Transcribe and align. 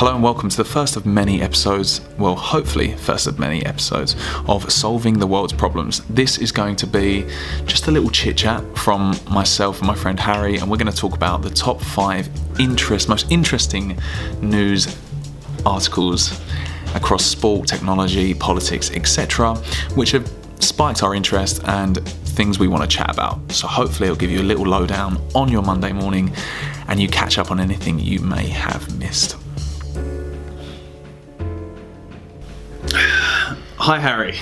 Hello 0.00 0.14
and 0.14 0.22
welcome 0.22 0.48
to 0.48 0.56
the 0.56 0.64
first 0.64 0.96
of 0.96 1.04
many 1.04 1.42
episodes, 1.42 2.00
well, 2.16 2.34
hopefully, 2.34 2.94
first 2.94 3.26
of 3.26 3.38
many 3.38 3.62
episodes 3.66 4.16
of 4.48 4.72
Solving 4.72 5.18
the 5.18 5.26
World's 5.26 5.52
Problems. 5.52 6.00
This 6.08 6.38
is 6.38 6.50
going 6.50 6.76
to 6.76 6.86
be 6.86 7.26
just 7.66 7.86
a 7.86 7.90
little 7.90 8.08
chit 8.08 8.38
chat 8.38 8.64
from 8.78 9.14
myself 9.30 9.80
and 9.80 9.86
my 9.86 9.94
friend 9.94 10.18
Harry, 10.18 10.56
and 10.56 10.70
we're 10.70 10.78
going 10.78 10.90
to 10.90 10.96
talk 10.96 11.14
about 11.14 11.42
the 11.42 11.50
top 11.50 11.82
five 11.82 12.30
interest, 12.58 13.10
most 13.10 13.30
interesting 13.30 13.98
news 14.40 14.96
articles 15.66 16.40
across 16.94 17.22
sport, 17.22 17.68
technology, 17.68 18.32
politics, 18.32 18.90
etc., 18.92 19.54
which 19.96 20.12
have 20.12 20.32
spiked 20.60 21.02
our 21.02 21.14
interest 21.14 21.60
and 21.64 22.02
things 22.08 22.58
we 22.58 22.68
want 22.68 22.82
to 22.82 22.88
chat 22.88 23.10
about. 23.10 23.52
So 23.52 23.66
hopefully 23.66 24.06
it'll 24.08 24.18
give 24.18 24.30
you 24.30 24.40
a 24.40 24.48
little 24.48 24.64
lowdown 24.64 25.20
on 25.34 25.50
your 25.50 25.62
Monday 25.62 25.92
morning 25.92 26.32
and 26.88 26.98
you 26.98 27.06
catch 27.06 27.36
up 27.36 27.50
on 27.50 27.60
anything 27.60 27.98
you 27.98 28.20
may 28.20 28.46
have 28.48 28.98
missed. 28.98 29.36
Hi, 33.82 33.98
Harry. 33.98 34.38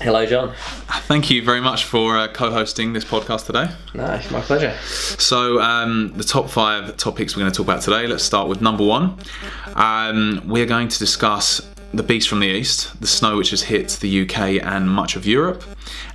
Hello, 0.00 0.24
Jon. 0.24 0.54
Thank 1.08 1.30
you 1.30 1.42
very 1.42 1.60
much 1.60 1.84
for 1.84 2.16
uh, 2.16 2.28
co 2.28 2.52
hosting 2.52 2.92
this 2.92 3.04
podcast 3.04 3.46
today. 3.46 3.68
No, 3.92 4.20
my 4.30 4.40
pleasure. 4.40 4.72
So, 4.84 5.60
um, 5.60 6.12
the 6.16 6.22
top 6.22 6.48
five 6.48 6.96
topics 6.96 7.34
we're 7.34 7.40
going 7.40 7.50
to 7.50 7.56
talk 7.56 7.66
about 7.66 7.82
today. 7.82 8.06
Let's 8.06 8.22
start 8.22 8.48
with 8.48 8.60
number 8.60 8.84
one. 8.84 9.18
Um, 9.74 10.42
we're 10.46 10.64
going 10.64 10.86
to 10.86 10.98
discuss 11.00 11.60
the 11.92 12.04
beast 12.04 12.28
from 12.28 12.38
the 12.38 12.46
east, 12.46 13.00
the 13.00 13.08
snow 13.08 13.36
which 13.36 13.50
has 13.50 13.62
hit 13.62 13.88
the 14.00 14.22
UK 14.22 14.62
and 14.62 14.88
much 14.88 15.16
of 15.16 15.26
Europe, 15.26 15.64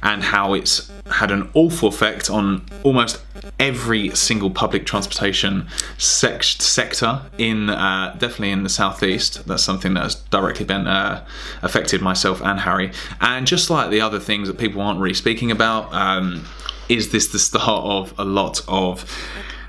and 0.02 0.23
how 0.23 0.54
it's 0.54 0.90
had 1.07 1.31
an 1.31 1.49
awful 1.53 1.89
effect 1.89 2.30
on 2.30 2.66
almost 2.84 3.21
every 3.59 4.09
single 4.16 4.49
public 4.49 4.85
transportation 4.85 5.67
sec- 5.98 6.43
sector 6.43 7.21
in 7.38 7.70
uh, 7.70 8.16
definitely 8.20 8.52
in 8.52 8.63
the 8.63 8.70
southeast. 8.70 9.45
That's 9.45 9.63
something 9.63 9.93
that 9.95 10.03
has 10.03 10.16
directly 10.16 10.66
been 10.66 10.88
uh, 10.88 11.26
affected 11.62 12.02
myself 12.02 12.41
and 12.41 12.60
Harry. 12.62 12.91
And 13.21 13.45
just 13.45 13.70
like 13.70 13.90
the 13.90 14.01
other 14.01 14.20
things 14.20 14.48
that 14.48 14.57
people 14.57 14.82
aren't 14.82 14.99
really 14.99 15.13
speaking 15.13 15.51
about, 15.51 15.93
um, 15.93 16.45
is 16.90 17.12
this 17.12 17.27
the 17.27 17.40
start 17.40 17.85
of 17.85 18.13
a 18.17 18.26
lot 18.26 18.62
of 18.67 19.05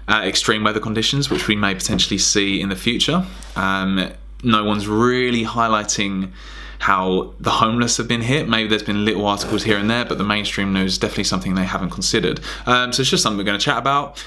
uh, 0.08 0.22
extreme 0.24 0.64
weather 0.64 0.80
conditions, 0.80 1.30
which 1.30 1.48
we 1.48 1.56
may 1.56 1.74
potentially 1.74 2.18
see 2.18 2.60
in 2.60 2.68
the 2.68 2.76
future? 2.76 3.24
Um, 3.56 4.12
no 4.44 4.64
one's 4.64 4.86
really 4.86 5.44
highlighting 5.44 6.32
how 6.80 7.32
the 7.40 7.50
homeless 7.50 7.96
have 7.96 8.08
been 8.08 8.20
hit. 8.20 8.48
Maybe 8.48 8.68
there's 8.68 8.82
been 8.82 9.04
little 9.04 9.26
articles 9.26 9.62
here 9.62 9.78
and 9.78 9.88
there, 9.88 10.04
but 10.04 10.18
the 10.18 10.24
mainstream 10.24 10.72
news 10.72 10.92
is 10.92 10.98
definitely 10.98 11.24
something 11.24 11.54
they 11.54 11.64
haven't 11.64 11.90
considered. 11.90 12.40
Um, 12.66 12.92
so 12.92 13.00
it's 13.00 13.10
just 13.10 13.22
something 13.22 13.38
we're 13.38 13.44
going 13.44 13.58
to 13.58 13.64
chat 13.64 13.78
about 13.78 14.22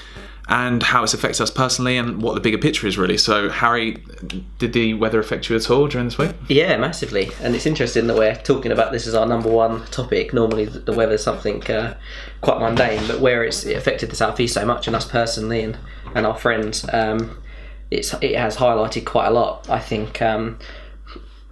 and 0.48 0.82
how 0.82 1.02
it's 1.02 1.12
affected 1.12 1.42
us 1.42 1.50
personally 1.50 1.98
and 1.98 2.22
what 2.22 2.34
the 2.34 2.40
bigger 2.40 2.58
picture 2.58 2.86
is 2.86 2.96
really. 2.96 3.18
So, 3.18 3.50
Harry, 3.50 4.02
did 4.58 4.72
the 4.72 4.94
weather 4.94 5.20
affect 5.20 5.48
you 5.48 5.56
at 5.56 5.70
all 5.70 5.86
during 5.88 6.06
this 6.06 6.16
week? 6.16 6.32
Yeah, 6.48 6.76
massively. 6.78 7.30
And 7.42 7.54
it's 7.54 7.66
interesting 7.66 8.06
that 8.06 8.16
we're 8.16 8.34
talking 8.34 8.72
about 8.72 8.90
this 8.90 9.06
as 9.06 9.14
our 9.14 9.26
number 9.26 9.50
one 9.50 9.84
topic. 9.86 10.32
Normally, 10.32 10.64
the 10.64 10.92
weather 10.92 11.14
is 11.14 11.22
something 11.22 11.62
uh, 11.70 11.96
quite 12.40 12.60
mundane, 12.60 13.06
but 13.06 13.20
where 13.20 13.44
it's 13.44 13.64
it 13.64 13.76
affected 13.76 14.10
the 14.10 14.16
southeast 14.16 14.54
so 14.54 14.64
much 14.64 14.86
and 14.86 14.96
us 14.96 15.06
personally 15.06 15.62
and, 15.62 15.78
and 16.14 16.26
our 16.26 16.36
friends, 16.36 16.86
um, 16.94 17.38
it's 17.90 18.14
it 18.14 18.36
has 18.36 18.56
highlighted 18.56 19.04
quite 19.04 19.26
a 19.26 19.30
lot. 19.30 19.68
I 19.68 19.78
think 19.78 20.20
um, 20.22 20.58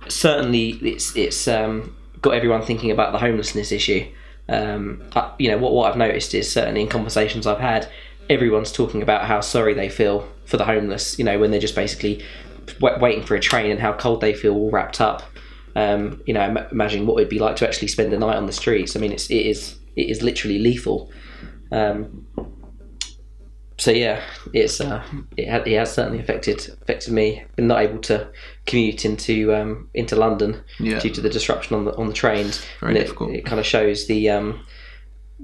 certainly 0.09 0.71
it's 0.83 1.17
it's 1.17 1.49
um, 1.49 1.97
got 2.21 2.35
everyone 2.35 2.63
thinking 2.63 2.91
about 2.91 3.13
the 3.13 3.19
homelessness 3.19 3.73
issue. 3.73 4.11
Um, 4.49 5.03
I, 5.15 5.33
you 5.39 5.51
know 5.51 5.59
what 5.59 5.73
what 5.73 5.91
I've 5.91 5.99
noticed 5.99 6.35
is 6.35 6.51
certainly 6.51 6.83
in 6.83 6.89
conversations 6.89 7.47
I've 7.47 7.61
had, 7.61 7.89
everyone's 8.29 8.73
talking 8.73 9.03
about 9.03 9.25
how 9.25 9.41
sorry 9.41 9.75
they 9.75 9.89
feel 9.89 10.29
for 10.45 10.57
the 10.57 10.65
homeless. 10.65 11.19
You 11.19 11.25
know 11.25 11.39
when 11.39 11.51
they're 11.51 11.61
just 11.61 11.75
basically 11.75 12.25
waiting 12.81 13.25
for 13.25 13.35
a 13.35 13.41
train 13.41 13.71
and 13.71 13.81
how 13.81 13.93
cold 13.93 14.21
they 14.21 14.35
feel 14.35 14.55
all 14.55 14.71
wrapped 14.71 15.01
up. 15.01 15.23
Um, 15.75 16.23
you 16.27 16.33
know, 16.33 16.43
Im- 16.43 16.67
imagining 16.71 17.07
what 17.07 17.19
it'd 17.19 17.29
be 17.29 17.39
like 17.39 17.57
to 17.57 17.69
actually 17.69 17.89
spend 17.89 18.13
the 18.13 18.19
night 18.19 18.37
on 18.37 18.47
the 18.47 18.53
streets. 18.53 18.97
I 18.97 19.01
mean, 19.01 19.13
it's 19.13 19.31
it 19.31 19.47
is 19.47 19.77
it 19.95 20.09
is 20.09 20.23
literally 20.23 20.59
lethal. 20.59 21.11
Um, 21.73 22.27
so 23.79 23.91
yeah, 23.91 24.23
it's 24.53 24.81
uh, 24.81 25.03
it, 25.37 25.49
ha- 25.49 25.63
it 25.67 25.77
has 25.77 25.93
certainly 25.95 26.19
affected 26.19 26.59
affected 26.83 27.13
me. 27.13 27.45
Been 27.57 27.67
not 27.69 27.83
able 27.83 27.99
to 28.03 28.29
commute 28.65 29.05
into 29.05 29.55
um, 29.55 29.91
into 29.95 30.17
London 30.17 30.63
Yeah. 30.81 30.99
due 30.99 31.11
to 31.11 31.21
the 31.21 31.29
disruption 31.31 31.77
on 31.77 31.85
the 31.85 31.95
on 31.97 32.07
the 32.09 32.15
trains. 32.15 32.65
Very 32.81 32.93
and 32.93 32.99
it, 32.99 33.01
difficult. 33.03 33.31
It 33.33 33.45
kind 33.45 33.61
of 33.61 33.67
shows 33.67 34.07
the 34.07 34.31
um, 34.31 34.65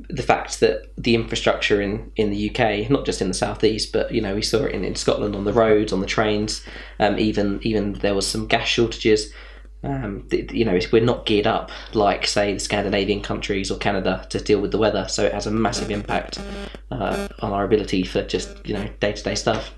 the 0.09 0.23
fact 0.23 0.61
that 0.61 0.91
the 0.97 1.15
infrastructure 1.15 1.83
in, 1.83 2.11
in 2.17 2.31
the 2.31 2.49
UK, 2.51 2.89
not 2.91 3.05
just 3.05 3.21
in 3.21 3.29
the 3.29 3.35
southeast, 3.35 3.93
but 3.93 4.11
you 4.13 4.23
know 4.23 4.35
we 4.35 4.41
saw 4.43 4.65
it 4.65 4.73
in, 4.75 4.85
in 4.85 4.95
Scotland 4.95 5.37
on 5.37 5.45
the 5.45 5.53
roads, 5.53 5.93
on 5.93 6.01
the 6.01 6.07
trains. 6.07 6.65
Um, 6.99 7.19
even 7.19 7.61
even 7.63 7.93
there 7.95 8.15
was 8.15 8.27
some 8.27 8.47
gas 8.47 8.67
shortages. 8.69 9.33
Um, 9.85 10.29
you 10.31 10.65
know, 10.65 10.79
we're 10.93 11.03
not 11.03 11.27
geared 11.27 11.47
up 11.47 11.71
like 11.93 12.27
say 12.27 12.55
the 12.55 12.61
Scandinavian 12.61 13.21
countries 13.21 13.71
or 13.71 13.79
Canada 13.79 14.25
to 14.31 14.39
deal 14.39 14.61
with 14.61 14.71
the 14.71 14.79
weather, 14.79 15.07
so 15.09 15.25
it 15.25 15.33
has 15.33 15.47
a 15.47 15.51
massive 15.51 15.91
impact 15.91 16.41
uh, 16.91 17.29
on 17.41 17.53
our 17.53 17.65
ability 17.65 18.05
for 18.05 18.23
just 18.23 18.51
you 18.65 18.75
know 18.75 18.89
day 19.01 19.13
to 19.13 19.23
day 19.23 19.35
stuff. 19.35 19.75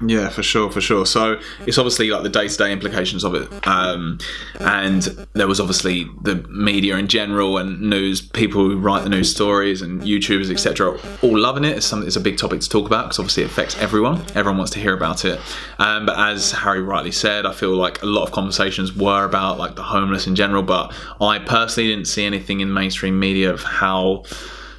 Yeah, 0.00 0.28
for 0.28 0.42
sure, 0.42 0.70
for 0.70 0.80
sure. 0.80 1.06
So 1.06 1.40
it's 1.66 1.78
obviously 1.78 2.10
like 2.10 2.24
the 2.24 2.28
day 2.28 2.48
to 2.48 2.56
day 2.56 2.72
implications 2.72 3.24
of 3.24 3.34
it. 3.34 3.66
Um, 3.66 4.18
and 4.58 5.02
there 5.34 5.46
was 5.46 5.60
obviously 5.60 6.06
the 6.22 6.36
media 6.48 6.96
in 6.96 7.06
general 7.06 7.58
and 7.58 7.80
news, 7.80 8.20
people 8.20 8.62
who 8.62 8.78
write 8.78 9.04
the 9.04 9.08
news 9.08 9.30
stories 9.30 9.82
and 9.82 10.02
YouTubers, 10.02 10.50
etc., 10.50 10.98
all 11.22 11.38
loving 11.38 11.64
it. 11.64 11.76
It's 11.76 11.86
something 11.86 12.06
it's 12.06 12.16
a 12.16 12.20
big 12.20 12.38
topic 12.38 12.60
to 12.60 12.68
talk 12.68 12.86
about 12.86 13.04
because 13.04 13.18
obviously 13.20 13.44
it 13.44 13.46
affects 13.46 13.78
everyone. 13.78 14.20
Everyone 14.34 14.58
wants 14.58 14.72
to 14.72 14.80
hear 14.80 14.94
about 14.94 15.24
it. 15.24 15.40
Um, 15.78 16.06
but 16.06 16.18
as 16.18 16.50
Harry 16.52 16.82
rightly 16.82 17.12
said, 17.12 17.46
I 17.46 17.52
feel 17.52 17.74
like 17.74 18.02
a 18.02 18.06
lot 18.06 18.24
of 18.24 18.32
conversations 18.32 18.94
were 18.94 19.24
about 19.24 19.58
like 19.58 19.76
the 19.76 19.82
homeless 19.82 20.26
in 20.26 20.34
general. 20.34 20.62
But 20.62 20.92
I 21.20 21.38
personally 21.38 21.88
didn't 21.88 22.06
see 22.06 22.24
anything 22.24 22.60
in 22.60 22.72
mainstream 22.72 23.18
media 23.20 23.52
of 23.52 23.62
how, 23.62 24.24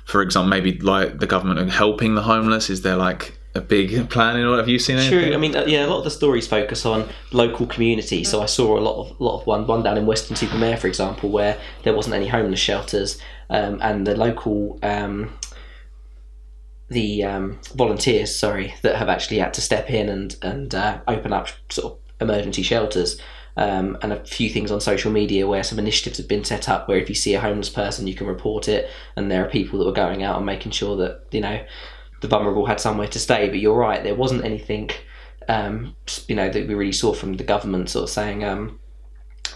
for 0.03 0.21
example, 0.21 0.49
maybe 0.49 0.77
like 0.79 1.19
the 1.19 1.27
government 1.27 1.59
are 1.59 1.71
helping 1.71 2.15
the 2.15 2.21
homeless. 2.21 2.69
Is 2.69 2.81
there 2.81 2.97
like 2.97 3.37
a 3.55 3.61
big 3.61 4.09
plan 4.09 4.37
in 4.37 4.45
all? 4.45 4.57
Have 4.57 4.67
you 4.67 4.77
seen 4.77 4.97
anything? 4.97 5.29
True. 5.29 5.33
I 5.33 5.37
mean, 5.37 5.55
uh, 5.55 5.63
yeah, 5.65 5.85
a 5.85 5.87
lot 5.87 5.99
of 5.99 6.03
the 6.03 6.11
stories 6.11 6.45
focus 6.45 6.85
on 6.85 7.07
local 7.31 7.65
community. 7.65 8.23
So 8.23 8.41
I 8.41 8.45
saw 8.45 8.77
a 8.77 8.81
lot 8.81 8.99
of 8.99 9.19
lot 9.19 9.39
of 9.39 9.47
one 9.47 9.65
one 9.65 9.81
down 9.81 9.97
in 9.97 10.05
Weston 10.05 10.35
Super 10.35 10.57
Mare, 10.57 10.77
for 10.77 10.87
example, 10.87 11.29
where 11.29 11.57
there 11.83 11.95
wasn't 11.95 12.15
any 12.15 12.27
homeless 12.27 12.59
shelters, 12.59 13.19
um, 13.49 13.79
and 13.81 14.05
the 14.05 14.15
local 14.15 14.77
um, 14.83 15.33
the 16.89 17.23
um, 17.23 17.59
volunteers, 17.73 18.35
sorry, 18.35 18.75
that 18.83 18.97
have 18.97 19.09
actually 19.09 19.39
had 19.39 19.53
to 19.55 19.61
step 19.61 19.89
in 19.89 20.09
and 20.09 20.35
and 20.41 20.75
uh, 20.75 20.99
open 21.07 21.31
up 21.31 21.47
sort 21.69 21.93
of 21.93 21.99
emergency 22.21 22.61
shelters. 22.61 23.19
Um, 23.57 23.97
and 24.01 24.11
a 24.11 24.21
few 24.25 24.49
things 24.49 24.69
on 24.69 24.81
social 24.81 25.09
media 25.13 25.47
where 25.47 25.63
some 25.63 25.79
initiatives 25.79 26.17
have 26.17 26.27
been 26.27 26.43
set 26.43 26.67
up 26.67 26.89
where 26.89 26.97
if 26.97 27.07
you 27.07 27.15
see 27.15 27.35
a 27.35 27.39
homeless 27.39 27.69
person 27.69 28.05
you 28.05 28.13
can 28.13 28.27
report 28.27 28.67
it 28.67 28.89
and 29.15 29.31
there 29.31 29.45
are 29.45 29.49
people 29.49 29.79
that 29.79 29.87
are 29.87 29.93
going 29.93 30.23
out 30.23 30.35
and 30.35 30.45
making 30.45 30.73
sure 30.73 30.97
that 30.97 31.21
you 31.31 31.39
know 31.39 31.63
the 32.21 32.27
vulnerable 32.27 32.65
had 32.65 32.79
somewhere 32.79 33.07
to 33.07 33.19
stay. 33.19 33.49
But 33.49 33.59
you're 33.59 33.77
right, 33.77 34.03
there 34.03 34.15
wasn't 34.15 34.45
anything, 34.45 34.89
um, 35.47 35.95
you 36.27 36.35
know, 36.35 36.49
that 36.49 36.67
we 36.67 36.73
really 36.73 36.91
saw 36.91 37.13
from 37.13 37.33
the 37.33 37.43
government 37.43 37.89
sort 37.89 38.03
of 38.03 38.09
saying 38.09 38.43
um, 38.43 38.79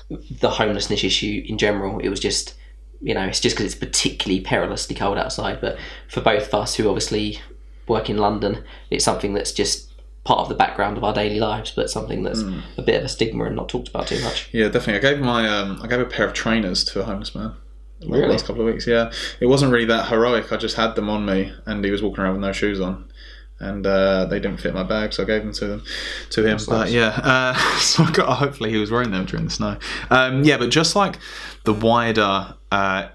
the 0.09 0.49
homelessness 0.49 1.03
issue 1.03 1.43
in 1.47 1.57
general. 1.57 1.99
It 1.99 2.09
was 2.09 2.19
just, 2.19 2.55
you 3.01 3.13
know, 3.13 3.25
it's 3.25 3.39
just 3.39 3.55
because 3.55 3.71
it's 3.71 3.79
particularly 3.79 4.41
perilously 4.41 4.95
cold 4.95 5.17
outside. 5.17 5.61
But 5.61 5.77
for 6.07 6.21
both 6.21 6.47
of 6.47 6.53
us 6.53 6.75
who 6.75 6.87
obviously 6.87 7.39
work 7.87 8.09
in 8.09 8.17
London, 8.17 8.63
it's 8.89 9.05
something 9.05 9.33
that's 9.33 9.51
just 9.51 9.89
part 10.25 10.41
of 10.41 10.49
the 10.49 10.55
background 10.55 10.97
of 10.97 11.03
our 11.03 11.13
daily 11.13 11.39
lives, 11.39 11.71
but 11.71 11.89
something 11.89 12.23
that's 12.23 12.41
a 12.77 12.81
bit 12.81 12.99
of 12.99 13.03
a 13.03 13.09
stigma 13.09 13.45
and 13.45 13.55
not 13.55 13.69
talked 13.69 13.87
about 13.87 14.05
too 14.05 14.21
much. 14.21 14.49
Yeah, 14.51 14.67
definitely. 14.67 15.07
I 15.07 15.13
gave 15.13 15.23
my 15.23 15.47
um, 15.49 15.79
I 15.81 15.87
gave 15.87 15.99
a 15.99 16.05
pair 16.05 16.27
of 16.27 16.33
trainers 16.33 16.83
to 16.85 16.99
a 16.99 17.03
homeless 17.03 17.33
man. 17.33 17.53
Really? 18.01 18.21
The 18.21 18.27
last 18.27 18.45
couple 18.45 18.61
of 18.61 18.73
weeks, 18.73 18.87
yeah. 18.87 19.11
It 19.39 19.47
wasn't 19.47 19.71
really 19.71 19.85
that 19.85 20.07
heroic. 20.07 20.51
I 20.51 20.57
just 20.57 20.75
had 20.75 20.95
them 20.95 21.09
on 21.09 21.25
me, 21.25 21.53
and 21.65 21.83
he 21.83 21.91
was 21.91 22.01
walking 22.01 22.23
around 22.23 22.33
with 22.33 22.41
no 22.41 22.53
shoes 22.53 22.79
on, 22.79 23.11
and 23.59 23.85
uh, 23.85 24.25
they 24.25 24.39
didn't 24.39 24.59
fit 24.59 24.73
my 24.73 24.83
bag, 24.83 25.13
so 25.13 25.23
I 25.23 25.25
gave 25.25 25.43
them 25.43 25.51
to 25.53 25.67
them 25.67 25.83
to 26.31 26.45
him. 26.45 26.57
but 26.67 26.85
nice. 26.85 26.91
yeah, 26.91 27.19
uh, 27.21 27.53
so 27.79 28.03
I 28.03 28.11
got. 28.11 28.37
Hopefully, 28.37 28.69
he 28.69 28.77
was 28.77 28.89
wearing 28.89 29.11
them 29.11 29.25
during 29.25 29.45
the 29.45 29.51
snow. 29.51 29.77
Um, 30.09 30.43
yeah, 30.43 30.57
but 30.57 30.69
just 30.69 30.95
like 30.95 31.19
the 31.65 31.73
wider. 31.73 32.55
Uh, 32.71 33.09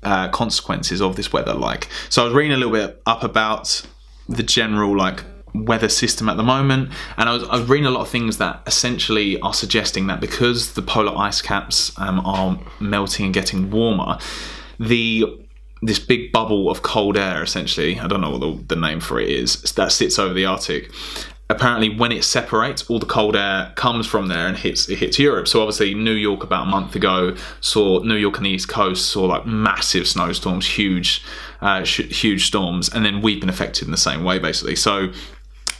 uh, 0.00 0.28
consequences 0.28 1.02
of 1.02 1.16
this 1.16 1.32
weather 1.32 1.54
like 1.54 1.88
so 2.08 2.22
i 2.22 2.24
was 2.24 2.32
reading 2.32 2.52
a 2.52 2.56
little 2.56 2.72
bit 2.72 3.02
up 3.04 3.24
about 3.24 3.84
the 4.28 4.44
general 4.44 4.96
like 4.96 5.24
weather 5.66 5.88
system 5.88 6.28
at 6.28 6.36
the 6.36 6.42
moment. 6.42 6.90
And 7.16 7.28
I 7.28 7.34
was, 7.34 7.44
I 7.44 7.58
was 7.58 7.68
reading 7.68 7.86
a 7.86 7.90
lot 7.90 8.02
of 8.02 8.08
things 8.08 8.38
that 8.38 8.62
essentially 8.66 9.40
are 9.40 9.54
suggesting 9.54 10.06
that 10.08 10.20
because 10.20 10.74
the 10.74 10.82
polar 10.82 11.16
ice 11.16 11.42
caps 11.42 11.98
um, 11.98 12.20
are 12.20 12.58
melting 12.80 13.26
and 13.26 13.34
getting 13.34 13.70
warmer 13.70 14.18
the 14.80 15.24
this 15.80 15.98
big 15.98 16.32
bubble 16.32 16.70
of 16.70 16.82
cold 16.82 17.16
air 17.16 17.42
essentially 17.42 17.98
i 18.00 18.06
don't 18.06 18.20
know 18.20 18.30
what 18.30 18.40
the, 18.40 18.74
the 18.74 18.80
name 18.80 19.00
for 19.00 19.20
it 19.20 19.28
is 19.28 19.60
that 19.72 19.92
sits 19.92 20.18
over 20.18 20.34
the 20.34 20.44
arctic 20.44 20.90
apparently 21.50 21.88
when 21.96 22.12
it 22.12 22.24
separates 22.24 22.88
all 22.90 22.98
the 22.98 23.06
cold 23.06 23.34
air 23.34 23.72
comes 23.74 24.06
from 24.06 24.28
there 24.28 24.46
and 24.46 24.56
hits 24.56 24.88
it 24.88 24.98
hits 24.98 25.18
europe. 25.18 25.48
So 25.48 25.60
obviously 25.60 25.94
new 25.94 26.12
york 26.12 26.42
about 26.42 26.66
a 26.66 26.70
month 26.70 26.94
ago 26.94 27.34
saw 27.60 28.00
new 28.00 28.16
york 28.16 28.36
and 28.36 28.46
the 28.46 28.50
east 28.50 28.68
coast 28.68 29.06
saw 29.06 29.24
like 29.24 29.46
massive 29.46 30.06
snowstorms 30.06 30.66
huge 30.66 31.22
uh, 31.60 31.84
sh- 31.84 32.10
huge 32.10 32.46
storms 32.46 32.88
and 32.88 33.04
then 33.04 33.22
we've 33.22 33.40
been 33.40 33.48
affected 33.48 33.86
in 33.86 33.90
the 33.90 33.96
same 33.96 34.24
way 34.24 34.38
basically. 34.38 34.76
So 34.76 35.10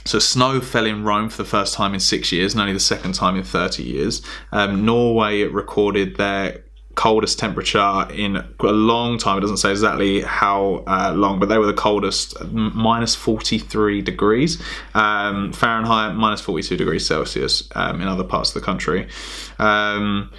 So 0.05 0.19
snow 0.19 0.59
fell 0.59 0.85
in 0.85 1.03
Rome 1.03 1.29
for 1.29 1.37
the 1.37 1.49
first 1.49 1.73
time 1.73 1.93
in 1.93 1.99
six 1.99 2.31
years, 2.31 2.53
and 2.53 2.61
only 2.61 2.73
the 2.73 2.79
second 2.79 3.13
time 3.13 3.35
in 3.35 3.43
30 3.43 3.83
years. 3.83 4.21
Um, 4.51 4.85
Norway 4.85 5.43
recorded 5.43 6.17
their 6.17 6.63
coldest 6.99 7.39
temperature 7.39 8.07
in 8.13 8.35
a 8.35 8.45
long 8.65 9.17
time. 9.17 9.37
It 9.37 9.41
doesn't 9.41 9.57
say 9.57 9.71
exactly 9.71 10.21
how 10.21 10.83
uh, 10.85 11.13
long, 11.15 11.39
but 11.39 11.47
they 11.47 11.57
were 11.57 11.65
the 11.65 11.73
coldest, 11.73 12.35
minus 12.51 13.15
43 13.15 14.01
degrees 14.01 14.61
um, 14.95 15.53
Fahrenheit, 15.53 16.15
minus 16.15 16.41
42 16.41 16.75
degrees 16.75 17.05
Celsius 17.05 17.69
um, 17.73 18.01
in 18.01 18.07
other 18.09 18.25
parts 18.25 18.49
of 18.49 18.55
the 18.55 18.65
country. 18.65 19.07
Um, 19.59 20.29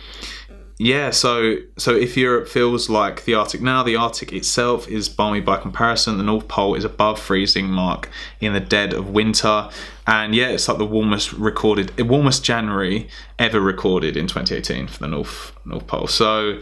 yeah, 0.82 1.10
so 1.10 1.56
so 1.76 1.94
if 1.94 2.16
Europe 2.16 2.48
feels 2.48 2.88
like 2.88 3.26
the 3.26 3.34
Arctic 3.34 3.60
now, 3.60 3.82
the 3.82 3.96
Arctic 3.96 4.32
itself 4.32 4.88
is 4.88 5.10
balmy 5.10 5.42
by 5.42 5.58
comparison. 5.58 6.16
The 6.16 6.24
North 6.24 6.48
Pole 6.48 6.74
is 6.74 6.84
above 6.84 7.20
freezing 7.20 7.66
mark 7.66 8.08
in 8.40 8.54
the 8.54 8.60
dead 8.60 8.94
of 8.94 9.10
winter, 9.10 9.68
and 10.06 10.34
yeah, 10.34 10.48
it's 10.48 10.68
like 10.68 10.78
the 10.78 10.86
warmest 10.86 11.34
recorded, 11.34 12.00
warmest 12.00 12.44
January 12.44 13.10
ever 13.38 13.60
recorded 13.60 14.16
in 14.16 14.26
2018 14.26 14.86
for 14.86 15.00
the 15.00 15.08
North 15.08 15.52
North 15.66 15.86
Pole. 15.86 16.06
So 16.06 16.58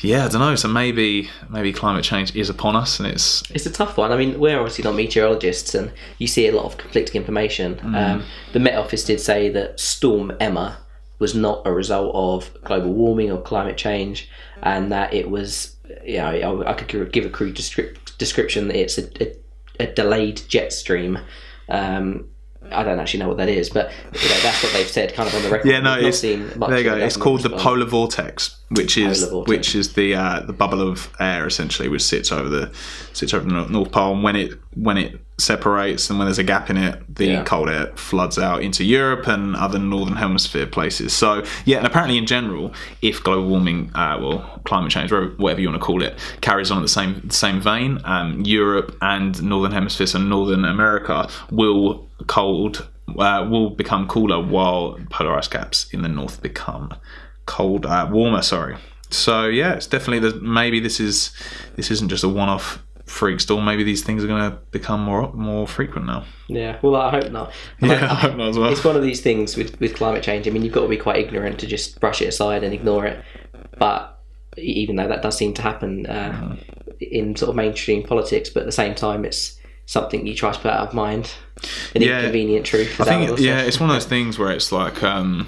yeah, 0.00 0.24
I 0.24 0.28
don't 0.28 0.40
know. 0.40 0.54
So 0.54 0.68
maybe 0.68 1.28
maybe 1.50 1.74
climate 1.74 2.04
change 2.04 2.34
is 2.34 2.48
upon 2.48 2.74
us, 2.74 3.00
and 3.00 3.06
it's 3.06 3.42
It's 3.50 3.66
a 3.66 3.70
tough 3.70 3.98
one. 3.98 4.12
I 4.12 4.16
mean, 4.16 4.40
we're 4.40 4.58
obviously 4.58 4.84
not 4.84 4.94
meteorologists, 4.94 5.74
and 5.74 5.92
you 6.16 6.26
see 6.26 6.48
a 6.48 6.52
lot 6.52 6.64
of 6.64 6.78
conflicting 6.78 7.20
information. 7.20 7.78
Um, 7.94 8.24
the 8.54 8.60
Met 8.60 8.78
Office 8.78 9.04
did 9.04 9.20
say 9.20 9.50
that 9.50 9.78
Storm 9.78 10.32
Emma 10.40 10.78
was 11.22 11.36
not 11.36 11.62
a 11.64 11.72
result 11.72 12.12
of 12.16 12.50
global 12.64 12.92
warming 12.92 13.30
or 13.30 13.40
climate 13.40 13.76
change, 13.76 14.28
and 14.60 14.90
that 14.90 15.14
it 15.14 15.30
was, 15.30 15.76
you 16.04 16.18
know, 16.18 16.62
I, 16.64 16.70
I 16.70 16.74
could 16.74 17.12
give 17.12 17.24
a 17.24 17.30
crude 17.30 17.54
descrip- 17.54 18.18
description 18.18 18.66
that 18.66 18.76
it's 18.76 18.98
a, 18.98 19.04
a, 19.22 19.36
a 19.78 19.86
delayed 19.86 20.42
jet 20.48 20.72
stream. 20.72 21.20
Um, 21.68 22.28
I 22.72 22.82
don't 22.82 22.98
actually 22.98 23.20
know 23.20 23.28
what 23.28 23.36
that 23.36 23.48
is, 23.48 23.70
but 23.70 23.92
you 24.12 24.28
know, 24.28 24.40
that's 24.42 24.62
what 24.64 24.72
they've 24.72 24.88
said, 24.88 25.14
kind 25.14 25.28
of 25.28 25.34
on 25.36 25.42
the 25.42 25.50
record. 25.50 25.68
Yeah, 25.68 25.78
no, 25.78 25.96
We've 25.96 26.08
it's, 26.08 26.20
there 26.22 26.78
you 26.78 26.84
go. 26.84 26.96
It's 26.96 27.16
called 27.16 27.42
the 27.42 27.50
polar 27.50 27.86
vortex, 27.86 28.58
which 28.70 28.98
is 28.98 29.28
vortex. 29.28 29.48
which 29.48 29.74
is 29.76 29.92
the 29.92 30.16
uh, 30.16 30.40
the 30.40 30.52
bubble 30.52 30.80
of 30.80 31.08
air 31.20 31.46
essentially, 31.46 31.88
which 31.88 32.02
sits 32.02 32.32
over 32.32 32.48
the 32.48 32.72
sits 33.12 33.32
over 33.32 33.48
the 33.48 33.68
North 33.68 33.92
Pole. 33.92 34.14
And 34.14 34.24
when 34.24 34.34
it 34.34 34.58
when 34.74 34.98
it 34.98 35.20
separates 35.42 36.08
and 36.08 36.18
when 36.18 36.26
there's 36.26 36.38
a 36.38 36.44
gap 36.54 36.70
in 36.70 36.76
it, 36.76 37.02
the 37.14 37.26
Yeah. 37.26 37.42
cold 37.44 37.68
air 37.68 37.90
floods 37.96 38.38
out 38.38 38.62
into 38.62 38.82
Europe 38.84 39.26
and 39.26 39.56
other 39.56 39.78
northern 39.78 40.16
hemisphere 40.16 40.66
places. 40.66 41.12
So 41.12 41.42
yeah, 41.64 41.78
and 41.78 41.86
apparently 41.86 42.16
in 42.18 42.26
general, 42.26 42.72
if 43.02 43.22
global 43.22 43.48
warming, 43.48 43.90
uh, 43.94 44.18
well, 44.22 44.60
climate 44.64 44.90
change, 44.92 45.10
whatever 45.12 45.60
you 45.60 45.68
want 45.70 45.80
to 45.80 45.86
call 45.86 46.02
it, 46.02 46.18
carries 46.40 46.70
on 46.70 46.76
in 46.78 46.82
the 46.82 46.88
same 46.88 47.28
same 47.30 47.60
vein, 47.60 48.00
um, 48.04 48.42
Europe 48.44 48.96
and 49.02 49.42
northern 49.42 49.72
hemisphere, 49.72 50.06
so 50.06 50.18
Northern 50.18 50.64
America, 50.64 51.28
will 51.50 52.08
cold 52.26 52.86
uh, 53.18 53.46
will 53.50 53.70
become 53.70 54.06
cooler 54.06 54.40
while 54.40 54.96
polar 55.10 55.36
ice 55.36 55.48
caps 55.48 55.86
in 55.92 56.02
the 56.02 56.08
north 56.08 56.40
become 56.40 56.94
cold, 57.46 57.84
uh, 57.84 58.08
warmer. 58.10 58.40
Sorry. 58.42 58.76
So 59.10 59.46
yeah, 59.46 59.74
it's 59.74 59.86
definitely 59.86 60.20
the, 60.30 60.40
maybe 60.40 60.80
this 60.80 60.98
is 61.00 61.32
this 61.76 61.90
isn't 61.90 62.08
just 62.08 62.24
a 62.24 62.28
one-off 62.28 62.78
freak 63.06 63.40
storm. 63.40 63.64
Maybe 63.64 63.84
these 63.84 64.02
things 64.02 64.22
are 64.24 64.26
going 64.26 64.50
to 64.50 64.56
become 64.70 65.02
more 65.02 65.32
more 65.32 65.66
frequent 65.66 66.06
now. 66.06 66.24
Yeah, 66.48 66.78
well, 66.82 66.96
I 66.96 67.10
hope 67.10 67.30
not. 67.32 67.52
Yeah, 67.80 68.04
I 68.10 68.14
hope 68.14 68.36
not 68.36 68.48
as 68.48 68.58
well. 68.58 68.70
It's 68.70 68.84
one 68.84 68.96
of 68.96 69.02
these 69.02 69.20
things 69.20 69.56
with, 69.56 69.78
with 69.80 69.94
climate 69.94 70.22
change. 70.22 70.46
I 70.46 70.50
mean, 70.50 70.62
you've 70.64 70.72
got 70.74 70.82
to 70.82 70.88
be 70.88 70.96
quite 70.96 71.16
ignorant 71.16 71.58
to 71.60 71.66
just 71.66 71.98
brush 72.00 72.20
it 72.22 72.26
aside 72.28 72.62
and 72.64 72.72
ignore 72.74 73.06
it. 73.06 73.24
But 73.78 74.18
even 74.58 74.96
though 74.96 75.08
that 75.08 75.22
does 75.22 75.36
seem 75.36 75.54
to 75.54 75.62
happen 75.62 76.06
uh, 76.06 76.32
Mm-hmm. 76.32 76.94
in 77.00 77.36
sort 77.36 77.48
of 77.50 77.56
mainstream 77.56 78.02
politics, 78.02 78.50
but 78.50 78.60
at 78.60 78.66
the 78.66 78.72
same 78.72 78.94
time, 78.94 79.24
it's 79.24 79.58
something 79.86 80.26
you 80.26 80.34
try 80.34 80.52
to 80.52 80.58
put 80.60 80.70
out 80.70 80.88
of 80.88 80.94
mind. 80.94 81.32
An 81.94 82.02
Yeah. 82.02 82.18
inconvenient 82.18 82.66
truth. 82.66 83.00
I 83.00 83.04
think 83.04 83.38
yeah, 83.40 83.62
it's 83.62 83.80
one 83.80 83.88
of 83.90 83.96
those 83.96 84.04
things 84.06 84.38
where 84.38 84.52
it's 84.52 84.70
like 84.72 85.02
um, 85.02 85.46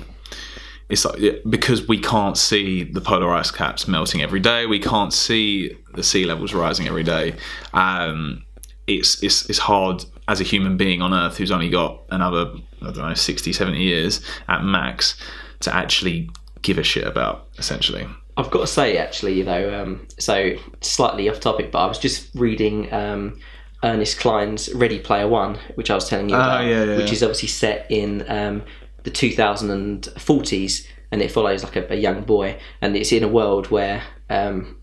it's 0.88 1.04
like 1.04 1.42
because 1.48 1.88
we 1.88 1.98
can't 1.98 2.36
see 2.36 2.84
the 2.84 3.00
polar 3.00 3.32
ice 3.32 3.50
caps 3.50 3.88
melting 3.88 4.22
every 4.22 4.40
day, 4.40 4.66
we 4.66 4.78
can't 4.78 5.12
see 5.12 5.76
the 5.94 6.02
sea 6.02 6.24
levels 6.26 6.52
rising 6.54 6.86
every 6.86 7.02
day. 7.04 7.34
Um, 7.72 8.44
it's 8.86 9.22
it's 9.22 9.48
it's 9.48 9.58
hard 9.58 10.04
as 10.28 10.40
a 10.40 10.44
human 10.44 10.76
being 10.76 11.00
on 11.02 11.12
Earth 11.14 11.38
who's 11.38 11.50
only 11.50 11.70
got 11.70 12.02
another 12.10 12.52
I 12.82 12.86
don't 12.86 12.98
know 12.98 13.14
60, 13.14 13.52
70 13.52 13.82
years 13.82 14.20
at 14.48 14.62
max 14.62 15.16
to 15.60 15.74
actually 15.74 16.30
give 16.62 16.78
a 16.78 16.82
shit 16.82 17.06
about 17.06 17.48
essentially. 17.58 18.06
I've 18.36 18.50
got 18.50 18.60
to 18.60 18.66
say, 18.66 18.96
actually, 18.98 19.34
you 19.34 19.44
know, 19.44 19.80
um, 19.80 20.06
so 20.18 20.56
slightly 20.80 21.28
off 21.30 21.38
topic, 21.38 21.70
but 21.70 21.78
I 21.78 21.86
was 21.86 22.00
just 22.00 22.34
reading 22.34 22.92
um, 22.92 23.38
Ernest 23.84 24.18
Cline's 24.18 24.74
Ready 24.74 24.98
Player 24.98 25.28
One, 25.28 25.56
which 25.76 25.88
I 25.88 25.94
was 25.94 26.08
telling 26.08 26.28
you 26.28 26.34
about, 26.34 26.60
Ah, 26.60 26.64
yeah, 26.64 26.84
yeah, 26.84 26.96
which 26.96 27.06
yeah. 27.06 27.12
is 27.12 27.22
obviously 27.22 27.48
set 27.48 27.86
in 27.90 28.28
um, 28.28 28.62
the 29.04 29.10
2040s, 29.10 30.86
and 31.12 31.22
it 31.22 31.30
follows 31.30 31.62
like 31.62 31.76
a, 31.76 31.92
a 31.92 31.96
young 31.96 32.24
boy, 32.24 32.58
and 32.80 32.96
it's 32.96 33.12
in 33.12 33.22
a 33.22 33.28
world 33.28 33.70
where 33.70 34.02
um, 34.28 34.76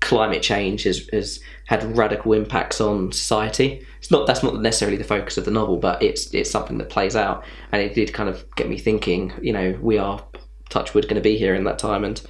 climate 0.00 0.42
change 0.42 0.82
has, 0.84 1.08
has 1.12 1.40
had 1.66 1.96
radical 1.96 2.32
impacts 2.32 2.80
on 2.80 3.12
society. 3.12 3.84
It's 3.98 4.10
not 4.10 4.26
that's 4.26 4.42
not 4.42 4.60
necessarily 4.60 4.96
the 4.96 5.04
focus 5.04 5.36
of 5.36 5.44
the 5.44 5.50
novel, 5.50 5.76
but 5.76 6.02
it's 6.02 6.32
it's 6.34 6.50
something 6.50 6.78
that 6.78 6.90
plays 6.90 7.14
out, 7.14 7.44
and 7.72 7.82
it 7.82 7.94
did 7.94 8.12
kind 8.12 8.28
of 8.28 8.44
get 8.56 8.68
me 8.68 8.78
thinking. 8.78 9.32
You 9.40 9.52
know, 9.52 9.78
we 9.80 9.98
are 9.98 10.24
touchwood 10.70 11.04
going 11.04 11.16
to 11.16 11.20
be 11.20 11.36
here 11.36 11.54
in 11.54 11.64
that 11.64 11.78
time, 11.78 12.04
and 12.04 12.20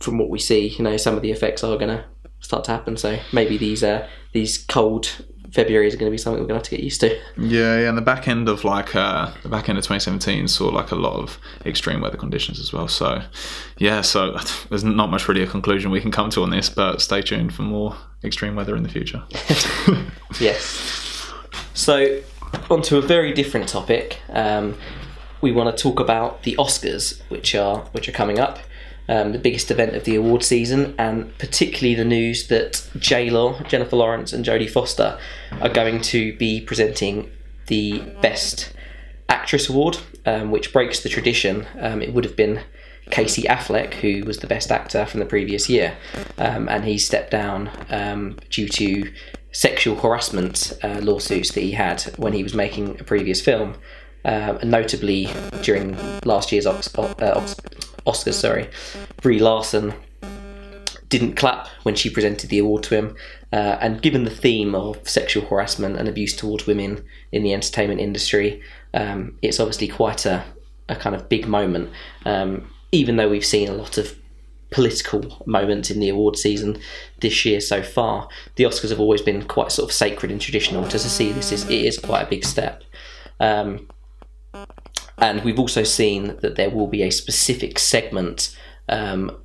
from 0.00 0.18
what 0.18 0.30
we 0.30 0.38
see, 0.38 0.68
you 0.68 0.84
know, 0.84 0.96
some 0.96 1.16
of 1.16 1.22
the 1.22 1.30
effects 1.30 1.64
are 1.64 1.76
going 1.76 1.96
to 1.96 2.04
start 2.40 2.64
to 2.64 2.70
happen. 2.70 2.96
So 2.96 3.18
maybe 3.32 3.58
these 3.58 3.82
uh, 3.82 4.08
these 4.32 4.58
cold 4.58 5.24
Februarys 5.50 5.88
is 5.88 5.96
going 5.96 6.10
to 6.10 6.10
be 6.10 6.18
something 6.18 6.42
we're 6.42 6.48
going 6.48 6.60
to 6.60 6.64
have 6.64 6.70
to 6.70 6.70
get 6.70 6.80
used 6.80 7.00
to. 7.00 7.16
Yeah, 7.36 7.80
yeah, 7.80 7.88
and 7.88 7.96
the 7.96 8.02
back 8.02 8.28
end 8.28 8.48
of 8.48 8.64
like 8.64 8.94
uh, 8.94 9.30
the 9.42 9.48
back 9.48 9.68
end 9.68 9.78
of 9.78 9.84
2017 9.84 10.48
saw 10.48 10.68
like 10.68 10.90
a 10.90 10.94
lot 10.94 11.14
of 11.14 11.38
extreme 11.64 12.00
weather 12.00 12.18
conditions 12.18 12.60
as 12.60 12.72
well. 12.72 12.88
So, 12.88 13.22
yeah, 13.78 14.02
so 14.02 14.32
there's 14.68 14.84
not 14.84 15.10
much 15.10 15.26
really 15.28 15.42
a 15.42 15.46
conclusion 15.46 15.90
we 15.90 16.00
can 16.00 16.10
come 16.10 16.30
to 16.30 16.42
on 16.42 16.50
this, 16.50 16.68
but 16.68 17.00
stay 17.00 17.22
tuned 17.22 17.54
for 17.54 17.62
more 17.62 17.96
extreme 18.24 18.56
weather 18.56 18.76
in 18.76 18.82
the 18.82 18.88
future. 18.88 19.22
Yes. 20.40 21.32
So, 21.72 22.20
on 22.70 22.82
to 22.82 22.98
a 22.98 23.00
very 23.00 23.32
different 23.32 23.66
topic. 23.68 24.20
Um, 24.28 24.76
we 25.40 25.52
want 25.52 25.74
to 25.74 25.82
talk 25.82 26.00
about 26.00 26.42
the 26.42 26.54
Oscars, 26.56 27.20
which 27.28 27.54
are 27.54 27.78
which 27.92 28.08
are 28.08 28.12
coming 28.12 28.38
up. 28.38 28.58
Um, 29.10 29.32
the 29.32 29.38
biggest 29.38 29.70
event 29.70 29.96
of 29.96 30.04
the 30.04 30.16
award 30.16 30.42
season, 30.42 30.94
and 30.98 31.36
particularly 31.38 31.94
the 31.94 32.04
news 32.04 32.48
that 32.48 32.86
J 32.98 33.30
Law, 33.30 33.58
Jennifer 33.62 33.96
Lawrence, 33.96 34.34
and 34.34 34.44
Jodie 34.44 34.68
Foster 34.68 35.18
are 35.62 35.70
going 35.70 36.02
to 36.02 36.36
be 36.36 36.60
presenting 36.60 37.30
the 37.68 38.00
Best 38.20 38.70
Actress 39.30 39.70
Award, 39.70 39.96
um, 40.26 40.50
which 40.50 40.74
breaks 40.74 41.00
the 41.00 41.08
tradition. 41.08 41.66
Um, 41.80 42.02
it 42.02 42.12
would 42.12 42.24
have 42.24 42.36
been 42.36 42.60
Casey 43.10 43.44
Affleck, 43.44 43.94
who 43.94 44.26
was 44.26 44.40
the 44.40 44.46
Best 44.46 44.70
Actor 44.70 45.06
from 45.06 45.20
the 45.20 45.26
previous 45.26 45.70
year, 45.70 45.96
um, 46.36 46.68
and 46.68 46.84
he 46.84 46.98
stepped 46.98 47.30
down 47.30 47.70
um, 47.88 48.36
due 48.50 48.68
to 48.68 49.10
sexual 49.52 49.96
harassment 49.96 50.78
uh, 50.84 51.00
lawsuits 51.00 51.52
that 51.52 51.62
he 51.62 51.72
had 51.72 52.02
when 52.18 52.34
he 52.34 52.42
was 52.42 52.52
making 52.52 53.00
a 53.00 53.04
previous 53.04 53.40
film. 53.40 53.76
And 54.24 54.70
notably 54.70 55.30
during 55.62 55.96
last 56.26 56.52
year's 56.52 56.66
Ox- 56.66 56.94
uh, 56.98 57.14
Ox- 57.34 57.56
Oscars, 58.08 58.34
sorry, 58.34 58.68
Brie 59.22 59.38
Larson 59.38 59.94
didn't 61.08 61.36
clap 61.36 61.68
when 61.84 61.94
she 61.94 62.10
presented 62.10 62.50
the 62.50 62.58
award 62.58 62.82
to 62.84 62.94
him. 62.94 63.16
Uh, 63.52 63.78
and 63.80 64.02
given 64.02 64.24
the 64.24 64.30
theme 64.30 64.74
of 64.74 65.08
sexual 65.08 65.44
harassment 65.46 65.96
and 65.96 66.08
abuse 66.08 66.36
towards 66.36 66.66
women 66.66 67.02
in 67.32 67.42
the 67.42 67.54
entertainment 67.54 68.00
industry, 68.00 68.62
um, 68.94 69.38
it's 69.40 69.58
obviously 69.58 69.88
quite 69.88 70.26
a, 70.26 70.44
a 70.88 70.96
kind 70.96 71.16
of 71.16 71.28
big 71.28 71.46
moment. 71.46 71.90
Um, 72.26 72.70
even 72.92 73.16
though 73.16 73.28
we've 73.28 73.44
seen 73.44 73.68
a 73.68 73.72
lot 73.72 73.98
of 73.98 74.14
political 74.70 75.42
moments 75.46 75.90
in 75.90 75.98
the 75.98 76.10
award 76.10 76.36
season 76.36 76.78
this 77.20 77.44
year 77.44 77.60
so 77.60 77.82
far, 77.82 78.28
the 78.56 78.64
Oscars 78.64 78.90
have 78.90 79.00
always 79.00 79.22
been 79.22 79.42
quite 79.46 79.72
sort 79.72 79.88
of 79.88 79.94
sacred 79.94 80.30
and 80.30 80.40
traditional. 80.40 80.86
To 80.88 80.98
see 80.98 81.32
this 81.32 81.52
is 81.52 81.64
it 81.64 81.84
is 81.86 81.98
quite 81.98 82.22
a 82.22 82.30
big 82.30 82.44
step. 82.44 82.82
Um, 83.40 83.88
and 85.18 85.44
we've 85.44 85.58
also 85.58 85.82
seen 85.82 86.36
that 86.40 86.56
there 86.56 86.70
will 86.70 86.86
be 86.86 87.02
a 87.02 87.10
specific 87.10 87.78
segment 87.78 88.56
um, 88.88 89.36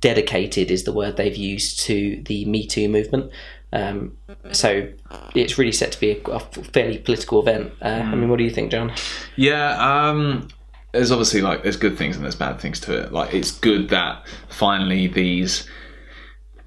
dedicated, 0.00 0.70
is 0.70 0.84
the 0.84 0.92
word 0.92 1.16
they've 1.16 1.36
used 1.36 1.80
to 1.80 2.22
the 2.26 2.44
Me 2.44 2.66
Too 2.66 2.88
movement. 2.88 3.32
Um, 3.72 4.16
so 4.52 4.88
it's 5.34 5.56
really 5.56 5.72
set 5.72 5.92
to 5.92 6.00
be 6.00 6.10
a, 6.12 6.22
a 6.30 6.40
fairly 6.40 6.98
political 6.98 7.40
event. 7.40 7.72
Uh, 7.80 8.02
I 8.04 8.14
mean, 8.14 8.28
what 8.28 8.36
do 8.36 8.44
you 8.44 8.50
think, 8.50 8.70
Jon? 8.70 8.92
Yeah, 9.36 9.76
um, 9.78 10.48
there's 10.92 11.10
obviously 11.10 11.40
like 11.40 11.62
there's 11.62 11.76
good 11.76 11.96
things 11.96 12.16
and 12.16 12.24
there's 12.24 12.36
bad 12.36 12.60
things 12.60 12.80
to 12.80 13.02
it. 13.02 13.12
Like 13.12 13.32
it's 13.32 13.50
good 13.50 13.88
that 13.88 14.26
finally 14.48 15.06
these, 15.06 15.66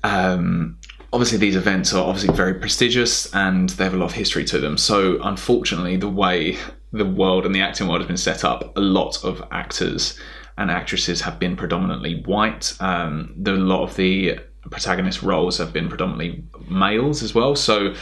um, 0.04 0.80
obviously 1.14 1.38
these 1.38 1.56
events 1.56 1.94
are 1.94 2.04
obviously 2.04 2.36
very 2.36 2.56
prestigious 2.56 3.34
and 3.36 3.70
they 3.70 3.84
have 3.84 3.94
a 3.94 3.98
lot 3.98 4.08
of 4.08 4.14
history 4.14 4.44
to 4.46 4.60
them. 4.60 4.78
So 4.78 5.20
unfortunately, 5.22 5.96
the 5.98 6.10
way 6.10 6.58
the 6.98 7.06
world 7.06 7.46
and 7.46 7.54
the 7.54 7.62
acting 7.62 7.88
world 7.88 8.02
has 8.02 8.08
been 8.08 8.18
set 8.18 8.44
up, 8.44 8.76
a 8.78 8.82
lot 8.82 9.24
of 9.24 9.44
actors 9.52 10.20
and 10.58 10.72
actresses 10.72 11.22
have 11.22 11.40
been 11.40 11.56
predominantly 11.56 12.22
white. 12.24 12.76
Um, 12.80 13.34
the, 13.38 13.54
a 13.54 13.58
lot 13.58 13.84
of 13.84 13.96
the 13.96 14.40
protagonist 14.70 15.22
roles 15.22 15.58
have 15.58 15.74
been 15.74 15.90
predominantly 15.90 16.44
males 16.70 17.22
as 17.22 17.36
well. 17.36 17.56
So 17.56 17.94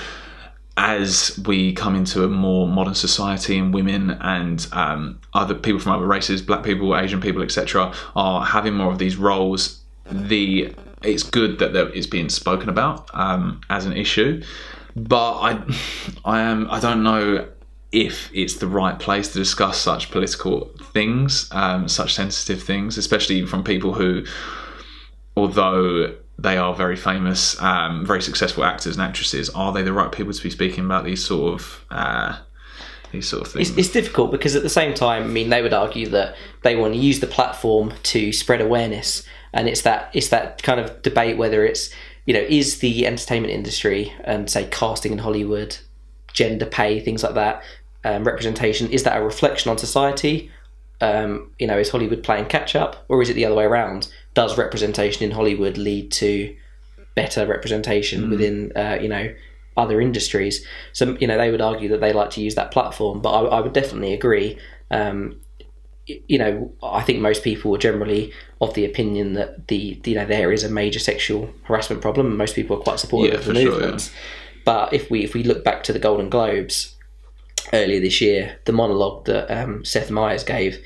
as 0.78 1.40
we 1.46 1.74
come 1.74 1.96
into 1.96 2.24
a 2.24 2.28
more 2.28 2.68
modern 2.68 2.96
society 2.96 3.58
and 3.58 3.74
women 3.74 4.12
and 4.22 4.66
um, 4.72 5.20
other 5.34 5.56
people 5.56 5.80
from 5.80 5.94
other 5.94 6.08
races, 6.08 6.42
black 6.42 6.64
people, 6.64 6.96
Asian 6.96 7.22
people, 7.22 7.44
etc., 7.44 7.94
are 8.16 8.46
having 8.46 8.74
more 8.74 8.92
of 8.92 8.98
these 8.98 9.18
roles, 9.18 9.82
the 10.10 10.74
it's 11.04 11.24
good 11.24 11.60
that 11.60 11.76
is 11.94 12.08
being 12.08 12.30
spoken 12.30 12.70
about 12.70 13.10
um, 13.14 13.62
as 13.70 13.86
an 13.86 13.94
issue. 13.94 14.42
But 14.96 15.40
I, 15.40 15.64
I 16.26 16.42
am 16.42 16.70
I 16.72 16.80
don't 16.80 17.04
know 17.04 17.48
if 17.94 18.30
it's 18.34 18.56
the 18.56 18.68
right 18.68 19.00
place 19.00 19.30
to 19.30 19.38
discuss 19.38 19.78
such 19.78 20.10
political 20.10 20.72
things, 20.92 21.48
um, 21.52 21.88
such 21.88 22.16
sensitive 22.16 22.62
things, 22.64 22.98
especially 22.98 23.46
from 23.46 23.64
people 23.64 23.94
who, 23.94 24.26
although 25.38 26.16
they 26.40 26.58
are 26.58 26.74
very 26.74 26.96
famous, 26.96 27.60
um, 27.62 28.06
very 28.06 28.22
successful 28.22 28.66
actors 28.66 28.96
and 28.96 29.04
actresses. 29.04 29.50
Are 29.52 29.72
they 29.72 29.84
the 29.84 29.94
right 29.94 30.12
people 30.12 30.34
to 30.34 30.44
be 30.44 30.50
speaking 30.50 30.86
about 30.86 31.06
these 31.06 31.24
sort 31.24 31.54
of 31.54 31.86
uh, 31.92 32.40
these 33.12 33.28
sort 33.28 33.46
of 33.46 33.54
things? 33.54 33.70
It's, 33.70 33.78
it's 33.78 33.90
difficult 33.90 34.32
because 34.32 34.56
at 34.56 34.64
the 34.64 34.70
same 34.70 34.96
time, 34.96 35.24
I 35.24 35.28
mean, 35.28 35.50
they 35.50 35.62
would 35.62 35.74
argue 35.74 36.08
that 36.08 36.36
they 36.64 36.76
want 36.76 36.94
to 36.96 37.00
use 37.00 37.20
the 37.20 37.28
platform 37.28 37.94
to 38.04 38.34
spread 38.34 38.60
awareness, 38.60 39.24
and 39.54 39.70
it's 39.70 39.84
that 39.84 40.10
it's 40.14 40.30
that 40.30 40.64
kind 40.64 40.80
of 40.80 41.02
debate 41.04 41.38
whether 41.38 41.64
it's 41.64 41.92
you 42.26 42.34
know 42.34 42.42
is 42.42 42.80
the 42.80 43.06
entertainment 43.06 43.54
industry 43.54 44.12
and 44.24 44.50
say 44.50 44.68
casting 44.72 45.12
in 45.12 45.20
Hollywood, 45.20 45.78
gender 46.34 46.66
pay, 46.66 47.00
things 47.00 47.22
like 47.22 47.36
that, 47.36 47.62
um, 48.04 48.24
representation 48.24 48.90
is 48.90 49.04
that 49.04 49.18
a 49.18 49.24
reflection 49.24 49.72
on 49.72 49.78
society? 49.78 50.52
Um, 51.02 51.52
you 51.60 51.68
know, 51.68 51.78
is 51.78 51.90
Hollywood 51.90 52.24
playing 52.24 52.46
catch 52.46 52.76
up, 52.76 53.06
or 53.10 53.22
is 53.22 53.30
it 53.30 53.34
the 53.34 53.46
other 53.46 53.56
way 53.56 53.66
around? 53.66 54.12
Does 54.34 54.58
representation 54.58 55.24
in 55.24 55.32
Hollywood 55.32 55.78
lead 55.78 56.12
to 56.14 56.56
better 57.16 57.46
representation 57.46 58.30
within, 58.30 58.72
uh, 58.76 58.98
you 59.02 59.10
know, 59.10 59.34
other 59.76 60.00
industries? 60.00 60.66
So, 60.94 61.18
you 61.20 61.28
know, 61.28 61.38
they 61.38 61.52
would 61.52 61.62
argue 61.62 61.90
that 61.90 62.02
they 62.02 62.14
like 62.14 62.30
to 62.32 62.42
use 62.42 62.56
that 62.56 62.72
platform, 62.72 63.22
but 63.22 63.32
I, 63.32 63.58
I 63.58 63.62
would 63.62 63.74
definitely 63.74 64.14
agree. 64.14 64.58
Um, 64.92 65.40
you 66.06 66.38
know, 66.38 66.74
I 66.84 67.02
think 67.02 67.20
most 67.20 67.44
people 67.44 67.74
are 67.76 67.78
generally 67.78 68.34
of 68.60 68.74
the 68.74 68.86
opinion 68.86 69.34
that 69.34 69.68
the 69.68 70.02
you 70.04 70.16
know 70.16 70.26
there 70.26 70.52
is 70.52 70.64
a 70.64 70.70
major 70.70 71.00
sexual 71.00 71.50
harassment 71.64 72.02
problem, 72.02 72.28
and 72.28 72.38
most 72.38 72.56
people 72.56 72.78
are 72.78 72.82
quite 72.82 73.00
supportive 73.00 73.34
Yeah, 73.34 73.40
of 73.40 73.46
the 73.46 73.54
for 73.54 73.60
sure, 73.60 73.72
movements. 73.72 74.12
But 74.66 74.94
if 74.94 75.10
we 75.10 75.24
if 75.24 75.34
we 75.34 75.44
look 75.44 75.64
back 75.64 75.84
to 75.84 75.94
the 75.94 76.00
Golden 76.00 76.30
Globes 76.30 76.93
earlier 77.72 78.00
this 78.00 78.20
year, 78.22 78.60
the 78.66 78.74
monologue 78.74 79.26
that 79.26 79.50
um, 79.52 79.86
Seth 79.86 80.12
Meyers 80.12 80.44
gave, 80.44 80.84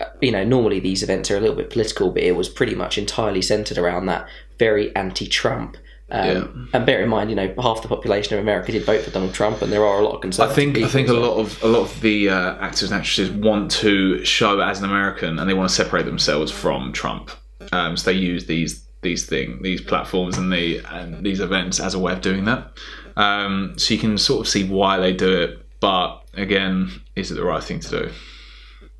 uh, 0.00 0.06
you 0.20 0.32
know, 0.32 0.44
normally 0.44 0.80
these 0.80 1.02
events 1.02 1.30
are 1.30 1.36
a 1.36 1.40
little 1.40 1.56
bit 1.56 1.70
political, 1.70 2.10
but 2.10 2.22
it 2.22 2.36
was 2.36 2.48
pretty 2.48 2.74
much 2.74 2.98
entirely 2.98 3.42
centered 3.42 3.78
around 3.78 4.06
that 4.06 4.26
very 4.58 4.94
anti-Trump. 4.94 5.76
Um, 6.10 6.26
Yeah. 6.26 6.44
And 6.74 6.86
bear 6.86 7.02
in 7.02 7.08
mind, 7.08 7.30
you 7.30 7.36
know, 7.36 7.52
half 7.60 7.80
the 7.82 7.88
population 7.88 8.34
of 8.34 8.40
America 8.40 8.70
did 8.72 8.84
vote 8.84 9.02
for 9.02 9.10
Donald 9.10 9.32
Trump, 9.32 9.62
and 9.62 9.72
there 9.72 9.84
are 9.84 9.98
a 9.98 10.04
lot 10.04 10.14
of 10.16 10.20
concerns. 10.20 10.50
I 10.50 10.54
think 10.54 10.76
I 10.78 10.88
think 10.88 11.08
a 11.08 11.14
lot 11.14 11.38
of 11.38 11.62
a 11.62 11.66
lot 11.66 11.80
of 11.80 12.00
the 12.02 12.28
uh, 12.28 12.56
actors 12.56 12.90
and 12.90 13.00
actresses 13.00 13.30
want 13.30 13.70
to 13.82 14.22
show 14.24 14.60
as 14.60 14.80
an 14.80 14.84
American, 14.84 15.38
and 15.38 15.48
they 15.48 15.54
want 15.54 15.68
to 15.70 15.74
separate 15.74 16.04
themselves 16.04 16.52
from 16.52 16.92
Trump. 16.92 17.30
Um, 17.72 17.96
so 17.96 18.10
they 18.10 18.18
use 18.18 18.44
these 18.46 18.84
these 19.00 19.24
thing 19.26 19.62
these 19.62 19.80
platforms 19.80 20.36
and 20.36 20.52
the 20.52 20.80
and 20.90 21.24
these 21.24 21.40
events 21.40 21.80
as 21.80 21.94
a 21.94 21.98
way 21.98 22.12
of 22.12 22.20
doing 22.20 22.44
that. 22.44 22.72
Um, 23.16 23.74
so 23.78 23.94
you 23.94 24.00
can 24.00 24.18
sort 24.18 24.40
of 24.40 24.48
see 24.48 24.64
why 24.68 24.98
they 24.98 25.12
do 25.14 25.32
it, 25.42 25.63
but 25.84 26.22
again, 26.32 26.90
is 27.14 27.30
it 27.30 27.34
the 27.34 27.44
right 27.44 27.62
thing 27.62 27.78
to 27.80 27.90
do? 27.90 28.10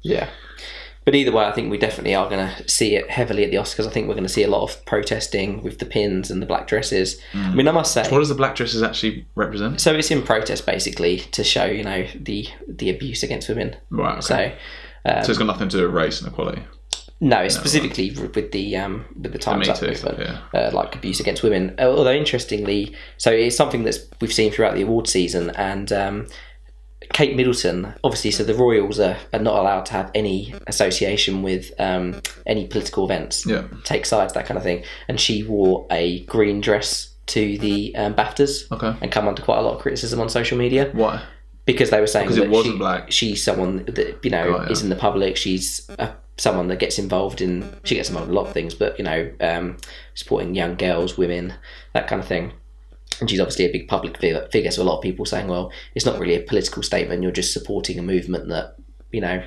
Yeah. 0.02 0.28
But 1.06 1.14
either 1.14 1.32
way, 1.32 1.44
I 1.46 1.52
think 1.52 1.70
we 1.70 1.78
definitely 1.78 2.14
are 2.14 2.28
going 2.28 2.46
to 2.46 2.68
see 2.68 2.94
it 2.94 3.08
heavily 3.10 3.42
at 3.44 3.50
the 3.50 3.56
Oscars. 3.56 3.86
I 3.86 3.90
think 3.90 4.06
we're 4.06 4.14
going 4.14 4.26
to 4.26 4.32
see 4.32 4.42
a 4.42 4.48
lot 4.48 4.62
of 4.64 4.84
protesting 4.84 5.62
with 5.62 5.78
the 5.78 5.86
pins 5.86 6.30
and 6.30 6.42
the 6.42 6.46
black 6.46 6.66
dresses. 6.66 7.18
I 7.34 7.54
mean, 7.54 7.68
I 7.68 7.72
must 7.72 7.92
say, 7.94 8.02
What 8.10 8.18
does 8.18 8.28
the 8.28 8.34
black 8.34 8.54
dresses 8.54 8.82
actually 8.82 9.26
represent? 9.34 9.80
so 9.80 9.94
it's 9.94 10.10
in 10.10 10.22
protest 10.22 10.66
basically 10.66 11.18
to 11.32 11.42
show, 11.44 11.64
you 11.64 11.84
know, 11.84 12.06
the 12.18 12.46
the 12.68 12.90
abuse 12.90 13.22
against 13.22 13.48
women. 13.48 13.76
Right. 13.90 14.18
Okay. 14.30 14.56
So 15.06 15.22
So, 15.22 15.30
it's 15.30 15.38
got 15.38 15.46
nothing 15.46 15.68
to 15.70 15.76
do 15.78 15.82
with 15.86 15.94
race 15.94 16.20
and 16.20 16.30
equality. 16.30 16.62
no, 17.20 17.38
it's 17.40 17.54
specifically 17.54 18.10
with 18.10 18.52
the 18.52 18.76
um, 18.76 19.04
with 19.22 19.32
the 19.32 19.38
Times 19.38 19.66
Me 19.66 19.72
Up 19.72 19.80
movement, 19.82 19.98
stuff, 19.98 20.42
uh, 20.54 20.70
like 20.72 20.96
abuse 20.96 21.20
against 21.20 21.42
women. 21.42 21.74
Although 21.78 22.12
interestingly, 22.12 22.94
so 23.18 23.30
it's 23.30 23.56
something 23.56 23.84
that's 23.84 24.00
we've 24.20 24.32
seen 24.32 24.50
throughout 24.52 24.74
the 24.74 24.82
award 24.82 25.06
season, 25.06 25.50
and 25.50 25.92
um, 25.92 26.26
Kate 27.12 27.37
Middleton, 27.37 27.94
obviously, 28.02 28.30
so 28.30 28.44
the 28.44 28.54
Royals 28.54 28.99
are, 28.99 29.16
are 29.32 29.38
not 29.40 29.56
allowed 29.58 29.87
to 29.87 29.92
have 29.92 30.11
any 30.14 30.54
association 30.66 31.42
with 31.42 31.73
um, 31.78 32.20
any 32.46 32.66
political 32.66 33.04
events, 33.04 33.44
Yeah. 33.46 33.64
take 33.84 34.06
sides, 34.06 34.32
that 34.34 34.46
kind 34.46 34.56
of 34.58 34.64
thing. 34.64 34.84
And 35.08 35.20
she 35.20 35.42
wore 35.42 35.87
a 35.90 36.20
green 36.26 36.61
dress 36.61 37.14
to 37.26 37.56
the 37.58 37.94
um, 37.96 38.14
BAFTAs 38.14 38.70
Okay. 38.73 38.96
and 39.00 39.11
come 39.11 39.26
under 39.28 39.42
quite 39.42 39.58
a 39.58 39.62
lot 39.62 39.75
of 39.75 39.80
criticism 39.80 40.20
on 40.20 40.28
social 40.28 40.58
media 40.58 40.90
Why? 40.92 41.23
because 41.64 41.88
they 41.90 42.00
were 42.00 42.06
saying 42.06 42.26
Because 42.26 42.38
it 42.38 42.42
that 42.42 42.50
wasn't 42.50 42.75
she, 42.75 42.78
black. 42.78 43.11
she's 43.11 43.42
someone 43.42 43.84
that 43.87 44.18
you 44.23 44.30
know 44.30 44.61
yeah. 44.61 44.68
is 44.70 44.82
in 44.82 44.90
the 44.90 44.96
public. 44.96 45.37
She's 45.37 45.88
uh 45.99 46.12
someone 46.37 46.66
that 46.68 46.80
gets 46.80 46.99
involved 46.99 47.40
in. 47.40 47.64
She 47.84 47.94
gets 47.94 48.08
involved 48.11 48.28
in 48.28 48.34
a 48.34 48.38
lot 48.38 48.49
of 48.49 48.52
things, 48.52 48.75
but 48.75 48.99
you 48.99 49.04
know, 49.04 49.30
um, 49.40 49.76
supporting 50.14 50.54
young 50.54 50.75
girls, 50.75 51.16
women, 51.16 51.54
that 51.94 52.08
kind 52.08 52.20
of 52.20 52.26
thing. 52.28 52.52
And 53.21 53.30
she's 53.30 53.40
obviously 53.40 53.64
a 53.64 53.73
big 53.73 53.88
public 53.88 54.18
figure. 54.18 54.71
So 54.71 54.83
a 54.83 54.85
lot 54.85 54.97
of 54.97 55.02
people 55.02 55.25
saying, 55.25 55.49
well, 55.49 55.73
it's 55.94 56.06
not 56.06 56.18
really 56.18 56.35
a 56.35 56.40
political 56.40 56.83
statement. 56.83 57.23
You're 57.23 57.33
just 57.33 57.52
supporting 57.52 57.99
a 57.99 58.02
movement 58.02 58.49
that 58.49 58.76
you 59.12 59.21
know 59.21 59.44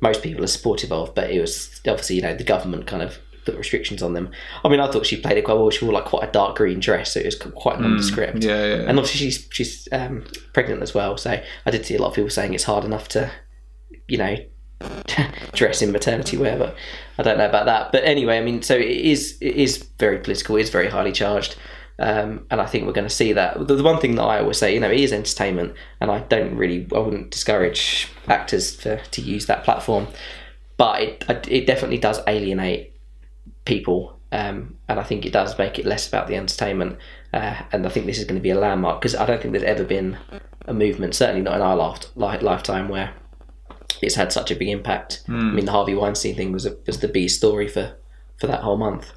most 0.00 0.22
people 0.22 0.42
are 0.42 0.48
supportive 0.48 0.92
of. 0.92 1.14
But 1.14 1.30
it 1.30 1.40
was 1.40 1.80
obviously 1.86 2.16
you 2.16 2.22
know 2.22 2.34
the 2.34 2.44
government 2.44 2.86
kind 2.86 3.02
of 3.02 3.18
put 3.44 3.56
restrictions 3.56 4.02
on 4.02 4.12
them. 4.12 4.30
I 4.64 4.68
mean, 4.68 4.80
I 4.80 4.90
thought 4.90 5.06
she 5.06 5.16
played 5.16 5.36
it 5.36 5.44
quite 5.44 5.54
well. 5.54 5.70
She 5.70 5.84
wore 5.84 5.94
like 5.94 6.04
quite 6.04 6.28
a 6.28 6.32
dark 6.32 6.56
green 6.56 6.80
dress, 6.80 7.14
so 7.14 7.20
it 7.20 7.26
was 7.26 7.36
quite 7.36 7.80
nondescript. 7.80 8.38
Mm, 8.38 8.44
Yeah, 8.44 8.66
yeah. 8.66 8.88
And 8.88 8.98
obviously 8.98 9.18
she's 9.18 9.48
she's 9.50 9.88
um, 9.92 10.24
pregnant 10.52 10.82
as 10.82 10.94
well, 10.94 11.16
so 11.16 11.40
I 11.66 11.70
did 11.70 11.84
see 11.84 11.96
a 11.96 12.00
lot 12.00 12.08
of 12.08 12.14
people 12.14 12.30
saying 12.30 12.54
it's 12.54 12.64
hard 12.64 12.84
enough 12.84 13.08
to, 13.08 13.30
you 14.08 14.18
know, 14.18 14.36
dress 15.52 15.82
in 15.82 15.92
maternity 15.92 16.36
wear, 16.36 16.56
but 16.58 16.76
I 17.18 17.22
don't 17.22 17.38
know 17.38 17.48
about 17.48 17.66
that. 17.66 17.92
But 17.92 18.04
anyway, 18.04 18.38
I 18.38 18.42
mean, 18.42 18.62
so 18.62 18.76
it 18.76 18.88
is 18.88 19.38
it 19.40 19.56
is 19.56 19.78
very 19.98 20.18
political, 20.18 20.56
it 20.56 20.62
is 20.62 20.70
very 20.70 20.88
highly 20.88 21.12
charged, 21.12 21.56
um, 21.98 22.46
and 22.50 22.60
I 22.60 22.66
think 22.66 22.86
we're 22.86 22.92
going 22.92 23.08
to 23.08 23.14
see 23.14 23.32
that. 23.32 23.66
The, 23.66 23.76
the 23.76 23.82
one 23.82 24.00
thing 24.00 24.14
that 24.16 24.22
I 24.22 24.40
always 24.40 24.58
say, 24.58 24.74
you 24.74 24.80
know, 24.80 24.90
it 24.90 25.00
is 25.00 25.12
entertainment, 25.12 25.74
and 26.00 26.10
I 26.10 26.20
don't 26.20 26.56
really, 26.56 26.86
I 26.94 26.98
wouldn't 26.98 27.30
discourage 27.30 28.08
actors 28.28 28.74
for 28.74 28.96
to 28.96 29.22
use 29.22 29.46
that 29.46 29.64
platform, 29.64 30.08
but 30.76 31.02
it 31.02 31.24
it 31.48 31.66
definitely 31.66 31.98
does 31.98 32.20
alienate 32.26 32.92
people. 33.64 34.18
Um, 34.32 34.78
and 34.88 34.98
I 34.98 35.02
think 35.02 35.26
it 35.26 35.32
does 35.32 35.58
make 35.58 35.78
it 35.78 35.84
less 35.84 36.08
about 36.08 36.26
the 36.26 36.36
entertainment. 36.36 36.96
Uh, 37.34 37.62
and 37.70 37.86
I 37.86 37.90
think 37.90 38.06
this 38.06 38.18
is 38.18 38.24
going 38.24 38.38
to 38.38 38.42
be 38.42 38.50
a 38.50 38.58
landmark 38.58 39.00
because 39.00 39.14
I 39.14 39.26
don't 39.26 39.40
think 39.42 39.52
there's 39.52 39.64
ever 39.64 39.84
been 39.84 40.16
a 40.66 40.72
movement, 40.72 41.14
certainly 41.14 41.42
not 41.42 41.56
in 41.56 41.60
our 41.60 41.76
life, 41.76 42.06
li- 42.16 42.38
lifetime, 42.38 42.88
where 42.88 43.12
it's 44.00 44.14
had 44.14 44.32
such 44.32 44.50
a 44.50 44.56
big 44.56 44.68
impact. 44.68 45.22
I 45.28 45.54
mean, 45.54 45.66
the 45.66 45.72
Harvey 45.72 45.94
Weinstein 45.94 46.34
thing 46.34 46.50
was 46.52 46.64
a, 46.64 46.76
was 46.86 47.00
the 47.00 47.08
B 47.08 47.28
story 47.28 47.68
for, 47.68 47.96
for 48.38 48.46
that 48.46 48.62
whole 48.62 48.78
month. 48.78 49.12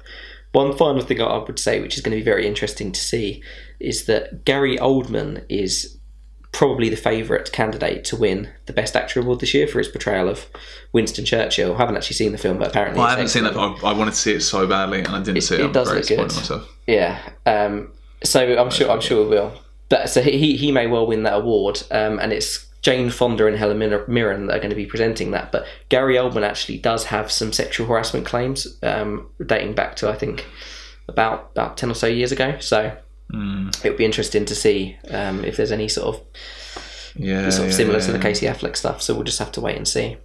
One 0.52 0.76
final 0.76 1.02
thing 1.02 1.20
I 1.20 1.36
would 1.38 1.58
say, 1.58 1.80
which 1.80 1.96
is 1.96 2.02
going 2.02 2.12
to 2.16 2.20
be 2.20 2.24
very 2.24 2.46
interesting 2.46 2.92
to 2.92 3.00
see, 3.00 3.42
is 3.80 4.06
that 4.06 4.44
Gary 4.44 4.76
Oldman 4.78 5.44
is 5.48 5.98
probably 6.52 6.88
the 6.88 6.96
favourite 6.96 7.52
candidate 7.52 8.02
to 8.04 8.16
win 8.16 8.48
the 8.64 8.72
Best 8.72 8.96
Actor 8.96 9.20
award 9.20 9.40
this 9.40 9.52
year 9.52 9.66
for 9.66 9.76
his 9.78 9.88
portrayal 9.88 10.28
of 10.28 10.46
Winston 10.92 11.26
Churchill. 11.26 11.74
I 11.74 11.78
haven't 11.78 11.96
actually 11.98 12.14
seen 12.16 12.32
the 12.32 12.38
film, 12.38 12.56
but 12.58 12.68
apparently 12.68 12.98
Well, 12.98 13.08
I 13.08 13.10
haven't 13.10 13.28
seen 13.28 13.44
excellent. 13.44 13.80
that. 13.80 13.86
I, 13.86 13.90
I 13.90 13.92
wanted 13.92 14.12
to 14.12 14.16
see 14.16 14.32
it 14.32 14.40
so 14.40 14.66
badly, 14.66 15.00
and 15.00 15.08
I 15.08 15.22
didn't 15.22 15.42
see 15.42 15.56
it. 15.56 15.60
it 15.60 15.64
I'm 15.66 15.72
does 15.72 15.92
look 15.92 16.06
good. 16.06 16.18
myself. 16.18 16.66
Yeah. 16.86 17.18
Um, 17.44 17.92
so 18.24 18.40
I'm 18.58 18.70
sure 18.70 18.90
I'm 18.90 19.02
sure 19.02 19.24
it 19.26 19.28
will. 19.28 19.52
But 19.90 20.08
so 20.08 20.22
he 20.22 20.56
he 20.56 20.72
may 20.72 20.86
well 20.86 21.06
win 21.06 21.24
that 21.24 21.34
award, 21.34 21.82
um, 21.90 22.18
and 22.18 22.32
it's 22.32 22.64
Jane 22.86 23.10
Fonda 23.10 23.48
and 23.48 23.56
Helen 23.56 23.78
Mirren 24.06 24.48
are 24.48 24.58
going 24.58 24.70
to 24.70 24.76
be 24.76 24.86
presenting 24.86 25.32
that. 25.32 25.50
But 25.50 25.66
Gary 25.88 26.14
Oldman 26.14 26.44
actually 26.44 26.78
does 26.78 27.02
have 27.06 27.32
some 27.32 27.52
sexual 27.52 27.88
harassment 27.88 28.24
claims 28.26 28.78
um, 28.84 29.28
dating 29.44 29.74
back 29.74 29.96
to 29.96 30.08
I 30.08 30.14
think 30.14 30.46
about 31.08 31.50
about 31.50 31.76
ten 31.76 31.90
or 31.90 31.94
so 31.94 32.06
years 32.06 32.30
ago. 32.30 32.58
So 32.60 32.96
Hmm. 33.32 33.70
it 33.82 33.88
would 33.88 33.98
be 33.98 34.04
interesting 34.04 34.44
to 34.44 34.54
see 34.54 34.96
um, 35.10 35.44
if 35.44 35.56
there's 35.56 35.72
any 35.72 35.88
sort 35.88 36.14
of 36.14 36.22
Yeah, 37.16 37.50
sort 37.50 37.64
of 37.66 37.70
yeah, 37.72 37.76
similar 37.76 37.98
yeah, 37.98 38.06
to 38.06 38.12
the. 38.12 38.18
Casey 38.20 38.46
Affleck 38.46 38.76
stuff. 38.76 39.02
So 39.02 39.14
we'll 39.14 39.24
just 39.24 39.40
have 39.40 39.50
to 39.52 39.60
wait 39.60 39.76
and 39.76 39.88
see. 39.88 40.16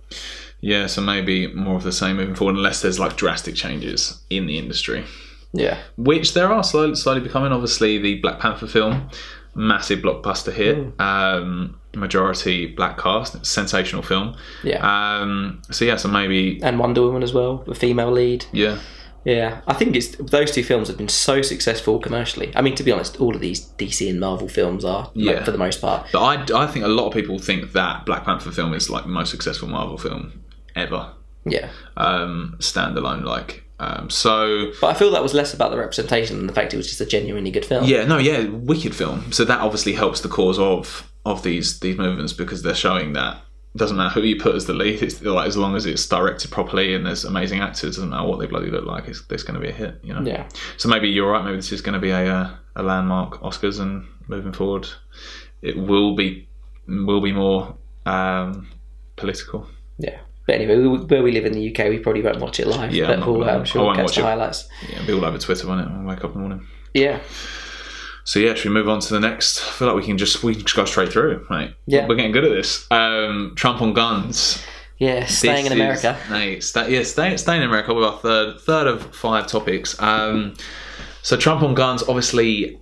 Yeah, 0.60 0.86
so 0.86 1.02
maybe 1.02 1.48
more 1.48 1.78
of 1.78 1.82
the 1.84 1.92
same 1.92 2.18
moving 2.18 2.36
forward, 2.36 2.58
unless 2.58 2.84
there's 2.84 3.00
like 3.00 3.18
drastic 3.18 3.56
changes 3.56 4.22
in 4.30 4.46
the 4.46 4.60
industry, 4.60 5.04
Yeah. 5.52 5.80
which 5.98 6.36
there 6.36 6.54
are 6.54 6.64
slowly, 6.64 6.94
slowly 6.94 7.22
becoming. 7.22 7.52
Obviously, 7.52 7.98
the 7.98 8.20
Black 8.22 8.38
Panther 8.40 8.68
film, 8.68 9.10
massive 9.56 10.00
blockbuster 10.00 10.52
hit, 10.54 10.78
Hmm. 10.78 11.02
um, 11.02 11.76
majority 11.96 12.68
black 12.68 12.98
cast, 12.98 13.46
sensational 13.46 14.02
film. 14.02 14.36
Yeah. 14.64 14.80
Um, 14.82 15.62
so 15.72 15.86
yeah, 15.86 15.98
so 15.98 16.08
maybe 16.08 16.60
and 16.64 16.80
Wonder 16.80 17.02
Woman 17.02 17.24
as 17.24 17.34
well, 17.34 17.64
the 17.68 17.76
female 17.76 18.12
lead. 18.12 18.46
yeah, 18.54 18.78
Yeah, 19.26 19.62
I 19.68 19.74
think 19.74 19.96
it's 19.96 20.16
those 20.16 20.52
two 20.52 20.64
films 20.64 20.88
have 20.88 20.98
been 20.98 21.10
so 21.10 21.42
successful 21.44 22.00
commercially. 22.00 22.52
I 22.56 22.62
mean, 22.62 22.74
to 22.76 22.84
be 22.84 22.92
honest, 22.92 23.20
all 23.22 23.36
of 23.36 23.42
these 23.42 23.60
DC 23.78 24.10
and 24.10 24.20
Marvel 24.20 24.48
films 24.48 24.84
are, 24.86 25.12
Yeah. 25.14 25.44
for 25.44 25.52
the 25.52 25.58
most 25.60 25.80
part. 25.82 26.08
but 26.14 26.22
I, 26.24 26.64
I 26.64 26.68
think 26.68 26.86
a 26.86 26.88
lot 26.88 27.08
of 27.08 27.14
people 27.14 27.38
think 27.38 27.74
that 27.74 28.06
Black 28.06 28.24
Panther 28.26 28.52
film 28.52 28.74
is 28.74 28.90
like 28.90 29.04
the 29.04 29.10
most 29.10 29.30
successful 29.32 29.68
Marvel 29.68 29.98
film 29.98 30.42
ever. 30.76 31.12
Yeah, 31.46 31.70
um, 31.98 32.56
standalone. 32.60 33.24
Like 33.24 33.61
Um, 33.82 34.12
so 34.12 34.72
But 34.80 34.88
I 34.88 34.94
feel 34.94 35.10
that 35.12 35.24
was 35.24 35.34
less 35.34 35.56
about 35.56 35.72
the 35.72 35.78
representation 35.78 36.38
than 36.38 36.46
the 36.46 36.54
fact 36.54 36.72
it 36.74 36.78
was 36.78 36.88
just 36.88 37.02
a 37.02 37.06
genuinely 37.06 37.50
good 37.50 37.66
film. 37.66 37.84
yeah, 37.86 38.06
no, 38.06 38.20
yeah, 38.20 38.46
wicked 38.48 38.96
film. 38.96 39.32
So 39.32 39.44
that 39.46 39.60
obviously 39.60 39.94
helps 39.94 40.22
the 40.22 40.30
cause 40.30 40.60
of 40.60 41.12
of 41.26 41.42
these 41.44 41.80
these 41.80 41.98
movements 41.98 42.34
because 42.34 42.62
they're 42.62 42.76
showing 42.76 43.14
that 43.14 43.38
it 43.74 43.78
doesn't 43.78 43.98
matter 43.98 44.14
who 44.14 44.22
you 44.22 44.40
put 44.40 44.54
as 44.56 44.66
the 44.68 44.74
lead. 44.74 45.02
It's 45.02 45.20
like 45.22 45.48
as 45.48 45.58
long 45.58 45.76
as 45.76 45.86
it's 45.88 46.06
directed 46.08 46.52
properly 46.52 46.94
and 46.94 47.06
there's 47.06 47.24
amazing 47.26 47.62
actors, 47.62 47.96
doesn't 47.96 48.10
matter 48.10 48.28
what 48.28 48.40
they 48.40 48.46
bloody 48.46 48.70
look 48.70 48.86
like. 48.86 49.08
It's, 49.08 49.24
it's 49.30 49.44
going 49.44 49.60
to 49.60 49.66
be 49.66 49.70
a 49.70 49.74
hit, 49.74 50.00
you 50.04 50.14
know. 50.14 50.22
Yeah. 50.22 50.48
So 50.78 50.88
maybe 50.88 51.10
you're 51.10 51.32
right. 51.32 51.44
Maybe 51.44 51.56
this 51.56 51.72
is 51.72 51.82
going 51.82 51.94
to 51.94 52.00
be 52.00 52.12
a 52.12 52.26
uh, 52.32 52.56
a 52.76 52.84
landmark 52.84 53.42
Oscars, 53.42 53.80
and 53.80 54.06
moving 54.28 54.54
forward, 54.54 54.88
it 55.64 55.76
will 55.76 56.16
be 56.16 56.48
will 56.88 57.22
be 57.22 57.32
more 57.32 57.76
um, 58.06 58.70
political. 59.16 59.68
Yeah. 59.98 60.20
But 60.52 60.60
anyway, 60.60 60.76
we, 60.86 60.98
where 60.98 61.24
we 61.24 61.32
live 61.32 61.46
in 61.46 61.54
the 61.54 61.72
UK, 61.72 61.88
we 61.88 61.98
probably 61.98 62.22
won't 62.22 62.42
watch 62.42 62.60
it 62.60 62.68
live. 62.68 62.94
Yeah, 62.94 63.08
but 63.08 63.26
we'll, 63.26 63.50
I'm 63.50 63.64
sure 63.64 63.86
we'll 63.86 63.96
catch 63.96 64.16
the 64.16 64.22
it. 64.22 64.26
highlights. 64.26 64.68
Yeah, 64.90 65.02
be 65.06 65.14
all 65.14 65.24
over 65.24 65.38
Twitter 65.38 65.70
on 65.72 65.80
it 65.80 65.86
when 65.86 66.06
I 66.06 66.10
wake 66.10 66.26
up 66.26 66.32
in 66.32 66.34
the 66.34 66.40
morning. 66.40 66.68
Yeah. 66.94 67.22
So 68.26 68.38
yeah, 68.40 68.54
should 68.54 68.68
we 68.68 68.74
move 68.74 68.90
on 68.90 69.00
to 69.00 69.14
the 69.14 69.22
next? 69.22 69.62
I 69.62 69.72
feel 69.72 69.88
like 69.88 69.96
we 69.96 70.04
can 70.04 70.18
just 70.18 70.44
we 70.44 70.54
can 70.54 70.64
just 70.64 70.76
go 70.76 70.84
straight 70.84 71.14
through, 71.14 71.46
right? 71.50 71.74
Yeah. 71.86 72.06
we're 72.06 72.16
getting 72.16 72.34
good 72.34 72.44
at 72.44 72.52
this. 72.52 72.86
Um, 72.92 73.54
Trump 73.56 73.82
on 73.82 73.94
guns. 73.94 74.62
Yeah. 74.98 75.26
Staying 75.26 75.64
This 75.64 75.72
in 75.72 75.80
America. 75.80 76.18
Is, 76.22 76.30
no, 76.30 76.60
stay, 76.60 76.96
yeah, 76.98 77.04
stay, 77.04 77.38
staying 77.38 77.62
in 77.62 77.70
America 77.70 77.94
with 77.94 78.04
our 78.04 78.18
third 78.18 78.60
third 78.60 78.88
of 78.88 79.16
five 79.16 79.48
topics. 79.48 79.98
Um, 80.02 80.56
so 81.22 81.38
Trump 81.38 81.64
on 81.64 81.76
guns. 81.76 82.04
Obviously, 82.04 82.78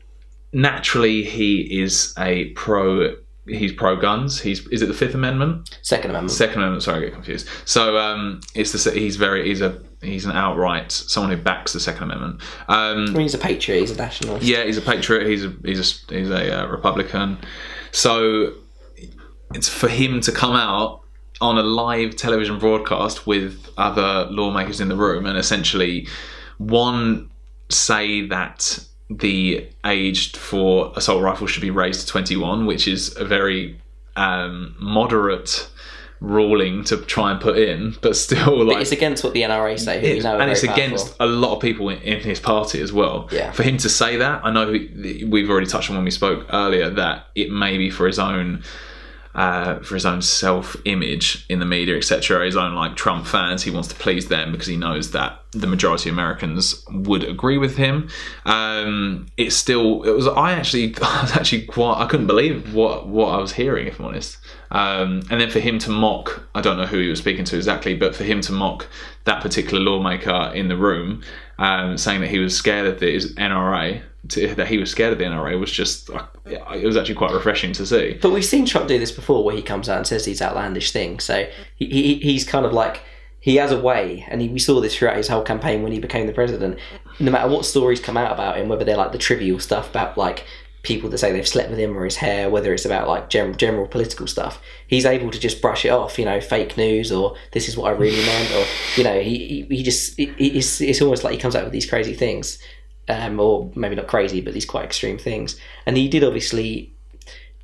naturally, 0.53 1.23
he 1.23 1.83
is 1.83 2.15
a 2.17 2.45
pro. 2.55 3.15
He's 3.49 3.73
pro 3.73 3.95
guns. 3.95 4.39
He's 4.39 4.65
is 4.67 4.81
it 4.81 4.87
the 4.87 4.93
Fifth 4.93 5.15
Amendment? 5.15 5.77
Second 5.81 6.11
Amendment. 6.11 6.31
Second 6.31 6.57
Amendment. 6.57 6.83
Sorry, 6.83 6.97
I 6.97 7.01
get 7.05 7.13
confused. 7.13 7.47
So 7.65 7.97
um, 7.97 8.41
it's 8.55 8.71
the 8.71 8.91
he's 8.91 9.15
very 9.15 9.47
he's 9.47 9.61
a 9.61 9.81
he's 10.01 10.25
an 10.25 10.31
outright 10.31 10.91
someone 10.91 11.35
who 11.35 11.41
backs 11.41 11.73
the 11.73 11.79
Second 11.79 12.03
Amendment. 12.03 12.41
Um, 12.67 13.05
I 13.05 13.11
mean, 13.11 13.21
he's 13.21 13.33
a 13.33 13.39
patriot. 13.39 13.81
He's 13.81 13.91
a 13.91 13.97
nationalist. 13.97 14.45
yeah, 14.45 14.63
he's 14.63 14.77
a 14.77 14.81
patriot. 14.81 15.27
He's 15.27 15.45
a 15.45 15.53
he's 15.63 15.79
a 15.79 16.13
he's 16.13 16.29
a 16.29 16.63
uh, 16.63 16.67
Republican. 16.67 17.37
So 17.91 18.53
it's 19.53 19.67
for 19.67 19.87
him 19.89 20.21
to 20.21 20.31
come 20.31 20.55
out 20.55 21.01
on 21.41 21.57
a 21.57 21.63
live 21.63 22.15
television 22.15 22.59
broadcast 22.59 23.25
with 23.25 23.69
other 23.77 24.25
lawmakers 24.29 24.81
in 24.81 24.89
the 24.89 24.95
room 24.95 25.25
and 25.25 25.37
essentially 25.37 26.07
one 26.57 27.29
say 27.69 28.27
that 28.27 28.79
the 29.09 29.67
age 29.85 30.35
for 30.37 30.93
assault 30.95 31.21
rifles 31.23 31.49
should 31.51 31.61
be 31.61 31.71
raised 31.71 32.01
to 32.01 32.07
21, 32.07 32.65
which 32.65 32.87
is 32.87 33.15
a 33.17 33.25
very 33.25 33.79
um, 34.15 34.75
moderate 34.79 35.69
ruling 36.21 36.83
to 36.83 36.97
try 36.97 37.31
and 37.31 37.39
put 37.39 37.57
in, 37.57 37.95
but 38.01 38.15
still 38.15 38.65
like 38.65 38.81
It's 38.81 38.91
against 38.91 39.23
what 39.23 39.33
the 39.33 39.41
NRA 39.43 39.79
say, 39.79 40.19
and 40.19 40.51
it's 40.51 40.63
against 40.63 41.17
powerful. 41.17 41.25
a 41.25 41.27
lot 41.27 41.55
of 41.55 41.61
people 41.61 41.87
in, 41.89 42.01
in 42.01 42.19
his 42.19 42.39
party 42.39 42.81
as 42.81 42.91
well. 42.91 43.29
Yeah. 43.31 43.51
For 43.51 43.63
him 43.63 43.77
to 43.77 43.89
say 43.89 44.17
that, 44.17 44.41
I 44.43 44.51
know 44.51 44.73
he- 44.73 45.25
we've 45.27 45.49
already 45.49 45.67
touched 45.67 45.89
on 45.89 45.95
when 45.95 46.03
we 46.05 46.11
spoke 46.11 46.45
earlier 46.51 46.89
that 46.89 47.27
it 47.35 47.51
may 47.51 47.77
be 47.77 47.89
for 47.89 48.05
his 48.05 48.19
own. 48.19 48.63
Uh, 49.35 49.79
for 49.81 49.93
his 49.93 50.07
own 50.07 50.23
self-image 50.23 51.45
in 51.49 51.59
the 51.59 51.65
media, 51.65 51.95
etc., 51.95 52.43
his 52.45 52.55
own 52.55 52.73
like 52.73 52.95
Trump 52.95 53.27
fans, 53.27 53.61
he 53.61 53.69
wants 53.69 53.87
to 53.87 53.93
please 53.95 54.27
them 54.27 54.51
because 54.51 54.65
he 54.65 54.75
knows 54.75 55.11
that 55.11 55.39
the 55.51 55.67
majority 55.67 56.09
of 56.09 56.15
Americans 56.15 56.83
would 56.91 57.23
agree 57.23 57.57
with 57.57 57.77
him. 57.77 58.09
Um, 58.45 59.27
it's 59.37 59.55
still, 59.55 60.01
it 60.03 60.11
was. 60.11 60.27
I 60.27 60.53
actually, 60.53 60.95
I 61.01 61.21
was 61.21 61.31
actually 61.31 61.63
quite. 61.63 62.01
I 62.01 62.07
couldn't 62.07 62.27
believe 62.27 62.73
what 62.73 63.07
what 63.07 63.27
I 63.27 63.37
was 63.37 63.53
hearing, 63.53 63.87
if 63.87 63.99
I'm 63.99 64.07
honest. 64.07 64.37
Um, 64.71 65.21
and 65.29 65.41
then 65.41 65.49
for 65.49 65.59
him 65.59 65.79
to 65.79 65.89
mock, 65.89 66.43
I 66.53 66.61
don't 66.61 66.77
know 66.77 66.85
who 66.85 66.99
he 66.99 67.09
was 67.09 67.19
speaking 67.19 67.45
to 67.45 67.55
exactly, 67.55 67.95
but 67.95 68.15
for 68.15 68.23
him 68.23 68.41
to 68.41 68.51
mock 68.51 68.87
that 69.25 69.41
particular 69.41 69.79
lawmaker 69.79 70.51
in 70.53 70.67
the 70.67 70.77
room, 70.77 71.23
um, 71.57 71.97
saying 71.97 72.21
that 72.21 72.29
he 72.29 72.39
was 72.39 72.55
scared 72.55 72.85
of 72.85 72.99
the 72.99 73.15
NRA, 73.15 74.01
to, 74.29 74.55
that 74.55 74.67
he 74.67 74.77
was 74.77 74.91
scared 74.91 75.13
of 75.13 75.19
the 75.19 75.25
NRA 75.25 75.59
was 75.59 75.71
just, 75.71 76.09
it 76.45 76.85
was 76.85 76.97
actually 76.97 77.15
quite 77.15 77.31
refreshing 77.31 77.73
to 77.73 77.85
see. 77.85 78.17
But 78.21 78.31
we've 78.31 78.45
seen 78.45 78.65
Trump 78.65 78.87
do 78.87 78.97
this 78.97 79.11
before, 79.11 79.43
where 79.43 79.55
he 79.55 79.61
comes 79.61 79.89
out 79.89 79.97
and 79.97 80.07
says 80.07 80.25
these 80.25 80.41
outlandish 80.41 80.91
things. 80.91 81.23
So 81.23 81.47
he, 81.75 81.85
he 81.85 82.15
he's 82.15 82.45
kind 82.45 82.65
of 82.65 82.73
like 82.73 83.01
he 83.39 83.55
has 83.55 83.71
a 83.71 83.79
way, 83.79 84.25
and 84.29 84.41
he, 84.41 84.49
we 84.49 84.59
saw 84.59 84.81
this 84.81 84.95
throughout 84.95 85.17
his 85.17 85.27
whole 85.27 85.43
campaign 85.43 85.81
when 85.81 85.91
he 85.91 85.99
became 85.99 86.27
the 86.27 86.33
president. 86.33 86.77
No 87.19 87.31
matter 87.31 87.49
what 87.49 87.65
stories 87.65 87.99
come 87.99 88.17
out 88.17 88.31
about 88.31 88.57
him, 88.57 88.67
whether 88.67 88.83
they're 88.83 88.97
like 88.97 89.11
the 89.11 89.17
trivial 89.17 89.59
stuff 89.59 89.89
about 89.89 90.17
like 90.17 90.45
people 90.81 91.09
that 91.09 91.17
say 91.17 91.31
they've 91.31 91.47
slept 91.47 91.69
with 91.69 91.79
him 91.79 91.97
or 91.97 92.05
his 92.05 92.17
hair, 92.17 92.49
whether 92.49 92.73
it's 92.73 92.85
about 92.85 93.07
like 93.07 93.29
general 93.29 93.55
general 93.55 93.87
political 93.87 94.27
stuff, 94.27 94.61
he's 94.87 95.05
able 95.05 95.31
to 95.31 95.39
just 95.39 95.61
brush 95.61 95.85
it 95.85 95.89
off. 95.89 96.19
You 96.19 96.25
know, 96.25 96.41
fake 96.41 96.77
news 96.77 97.11
or 97.11 97.35
this 97.51 97.69
is 97.69 97.77
what 97.77 97.93
I 97.93 97.95
really 97.95 98.25
meant, 98.25 98.51
or 98.51 98.65
you 98.95 99.03
know, 99.03 99.19
he 99.21 99.65
he, 99.69 99.75
he 99.77 99.83
just 99.83 100.17
it, 100.19 100.35
it's 100.37 100.81
it's 100.81 101.01
almost 101.01 101.23
like 101.23 101.33
he 101.33 101.39
comes 101.39 101.55
out 101.55 101.63
with 101.63 101.73
these 101.73 101.89
crazy 101.89 102.13
things. 102.13 102.59
Um, 103.09 103.39
or 103.39 103.71
maybe 103.73 103.95
not 103.95 104.05
crazy, 104.05 104.39
but 104.39 104.53
these 104.53 104.67
quite 104.67 104.85
extreme 104.85 105.17
things. 105.17 105.59
And 105.87 105.97
he 105.97 106.07
did 106.07 106.23
obviously 106.23 106.93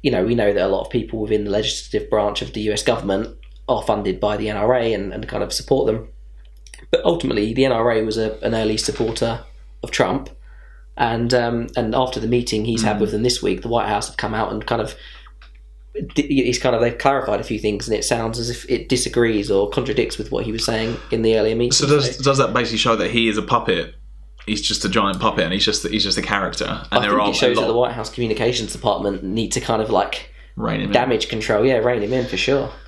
you 0.06 0.12
know, 0.12 0.24
we 0.24 0.36
know 0.36 0.54
that 0.54 0.64
a 0.64 0.68
lot 0.68 0.86
of 0.86 0.92
people 0.92 1.18
within 1.18 1.46
the 1.46 1.50
legislative 1.50 2.12
branch 2.12 2.44
of 2.44 2.54
the 2.54 2.62
US 2.70 2.84
government 2.84 3.36
are 3.68 3.82
funded 3.82 4.20
by 4.20 4.38
the 4.38 4.46
NRA 4.46 4.94
and, 4.94 5.12
and 5.12 5.28
kind 5.28 5.42
of 5.42 5.52
support 5.52 5.88
them. 5.88 6.08
But 6.92 7.04
ultimately, 7.04 7.56
the 7.56 7.64
NRA 7.64 8.06
was 8.06 8.16
a, 8.16 8.40
an 8.42 8.54
early 8.54 8.78
supporter 8.78 9.44
of 9.82 9.90
Trump. 9.90 10.30
And 10.96 11.34
um, 11.34 11.70
and 11.76 11.96
after 11.96 12.20
the 12.20 12.28
meeting 12.28 12.66
he's 12.66 12.84
had 12.84 13.02
with 13.02 13.12
them 13.12 13.24
this 13.24 13.42
week, 13.42 13.64
the 13.64 13.68
White 13.68 13.88
House 13.88 14.08
have 14.08 14.16
come 14.16 14.36
out 14.36 14.54
and 14.54 14.66
kind 14.66 14.82
of 14.82 14.96
he's 16.16 16.60
kind 16.60 16.76
of 16.76 16.82
they've 16.82 16.98
clarified 16.98 17.40
a 17.40 17.44
few 17.44 17.60
things, 17.60 17.88
and 17.88 17.98
it 17.98 18.04
sounds 18.04 18.38
as 18.38 18.52
if 18.52 18.70
it 18.70 18.88
disagrees 18.88 19.50
or 19.50 19.70
contradicts 19.72 20.18
with 20.20 20.32
what 20.32 20.46
he 20.46 20.52
was 20.52 20.64
saying 20.64 20.96
in 21.12 21.24
the 21.24 21.36
earlier 21.36 21.56
meeting. 21.56 21.72
So 21.74 21.88
does 21.88 22.18
does 22.18 22.38
that 22.38 22.54
basically 22.54 22.78
show 22.78 22.96
that 22.96 23.10
he 23.10 23.28
is 23.28 23.38
a 23.38 23.42
puppet? 23.42 23.96
He's 24.46 24.62
just 24.62 24.86
a 24.86 24.90
giant 24.90 25.20
puppet, 25.20 25.44
and 25.46 25.54
he's 25.54 25.66
just 25.66 25.88
he's 25.88 26.04
just 26.04 26.18
a 26.18 26.22
character. 26.22 26.66
And 26.66 26.88
I 26.92 27.00
there 27.02 27.12
think 27.12 27.22
are 27.22 27.30
it 27.32 27.36
shows 27.36 27.58
that 27.58 27.68
the 27.68 27.74
White 27.74 27.94
House 27.94 28.10
communications 28.10 28.72
department 28.74 29.24
need 29.24 29.52
to 29.54 29.62
kind 29.62 29.82
of 29.82 29.90
like 29.90 30.30
rein 30.56 30.80
him 30.82 30.86
in. 30.88 30.92
damage 30.92 31.28
control, 31.30 31.66
yeah, 31.66 31.78
rein 31.78 32.02
him 32.02 32.14
in 32.14 32.26
for 32.28 32.38
sure. 32.38 32.72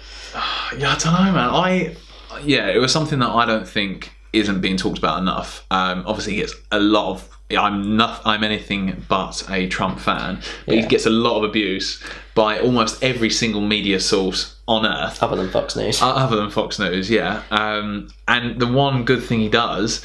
Yeah, 0.78 0.92
I 0.94 0.98
don't 1.00 1.14
know, 1.14 1.32
man. 1.32 1.50
I 1.50 1.96
yeah, 2.44 2.68
it 2.68 2.78
was 2.80 2.92
something 2.92 3.20
that 3.20 3.30
I 3.30 3.46
don't 3.46 3.68
think 3.68 4.12
isn't 4.34 4.60
being 4.62 4.78
talked 4.78 4.98
about 4.98 5.20
enough. 5.20 5.66
Um, 5.72 6.04
obviously, 6.06 6.34
he 6.34 6.40
gets 6.42 6.54
a 6.72 6.80
lot 6.80 7.12
of. 7.12 7.30
I'm 7.58 7.96
not. 7.96 8.22
I'm 8.26 8.44
anything 8.44 9.06
but 9.08 9.42
a 9.50 9.68
Trump 9.70 10.00
fan. 10.00 10.42
But 10.66 10.76
Yeah. 10.76 10.82
He 10.82 10.88
gets 10.88 11.06
a 11.06 11.10
lot 11.10 11.38
of 11.38 11.50
abuse 11.50 12.04
by 12.36 12.60
almost 12.60 13.02
every 13.02 13.30
single 13.30 13.62
media 13.62 14.02
source 14.02 14.58
on 14.68 14.86
earth, 14.86 15.24
Other 15.24 15.38
than 15.38 15.50
Fox 15.50 15.76
News. 15.78 16.02
other 16.02 16.36
than 16.36 16.50
Fox 16.50 16.78
News. 16.78 17.10
Yeah. 17.10 17.42
Um, 17.50 18.10
and 18.28 18.60
the 18.60 18.68
one 18.68 19.06
good 19.06 19.24
thing 19.24 19.40
he 19.40 19.48
does. 19.50 20.04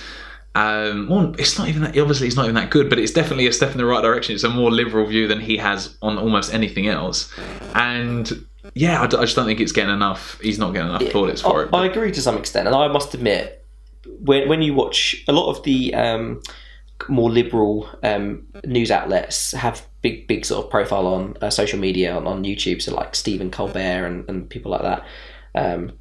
Um, 0.55 1.09
well, 1.09 1.35
it's 1.39 1.59
not 1.59 1.69
even 1.69 1.83
that. 1.83 1.97
Obviously, 1.99 2.27
it's 2.27 2.37
not 2.37 2.45
even 2.45 2.57
that 2.57 2.71
good, 2.71 2.91
but 2.91 2.99
it's 2.99 3.13
definitely 3.13 3.47
a 3.47 3.53
step 3.53 3.73
in 3.73 3.79
the 3.79 3.87
right 3.87 4.03
direction. 4.03 4.35
It's 4.35 4.45
a 4.45 4.51
more 4.51 4.71
liberal 4.71 5.07
view 5.07 5.27
than 5.27 5.41
he 5.41 5.57
has 5.57 5.97
on 6.03 6.19
almost 6.19 6.53
anything 6.53 6.89
else, 6.89 7.33
and 7.75 8.31
yeah, 8.75 9.01
I, 9.03 9.07
d- 9.07 9.17
I 9.17 9.23
just 9.23 9.35
don't 9.35 9.47
think 9.47 9.61
it's 9.61 9.73
getting 9.73 9.95
enough. 9.95 10.39
He's 10.41 10.59
not 10.59 10.73
getting 10.73 10.91
enough 10.91 11.11
plaudits 11.11 11.41
for 11.41 11.61
I, 11.61 11.63
it. 11.65 11.75
I 11.75 11.87
agree 11.87 12.13
to 12.13 12.21
some 12.21 12.37
extent, 12.37 12.67
and 12.67 12.77
I 12.77 12.89
must 12.89 13.15
admit, 13.15 13.65
when 14.21 14.49
when 14.49 14.61
you 14.61 14.75
watch 14.75 15.25
a 15.27 15.33
lot 15.33 15.49
of 15.51 15.63
the 15.65 15.95
um, 15.95 16.43
more 17.09 17.31
liberal 17.31 17.89
um, 18.03 18.47
news 18.65 18.91
outlets 18.91 19.53
have 19.53 19.87
big 20.03 20.29
big 20.29 20.45
sort 20.45 20.67
of 20.67 20.71
profile 20.71 21.07
on 21.07 21.35
uh, 21.41 21.49
social 21.49 21.79
media 21.79 22.15
on, 22.15 22.27
on 22.27 22.45
YouTube, 22.45 22.83
so 22.83 22.95
like 22.95 23.15
Stephen 23.17 23.51
Colbert 23.51 24.05
and, 24.05 24.29
and 24.29 24.51
people 24.51 24.71
like 24.71 24.83
that, 24.83 25.07
um, 25.55 25.93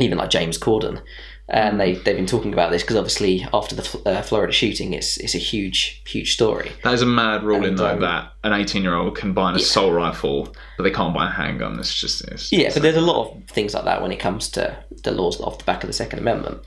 even 0.00 0.18
like 0.18 0.30
James 0.30 0.58
Corden. 0.58 1.00
And 1.48 1.78
they 1.78 1.94
they've 1.94 2.16
been 2.16 2.26
talking 2.26 2.52
about 2.52 2.72
this 2.72 2.82
because 2.82 2.96
obviously 2.96 3.46
after 3.54 3.76
the 3.76 4.02
uh, 4.04 4.22
Florida 4.22 4.52
shooting, 4.52 4.94
it's 4.94 5.16
it's 5.18 5.34
a 5.34 5.38
huge 5.38 6.02
huge 6.04 6.34
story. 6.34 6.72
That 6.82 6.94
is 6.94 7.02
a 7.02 7.06
mad 7.06 7.44
ruling, 7.44 7.70
And, 7.70 7.78
though, 7.78 7.92
um, 7.92 8.00
that 8.00 8.32
an 8.42 8.52
18 8.52 8.82
year 8.82 8.94
old 8.94 9.16
can 9.16 9.32
buy 9.32 9.50
an 9.50 9.56
assault 9.56 9.92
rifle, 9.92 10.54
but 10.76 10.82
they 10.82 10.90
can't 10.90 11.14
buy 11.14 11.28
a 11.28 11.30
handgun. 11.30 11.78
It's 11.78 11.94
just. 11.94 12.24
It's 12.24 12.50
Yeah, 12.50 12.70
but 12.72 12.82
there's 12.82 12.96
a 12.96 13.00
lot 13.00 13.28
of 13.28 13.44
things 13.48 13.74
like 13.74 13.84
that 13.84 14.02
when 14.02 14.10
it 14.10 14.18
comes 14.18 14.48
to 14.50 14.76
the 15.04 15.12
laws 15.12 15.40
off 15.40 15.58
the 15.58 15.64
back 15.64 15.84
of 15.84 15.86
the 15.86 15.92
Second 15.92 16.18
Amendment. 16.18 16.58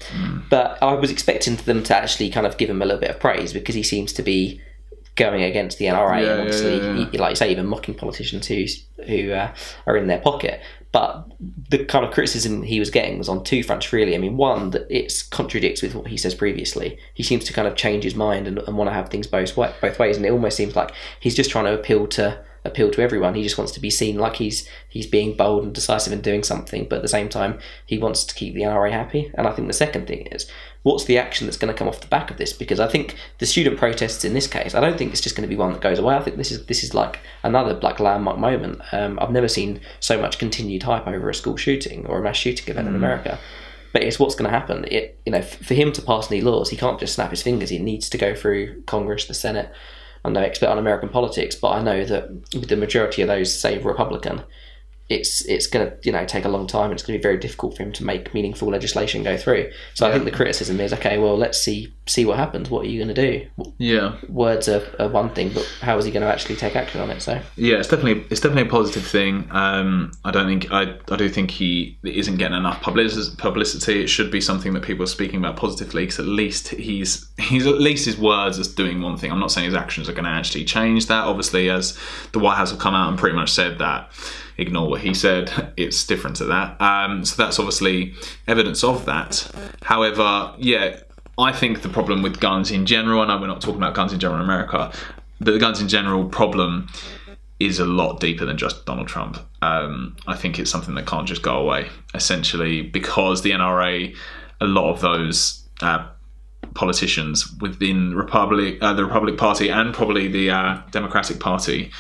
But 0.50 0.82
I 0.82 0.94
was 0.94 1.12
expecting 1.12 1.58
them 1.58 1.84
to 1.84 1.96
actually 1.96 2.30
kind 2.30 2.48
of 2.48 2.58
give 2.58 2.70
him 2.70 2.82
a 2.82 2.86
little 2.86 3.02
bit 3.02 3.10
of 3.10 3.20
praise 3.20 3.52
because 3.52 3.76
he 3.76 3.84
seems 3.84 4.14
to 4.14 4.24
be 4.24 4.62
going 5.20 5.44
against 5.44 5.78
the 5.78 5.86
NRA 5.86 6.24
Yeah, 6.24 6.32
and 6.32 6.42
obviously, 6.42 6.78
yeah, 6.78 7.10
yeah. 7.12 7.22
like 7.22 7.32
you 7.32 7.36
say, 7.36 7.52
even 7.52 7.68
mocking 7.68 7.94
politicians 7.94 8.48
who 8.48 8.66
who 9.06 9.32
uh, 9.32 9.54
are 9.86 9.98
in 9.98 10.08
their 10.08 10.20
pocket. 10.20 10.62
But 10.92 11.30
the 11.70 11.86
kind 11.86 12.04
of 12.04 12.12
criticism 12.12 12.64
he 12.64 12.80
was 12.80 12.90
getting 12.90 13.20
was 13.20 13.30
on 13.30 13.44
two 13.44 13.62
fronts, 13.62 13.94
really. 13.94 14.16
I 14.16 14.18
mean, 14.18 14.38
one 14.38 14.72
that 14.72 14.88
it 14.90 15.14
contradicts 15.30 15.84
with 15.84 15.94
what 15.94 16.08
he 16.08 16.18
says 16.18 16.34
previously. 16.34 16.98
He 17.14 17.22
seems 17.22 17.44
to 17.46 17.54
kind 17.54 17.68
of 17.68 17.76
change 17.76 18.04
his 18.04 18.16
mind 18.16 18.48
and, 18.48 18.58
and 18.58 18.76
want 18.76 18.90
to 18.90 18.94
have 18.94 19.10
things 19.10 19.28
both 19.28 19.56
both 19.56 20.00
ways, 20.00 20.18
and 20.18 20.26
it 20.26 20.32
almost 20.32 20.58
seems 20.58 20.76
like 20.76 20.92
he's 21.20 21.36
just 21.36 21.52
trying 21.52 21.66
to 21.66 21.78
appeal 21.78 22.08
to 22.08 22.44
appeal 22.70 22.92
to 22.92 23.02
everyone. 23.02 23.36
He 23.36 23.44
just 23.44 23.58
wants 23.58 23.74
to 23.74 23.80
be 23.80 23.90
seen 23.90 24.18
like 24.18 24.38
he's 24.38 24.68
he's 24.88 25.08
being 25.08 25.36
bold 25.36 25.64
and 25.64 25.74
decisive 25.74 26.14
and 26.14 26.24
doing 26.24 26.44
something, 26.44 26.88
but 26.90 26.98
at 26.98 27.02
the 27.02 27.08
same 27.08 27.30
time, 27.30 27.60
he 27.86 27.98
wants 27.98 28.24
to 28.24 28.36
keep 28.36 28.54
the 28.54 28.62
NRA 28.62 28.92
happy. 28.92 29.32
And 29.34 29.48
I 29.48 29.52
think 29.52 29.68
the 29.68 29.74
second 29.74 30.08
thing 30.08 30.28
is, 30.28 30.50
what's 30.84 31.06
the 31.06 31.18
action 31.18 31.48
that's 31.48 31.58
going 31.58 31.74
to 31.74 31.78
come 31.78 31.88
off 31.88 32.02
the 32.02 32.08
back 32.08 32.32
of 32.32 32.38
this? 32.38 32.54
Because 32.54 32.80
I 32.80 32.88
think 32.88 33.16
the 33.40 33.46
student 33.46 33.78
protests 33.78 34.24
in 34.24 34.34
this 34.34 34.48
case, 34.48 34.74
I 34.74 34.80
don't 34.80 34.98
think 34.98 35.12
it's 35.12 35.22
just 35.22 35.36
going 35.36 35.48
to 35.48 35.54
be 35.54 35.60
one 35.60 35.74
that 35.74 35.82
goes 35.82 36.00
away. 36.00 36.16
I 36.16 36.22
think 36.22 36.38
this 36.38 36.52
is 36.52 36.66
this 36.68 36.84
is 36.84 36.94
like 36.94 37.20
another 37.44 37.74
like 37.74 38.00
landmark 38.00 38.38
moment. 38.38 38.82
Um, 38.92 39.20
I've 39.22 39.32
never 39.32 39.48
seen 39.48 39.82
so 40.00 40.20
much 40.20 40.40
continued 40.40 40.84
hype 40.84 41.08
over 41.08 41.30
a 41.30 41.36
school 41.36 41.58
shooting 41.58 42.06
or 42.06 42.20
a 42.20 42.22
mass 42.22 42.38
shooting 42.38 42.68
event 42.70 42.88
in 42.88 42.96
America. 42.96 43.40
But 43.92 44.04
it's 44.04 44.20
what's 44.20 44.36
going 44.36 44.50
to 44.50 44.58
happen. 44.58 44.86
It 44.90 45.20
you 45.26 45.32
know 45.32 45.40
f- 45.40 45.58
for 45.58 45.74
him 45.74 45.92
to 45.94 46.02
pass 46.02 46.32
any 46.32 46.42
laws, 46.42 46.70
he 46.70 46.78
can't 46.78 47.00
just 47.00 47.16
snap 47.16 47.32
his 47.32 47.42
fingers. 47.42 47.70
He 47.70 47.80
needs 47.80 48.10
to 48.10 48.18
go 48.18 48.36
through 48.36 48.84
Congress, 48.84 49.26
the 49.26 49.34
Senate. 49.34 49.72
I'm 50.24 50.34
no 50.34 50.42
expert 50.42 50.70
on 50.70 50.78
American 50.78 51.10
politics, 51.10 51.56
but 51.56 51.70
I 51.70 51.82
know 51.82 52.04
that 52.06 52.30
with 52.54 52.70
the 52.70 52.76
majority 52.76 53.22
of 53.22 53.28
those, 53.28 53.58
say 53.58 53.78
Republican, 53.78 54.44
it's 55.08 55.44
it's 55.46 55.66
going 55.66 55.90
to 55.90 55.98
you 56.04 56.12
know 56.12 56.26
take 56.26 56.46
a 56.46 56.50
long 56.50 56.68
time. 56.68 56.86
and 56.86 56.94
It's 56.94 57.04
going 57.04 57.18
to 57.18 57.20
be 57.20 57.24
very 57.24 57.38
difficult 57.38 57.76
for 57.76 57.84
him 57.84 57.92
to 57.94 58.06
make 58.06 58.34
meaningful 58.34 58.70
legislation 58.70 59.24
go 59.24 59.38
through. 59.38 59.72
So 59.94 60.08
I 60.08 60.12
think 60.12 60.26
the 60.26 60.32
criticism 60.32 60.80
is 60.80 60.94
okay. 60.94 61.18
Well, 61.18 61.38
let's 61.38 61.62
see 61.62 61.94
see 62.10 62.26
what 62.26 62.38
happens. 62.38 62.70
What 62.70 62.86
are 62.86 62.90
you 62.90 63.04
going 63.04 63.14
to 63.14 63.32
do? 63.32 63.48
Yeah, 63.78 64.16
Words 64.28 64.68
are, 64.68 64.84
are 65.00 65.08
one 65.08 65.30
thing, 65.30 65.52
but 65.54 65.66
how 65.82 65.98
is 65.98 66.06
he 66.06 66.12
going 66.12 66.24
to 66.24 66.32
actually 66.32 66.56
take 66.56 66.76
action 66.76 67.02
on 67.02 67.10
it? 67.10 67.22
So 67.22 67.40
yeah, 67.56 67.78
it's 67.78 67.88
definitely 67.88 68.26
it's 68.30 68.42
definitely 68.42 68.68
a 68.68 68.72
positive 68.72 69.06
thing. 69.06 69.48
Um, 69.52 70.12
I 70.26 70.32
don't 70.32 70.48
think 70.48 70.72
I 70.72 70.98
I 71.10 71.16
do 71.16 71.30
think 71.30 71.52
he 71.52 71.98
isn't 72.04 72.38
getting 72.38 72.58
enough 72.58 72.82
publicity. 72.82 74.04
It 74.04 74.08
should 74.08 74.32
be 74.32 74.42
something 74.42 74.74
that 74.74 74.84
people 74.84 75.04
are 75.04 75.08
speaking 75.08 75.40
about 75.40 75.56
positively 75.56 76.04
because 76.04 76.20
at 76.20 76.26
least 76.26 76.70
he's 76.70 77.30
he's 77.38 77.68
at 77.68 77.80
least 77.80 78.06
his 78.06 78.18
words 78.18 78.58
is 78.58 78.74
doing 78.74 79.02
one 79.02 79.18
thing. 79.18 79.32
I'm 79.32 79.40
not 79.40 79.52
saying 79.52 79.66
his 79.66 79.76
actions 79.76 80.10
are 80.10 80.14
going 80.14 80.26
to 80.26 80.32
actually 80.32 80.66
change 80.66 81.08
that. 81.08 81.26
Obviously, 81.26 81.70
as 81.70 81.98
the 82.32 82.40
White 82.40 82.58
House 82.58 82.72
have 82.72 82.80
come 82.80 82.96
out 82.96 83.10
and 83.10 83.18
pretty 83.18 83.36
much 83.36 83.52
said 83.52 83.78
that 83.80 84.12
ignore 84.60 84.90
what 84.90 85.02
he 85.02 85.14
said. 85.14 85.52
It's 85.80 86.06
different 86.06 86.36
to 86.38 86.46
that. 86.46 86.80
Um, 86.82 87.24
so 87.24 87.42
that's 87.42 87.58
obviously 87.58 88.14
evidence 88.48 88.84
of 88.84 89.06
that. 89.06 89.50
However, 89.82 90.54
yeah, 90.58 91.00
I 91.40 91.54
think 91.54 91.82
the 91.82 91.90
problem 91.90 92.22
with 92.22 92.42
guns 92.42 92.70
in 92.70 92.86
general, 92.86 93.22
and 93.22 93.32
I 93.32 93.36
know 93.36 93.42
we're 93.42 93.48
not 93.48 93.62
talking 93.62 93.78
about 93.78 93.94
guns 93.94 94.12
in 94.12 94.20
general 94.20 94.40
in 94.40 94.46
America, 94.46 94.92
but 95.40 95.52
the 95.52 95.60
guns 95.60 95.80
in 95.80 95.88
general 95.88 96.28
problem 96.28 96.88
is 97.60 97.80
a 97.80 97.86
lot 97.86 98.20
deeper 98.20 98.46
than 98.46 98.58
just 98.58 98.86
Donald 98.86 99.08
Trump. 99.08 99.38
Um, 99.62 100.18
I 100.28 100.36
think 100.36 100.60
it's 100.60 100.70
something 100.70 100.96
that 100.96 101.06
can't 101.06 101.28
just 101.28 101.42
go 101.42 101.58
away, 101.58 101.88
essentially, 102.14 102.82
because 102.82 103.42
the 103.42 103.52
NRA, 103.52 104.16
a 104.60 104.66
lot 104.66 104.92
of 104.92 105.00
those 105.00 105.68
uh, 105.82 106.08
politicians 106.74 107.54
within 107.62 108.16
Republic, 108.16 108.78
uh, 108.82 108.94
the 108.94 109.06
Republic 109.06 109.38
Party, 109.38 109.70
and 109.70 109.94
probably 109.94 110.28
the 110.28 110.50
uh, 110.50 110.82
Democratic 110.92 111.40
Party 111.40 111.92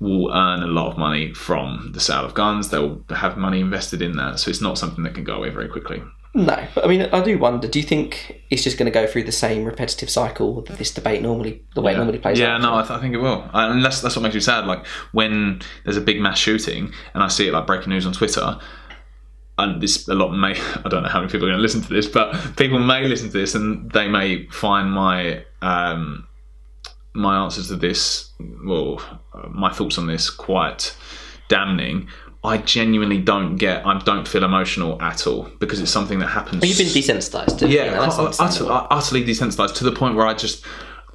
will 0.00 0.32
earn 0.32 0.62
a 0.62 0.66
lot 0.66 0.90
of 0.90 0.98
money 0.98 1.32
from 1.34 1.90
the 1.94 2.00
sale 2.00 2.24
of 2.24 2.34
guns. 2.34 2.70
They'll 2.70 3.04
have 3.10 3.36
money 3.36 3.60
invested 3.60 4.02
in 4.02 4.16
that, 4.16 4.40
so 4.40 4.50
it's 4.50 4.60
not 4.60 4.76
something 4.76 5.04
that 5.04 5.14
can 5.14 5.22
go 5.22 5.36
away 5.36 5.50
very 5.50 5.68
quickly. 5.68 6.02
No, 6.34 6.66
but 6.74 6.84
I 6.84 6.88
mean 6.88 7.02
I 7.12 7.22
do 7.22 7.38
wonder. 7.38 7.68
Do 7.68 7.78
you 7.78 7.84
think 7.84 8.42
it's 8.50 8.62
just 8.64 8.78
going 8.78 8.86
to 8.86 8.92
go 8.92 9.06
through 9.06 9.24
the 9.24 9.32
same 9.32 9.64
repetitive 9.64 10.08
cycle 10.10 10.62
that 10.62 10.78
this 10.78 10.92
debate 10.92 11.20
normally 11.22 11.64
the 11.74 11.82
way 11.82 11.92
it 11.92 11.96
normally 11.96 12.18
plays 12.18 12.38
Yeah, 12.38 12.54
out? 12.54 12.62
no, 12.62 12.74
I, 12.76 12.80
th- 12.82 12.90
I 12.90 13.00
think 13.00 13.14
it 13.14 13.18
will, 13.18 13.48
and 13.52 13.84
that's 13.84 14.00
that's 14.00 14.16
what 14.16 14.22
makes 14.22 14.34
me 14.34 14.40
sad. 14.40 14.66
Like 14.66 14.86
when 15.12 15.60
there's 15.84 15.96
a 15.96 16.00
big 16.00 16.20
mass 16.20 16.38
shooting, 16.38 16.92
and 17.14 17.22
I 17.22 17.28
see 17.28 17.48
it 17.48 17.52
like 17.52 17.66
breaking 17.66 17.90
news 17.90 18.06
on 18.06 18.12
Twitter. 18.12 18.58
And 19.58 19.82
this 19.82 20.08
a 20.08 20.14
lot 20.14 20.30
may 20.32 20.52
I 20.84 20.88
don't 20.88 21.02
know 21.02 21.10
how 21.10 21.20
many 21.20 21.30
people 21.30 21.46
are 21.46 21.50
going 21.50 21.58
to 21.58 21.62
listen 21.62 21.82
to 21.82 21.92
this, 21.92 22.06
but 22.08 22.56
people 22.56 22.78
may 22.78 23.06
listen 23.06 23.26
to 23.30 23.38
this 23.38 23.54
and 23.54 23.90
they 23.92 24.08
may 24.08 24.46
find 24.48 24.90
my 24.90 25.44
um, 25.60 26.26
my 27.14 27.36
answers 27.44 27.68
to 27.68 27.76
this, 27.76 28.30
well, 28.64 28.98
uh, 29.34 29.48
my 29.50 29.70
thoughts 29.70 29.98
on 29.98 30.06
this 30.06 30.30
quite 30.30 30.96
damning. 31.48 32.08
I 32.44 32.58
genuinely 32.58 33.18
don't 33.20 33.56
get, 33.56 33.86
I 33.86 33.98
don't 33.98 34.26
feel 34.26 34.42
emotional 34.42 35.00
at 35.00 35.26
all 35.26 35.48
because 35.60 35.80
it's 35.80 35.92
something 35.92 36.18
that 36.18 36.26
happens. 36.26 36.64
You've 36.64 36.78
been 36.78 36.86
desensitized 37.02 37.58
to. 37.58 37.68
Yeah, 37.68 37.84
you 37.84 37.90
know, 37.92 38.02
that's 38.02 38.14
ut- 38.18 38.20
understandable. 38.40 38.72
utterly, 38.72 38.86
utterly 38.90 39.24
desensitized 39.24 39.74
to 39.76 39.84
the 39.84 39.92
point 39.92 40.16
where 40.16 40.26
I 40.26 40.34
just, 40.34 40.64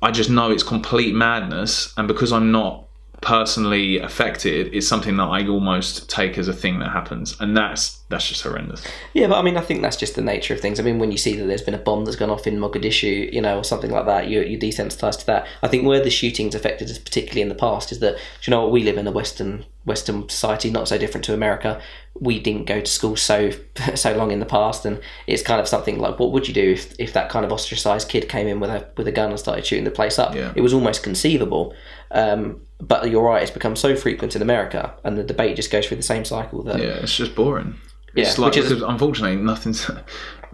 I 0.01 0.11
just 0.11 0.29
know 0.29 0.51
it's 0.51 0.63
complete 0.63 1.13
madness, 1.13 1.93
and 1.97 2.07
because 2.07 2.31
I'm 2.31 2.51
not 2.51 2.86
personally 3.21 3.99
affected, 3.99 4.73
is 4.73 4.87
something 4.87 5.17
that 5.17 5.23
I 5.23 5.47
almost 5.47 6.09
take 6.09 6.37
as 6.37 6.47
a 6.47 6.53
thing 6.53 6.79
that 6.79 6.91
happens, 6.91 7.35
and 7.39 7.55
that's 7.55 7.97
that's 8.09 8.27
just 8.27 8.43
horrendous. 8.43 8.85
Yeah, 9.13 9.27
but 9.27 9.37
I 9.37 9.41
mean, 9.41 9.57
I 9.57 9.61
think 9.61 9.81
that's 9.81 9.97
just 9.97 10.15
the 10.15 10.21
nature 10.21 10.53
of 10.53 10.61
things. 10.61 10.79
I 10.79 10.83
mean, 10.83 10.99
when 10.99 11.11
you 11.11 11.17
see 11.17 11.35
that 11.35 11.45
there's 11.45 11.61
been 11.61 11.73
a 11.73 11.79
bomb 11.79 12.05
that's 12.05 12.15
gone 12.15 12.29
off 12.29 12.47
in 12.47 12.57
Mogadishu, 12.57 13.33
you 13.33 13.41
know, 13.41 13.57
or 13.57 13.63
something 13.63 13.91
like 13.91 14.05
that, 14.05 14.29
you're, 14.29 14.43
you're 14.43 14.59
desensitized 14.59 15.19
to 15.19 15.25
that. 15.27 15.47
I 15.61 15.67
think 15.67 15.85
where 15.85 16.01
the 16.01 16.09
shootings 16.09 16.55
affected 16.55 16.89
us, 16.89 16.99
particularly 16.99 17.41
in 17.41 17.49
the 17.49 17.55
past, 17.55 17.91
is 17.91 17.99
that 17.99 18.17
you 18.43 18.51
know 18.51 18.61
what? 18.61 18.71
We 18.71 18.83
live 18.83 18.97
in 18.97 19.07
a 19.07 19.11
Western 19.11 19.65
Western 19.85 20.27
society, 20.29 20.69
not 20.69 20.87
so 20.87 20.97
different 20.97 21.25
to 21.25 21.33
America. 21.33 21.81
We 22.19 22.39
didn't 22.39 22.65
go 22.65 22.81
to 22.81 22.91
school 22.91 23.15
so 23.15 23.51
so 23.95 24.15
long 24.15 24.31
in 24.31 24.39
the 24.39 24.45
past, 24.45 24.85
and 24.85 25.01
it's 25.25 25.41
kind 25.41 25.59
of 25.59 25.67
something 25.67 25.99
like, 25.99 26.19
what 26.19 26.31
would 26.31 26.47
you 26.47 26.53
do 26.53 26.71
if, 26.73 26.93
if 26.99 27.13
that 27.13 27.29
kind 27.29 27.45
of 27.45 27.51
ostracized 27.51 28.09
kid 28.09 28.29
came 28.29 28.47
in 28.47 28.59
with 28.59 28.69
a 28.69 28.87
with 28.95 29.07
a 29.07 29.11
gun 29.11 29.31
and 29.31 29.39
started 29.39 29.65
shooting 29.65 29.85
the 29.85 29.91
place 29.91 30.19
up? 30.19 30.35
Yeah. 30.35 30.53
It 30.55 30.61
was 30.61 30.73
almost 30.73 31.03
conceivable. 31.03 31.73
Um, 32.11 32.61
but 32.79 33.09
you're 33.09 33.23
right; 33.23 33.41
it's 33.41 33.51
become 33.51 33.75
so 33.75 33.95
frequent 33.95 34.35
in 34.35 34.41
America, 34.41 34.93
and 35.03 35.17
the 35.17 35.23
debate 35.23 35.55
just 35.55 35.71
goes 35.71 35.87
through 35.87 35.97
the 35.97 36.03
same 36.03 36.25
cycle 36.25 36.63
that 36.63 36.79
Yeah, 36.79 36.99
it's 37.01 37.15
just 37.15 37.35
boring. 37.35 37.75
It's 38.15 38.37
Yeah, 38.37 38.43
like 38.45 38.55
which 38.55 38.63
is- 38.65 38.81
unfortunately 38.81 39.37
nothing's. 39.37 39.89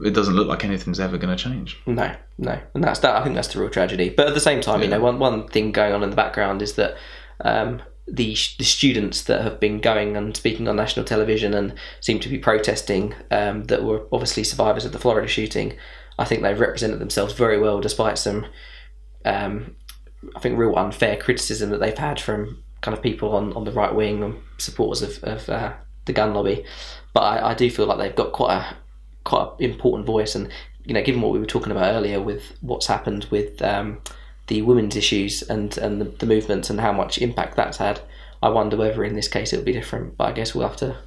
It 0.03 0.15
doesn't 0.15 0.33
look 0.33 0.47
like 0.47 0.65
anything's 0.65 0.99
ever 0.99 1.19
going 1.19 1.37
to 1.37 1.41
change. 1.41 1.79
No, 1.85 2.15
no, 2.39 2.57
and 2.73 2.83
that's 2.83 2.99
that. 3.01 3.15
I 3.15 3.23
think 3.23 3.35
that's 3.35 3.49
the 3.49 3.59
real 3.59 3.69
tragedy. 3.69 4.09
But 4.09 4.27
at 4.27 4.33
the 4.33 4.39
same 4.39 4.59
time, 4.59 4.81
you 4.81 4.87
know, 4.87 4.99
one 4.99 5.19
one 5.19 5.47
thing 5.47 5.71
going 5.71 5.93
on 5.93 6.01
in 6.01 6.09
the 6.09 6.15
background 6.15 6.63
is 6.63 6.73
that 6.73 6.97
um, 7.41 7.79
the 8.07 8.35
the 8.57 8.63
students 8.63 9.21
that 9.25 9.41
have 9.43 9.59
been 9.59 9.79
going 9.81 10.17
and 10.17 10.35
speaking 10.35 10.67
on 10.67 10.75
national 10.77 11.05
television 11.05 11.53
and 11.53 11.75
seem 12.01 12.19
to 12.21 12.27
be 12.27 12.39
protesting 12.39 13.13
um, 13.29 13.65
that 13.65 13.83
were 13.83 14.07
obviously 14.11 14.43
survivors 14.43 14.83
of 14.83 14.93
the 14.93 14.99
Florida 14.99 15.27
shooting. 15.27 15.77
I 16.17 16.25
think 16.25 16.41
they've 16.41 16.59
represented 16.59 16.97
themselves 16.97 17.33
very 17.35 17.59
well, 17.59 17.79
despite 17.79 18.17
some, 18.17 18.47
um, 19.25 19.75
I 20.35 20.39
think, 20.39 20.57
real 20.57 20.75
unfair 20.75 21.17
criticism 21.17 21.69
that 21.71 21.79
they've 21.79 21.97
had 21.97 22.19
from 22.19 22.63
kind 22.81 22.95
of 22.97 23.01
people 23.03 23.35
on, 23.35 23.53
on 23.53 23.63
the 23.63 23.71
right 23.71 23.93
wing 23.95 24.23
and 24.23 24.35
supporters 24.57 25.01
of, 25.01 25.23
of 25.23 25.49
uh, 25.49 25.73
the 26.05 26.13
gun 26.13 26.33
lobby. 26.33 26.65
But 27.13 27.21
I, 27.21 27.51
I 27.51 27.53
do 27.53 27.69
feel 27.69 27.85
like 27.85 27.97
they've 27.97 28.15
got 28.15 28.31
quite 28.33 28.55
a 28.57 28.75
quite 29.23 29.53
an 29.59 29.65
important 29.71 30.05
voice, 30.05 30.35
and 30.35 30.49
you 30.85 30.93
know, 30.93 31.01
given 31.03 31.21
what 31.21 31.31
we 31.31 31.39
were 31.39 31.45
talking 31.45 31.71
about 31.71 31.93
earlier 31.93 32.21
with 32.21 32.57
what's 32.61 32.87
happened 32.87 33.25
with 33.31 33.61
um, 33.61 34.01
the 34.47 34.61
women's 34.61 34.95
issues 34.95 35.41
and 35.43 35.77
and 35.77 36.01
the, 36.01 36.05
the 36.05 36.25
movements 36.25 36.69
and 36.69 36.79
how 36.81 36.91
much 36.91 37.17
impact 37.19 37.55
that's 37.55 37.77
had, 37.77 38.01
I 38.41 38.49
wonder 38.49 38.75
whether 38.75 39.03
in 39.05 39.15
this 39.15 39.27
case 39.29 39.53
it'll 39.53 39.65
be 39.65 39.71
different. 39.71 40.17
But 40.17 40.29
I 40.29 40.31
guess 40.33 40.53
we'll 40.53 40.67
have 40.67 40.77
to 40.77 40.97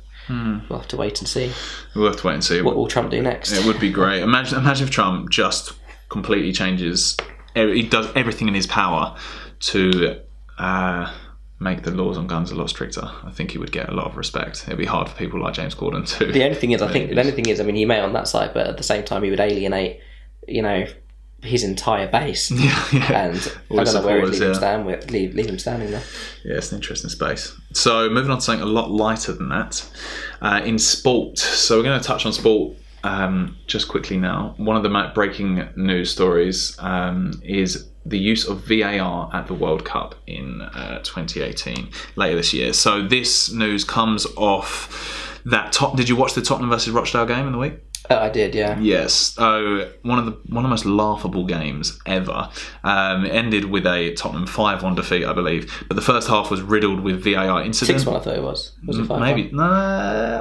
we'll 0.69 0.79
have 0.81 0.89
to 0.89 0.97
wait 0.97 1.21
and 1.21 1.29
see 1.29 1.53
We'll 1.95 2.07
have 2.07 2.17
to 2.21 2.27
wait 2.27 2.35
and 2.35 2.45
see. 2.45 2.61
what 2.63 2.75
will 2.75 2.89
Trump 2.89 3.11
do 3.11 3.23
next. 3.23 3.53
It 3.53 3.65
would 3.65 3.79
be 3.79 3.93
great. 3.93 4.23
Imagine, 4.23 4.59
imagine 4.59 4.89
if 4.89 4.91
Trump 4.93 5.31
just 5.31 5.73
completely 6.09 6.53
changes. 6.53 7.17
He 7.57 7.83
does 7.83 8.09
everything 8.15 8.49
in 8.49 8.55
his 8.55 8.67
power 8.67 9.17
to 9.61 10.21
uh, 10.59 11.11
make 11.59 11.83
the 11.83 11.91
laws 11.91 12.19
on 12.19 12.27
guns 12.27 12.51
a 12.51 12.55
lot 12.55 12.69
stricter. 12.69 13.11
I 13.25 13.31
think 13.31 13.53
he 13.53 13.59
would 13.59 13.73
get 13.73 13.89
a 13.89 13.95
lot 13.95 14.07
of 14.07 14.17
respect. 14.17 14.65
It'd 14.67 14.79
be 14.79 14.85
hard 14.85 15.09
for 15.09 15.17
people 15.17 15.41
like 15.41 15.55
James 15.55 15.75
Corden 15.75 16.07
to. 16.19 16.27
The 16.27 16.45
only 16.45 16.57
thing 16.57 16.73
is, 16.73 16.83
I 16.83 16.93
think 16.93 17.11
the 17.11 17.19
only 17.19 17.33
thing 17.39 17.47
is, 17.47 17.61
I 17.61 17.65
mean, 17.65 17.77
he 17.77 17.87
may 17.87 18.01
on 18.01 18.13
that 18.13 18.29
side, 18.29 18.53
but 18.53 18.67
at 18.67 18.77
the 18.77 18.83
same 18.83 19.05
time, 19.05 19.23
he 19.23 19.31
would 19.31 19.41
alienate, 19.41 20.01
you 20.47 20.61
know, 20.61 20.87
his 21.43 21.65
entire 21.65 22.09
base. 22.09 22.51
yeah, 22.53 22.85
yeah. 22.93 23.27
And 23.27 23.57
All 23.71 23.81
I 23.81 23.85
don't 23.85 23.95
know 23.95 24.07
where 24.07 24.21
he'd 24.21 24.31
leave 24.31 24.43
him 24.43 24.49
yeah. 24.49 24.55
stand 24.55 24.87
with, 24.87 25.11
leave, 25.11 25.35
leave 25.35 25.47
him 25.47 25.59
standing 25.59 25.91
there. 25.91 26.03
Yeah, 26.45 26.57
it's 26.57 26.73
an 26.73 26.77
interesting 26.77 27.09
space. 27.09 27.59
So, 27.73 28.11
moving 28.11 28.31
on 28.31 28.39
to 28.39 28.45
something 28.45 28.63
a 28.63 28.71
lot 28.71 28.91
lighter 28.91 29.33
than 29.33 29.49
that. 29.49 29.89
Uh, 30.43 30.61
in 30.63 30.79
sport. 30.79 31.39
So, 31.39 31.79
we're 31.79 31.85
going 31.85 32.01
to 32.01 32.07
touch 32.07 32.27
on 32.27 32.35
sport 32.35 32.77
um, 33.05 33.57
just 33.67 33.89
quickly 33.89 34.17
now. 34.17 34.55
One 34.57 34.77
of 34.77 34.83
the 34.83 35.11
breaking 35.15 35.69
news 35.77 36.11
stories 36.11 36.77
um, 36.79 37.41
is 37.43 37.89
the 38.05 38.19
use 38.19 38.47
of 38.47 38.65
VAR 38.67 39.31
at 39.35 39.47
the 39.47 39.55
World 39.55 39.85
Cup 39.85 40.15
in 40.27 40.63
uh, 40.63 41.01
2018, 41.03 41.91
later 42.15 42.37
this 42.37 42.53
year. 42.53 42.73
So, 42.73 43.07
this 43.07 43.51
news 43.53 43.85
comes 43.85 44.27
off 44.37 45.41
that 45.45 45.73
top. 45.73 45.97
Did 45.97 46.09
you 46.09 46.17
watch 46.17 46.35
the 46.35 46.43
Tottenham 46.43 46.71
versus 46.71 46.93
Rochdale 46.93 47.27
game 47.27 47.47
in 47.47 47.53
the 47.53 47.59
week? 47.59 47.75
Uh, 48.09 48.19
I 48.19 48.29
did, 48.29 48.55
yeah. 48.55 48.79
Yes. 48.79 49.13
So 49.13 49.91
one 50.03 50.19
of 50.19 50.27
the 50.27 50.33
one 50.53 50.65
of 50.65 50.69
the 50.69 50.69
most 50.69 50.85
laughable 50.87 51.45
games 51.45 51.99
ever. 52.07 52.51
Um, 52.85 53.27
ended 53.27 53.65
with 53.67 53.87
a 53.87 54.15
Tottenham 54.15 54.47
five-one 54.47 54.95
defeat, 54.95 55.25
I 55.25 55.33
believe. 55.33 55.85
But 55.89 55.95
the 55.97 56.03
first 56.03 56.29
half 56.29 56.51
was 56.51 56.63
riddled 56.63 57.01
with 57.01 57.25
VAR 57.25 57.63
incidents. 57.63 58.03
Six 58.03 58.07
one, 58.07 58.17
I 58.17 58.21
thought 58.25 58.37
it 58.37 58.43
was. 58.43 58.73
Was 58.87 58.99
it 58.99 59.07
five? 59.07 59.21
Maybe 59.21 59.51
no, 59.53 59.63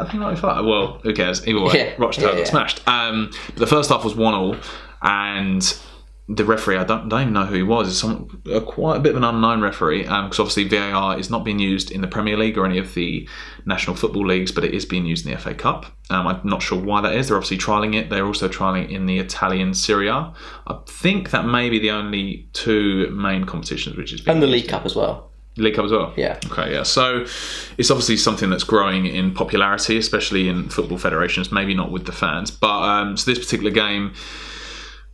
I 0.01 0.09
think 0.09 0.21
ninety 0.21 0.39
five. 0.39 0.63
Well, 0.65 0.99
who 1.03 1.13
cares? 1.13 1.47
Either 1.47 1.61
way, 1.61 1.71
Yeah, 1.73 1.93
Rochdale 1.97 2.25
yeah, 2.25 2.31
got 2.31 2.39
yeah. 2.39 2.45
smashed. 2.45 2.87
Um, 2.87 3.31
but 3.47 3.57
the 3.57 3.67
first 3.67 3.89
half 3.89 4.03
was 4.03 4.15
one 4.15 4.33
all, 4.33 4.55
and 5.01 5.77
the 6.27 6.43
referee 6.43 6.77
I 6.77 6.83
don't, 6.83 7.07
don't 7.07 7.21
even 7.21 7.33
know 7.33 7.45
who 7.45 7.55
he 7.55 7.63
was. 7.63 7.87
It's 7.87 7.99
some 7.99 8.41
a, 8.51 8.59
quite 8.59 8.97
a 8.97 8.99
bit 8.99 9.11
of 9.11 9.17
an 9.17 9.23
unknown 9.23 9.61
referee 9.61 10.03
because 10.03 10.39
obviously 10.39 10.63
VAR 10.67 11.19
is 11.19 11.29
not 11.29 11.43
being 11.43 11.59
used 11.59 11.91
in 11.91 12.01
the 12.01 12.07
Premier 12.07 12.35
League 12.35 12.57
or 12.57 12.65
any 12.65 12.79
of 12.79 12.95
the 12.95 13.29
national 13.65 13.95
football 13.95 14.25
leagues, 14.25 14.51
but 14.51 14.63
it 14.63 14.73
is 14.73 14.85
being 14.85 15.05
used 15.05 15.25
in 15.25 15.33
the 15.33 15.37
FA 15.37 15.53
Cup. 15.53 15.85
Um, 16.09 16.25
I'm 16.25 16.41
not 16.43 16.63
sure 16.63 16.81
why 16.81 17.01
that 17.01 17.13
is. 17.13 17.27
They're 17.27 17.37
obviously 17.37 17.59
trialing 17.59 17.95
it. 17.95 18.09
They're 18.09 18.25
also 18.25 18.49
trialing 18.49 18.85
it 18.85 18.89
in 18.89 19.05
the 19.05 19.19
Italian 19.19 19.75
Serie 19.75 20.07
A. 20.07 20.33
I 20.65 20.79
think 20.87 21.29
that 21.29 21.45
may 21.45 21.69
be 21.69 21.77
the 21.77 21.91
only 21.91 22.49
two 22.53 23.09
main 23.11 23.45
competitions 23.45 23.95
which 23.95 24.11
is 24.11 24.25
And 24.25 24.41
the 24.41 24.47
League 24.47 24.67
Cup 24.67 24.83
as 24.85 24.95
well. 24.95 25.31
League 25.57 25.75
Cup 25.75 25.85
as 25.85 25.91
well. 25.91 26.11
Yeah. 26.17 26.39
Okay. 26.47 26.73
Yeah. 26.73 26.83
So 26.83 27.25
it's 27.77 27.91
obviously 27.91 28.17
something 28.17 28.49
that's 28.49 28.63
growing 28.63 29.05
in 29.05 29.31
popularity, 29.33 29.97
especially 29.97 30.49
in 30.49 30.69
football 30.69 30.97
federations. 30.97 31.51
Maybe 31.51 31.75
not 31.75 31.91
with 31.91 32.05
the 32.07 32.11
fans, 32.11 32.49
but 32.49 32.81
um, 32.81 33.15
so 33.15 33.29
this 33.29 33.39
particular 33.39 33.71
game 33.71 34.13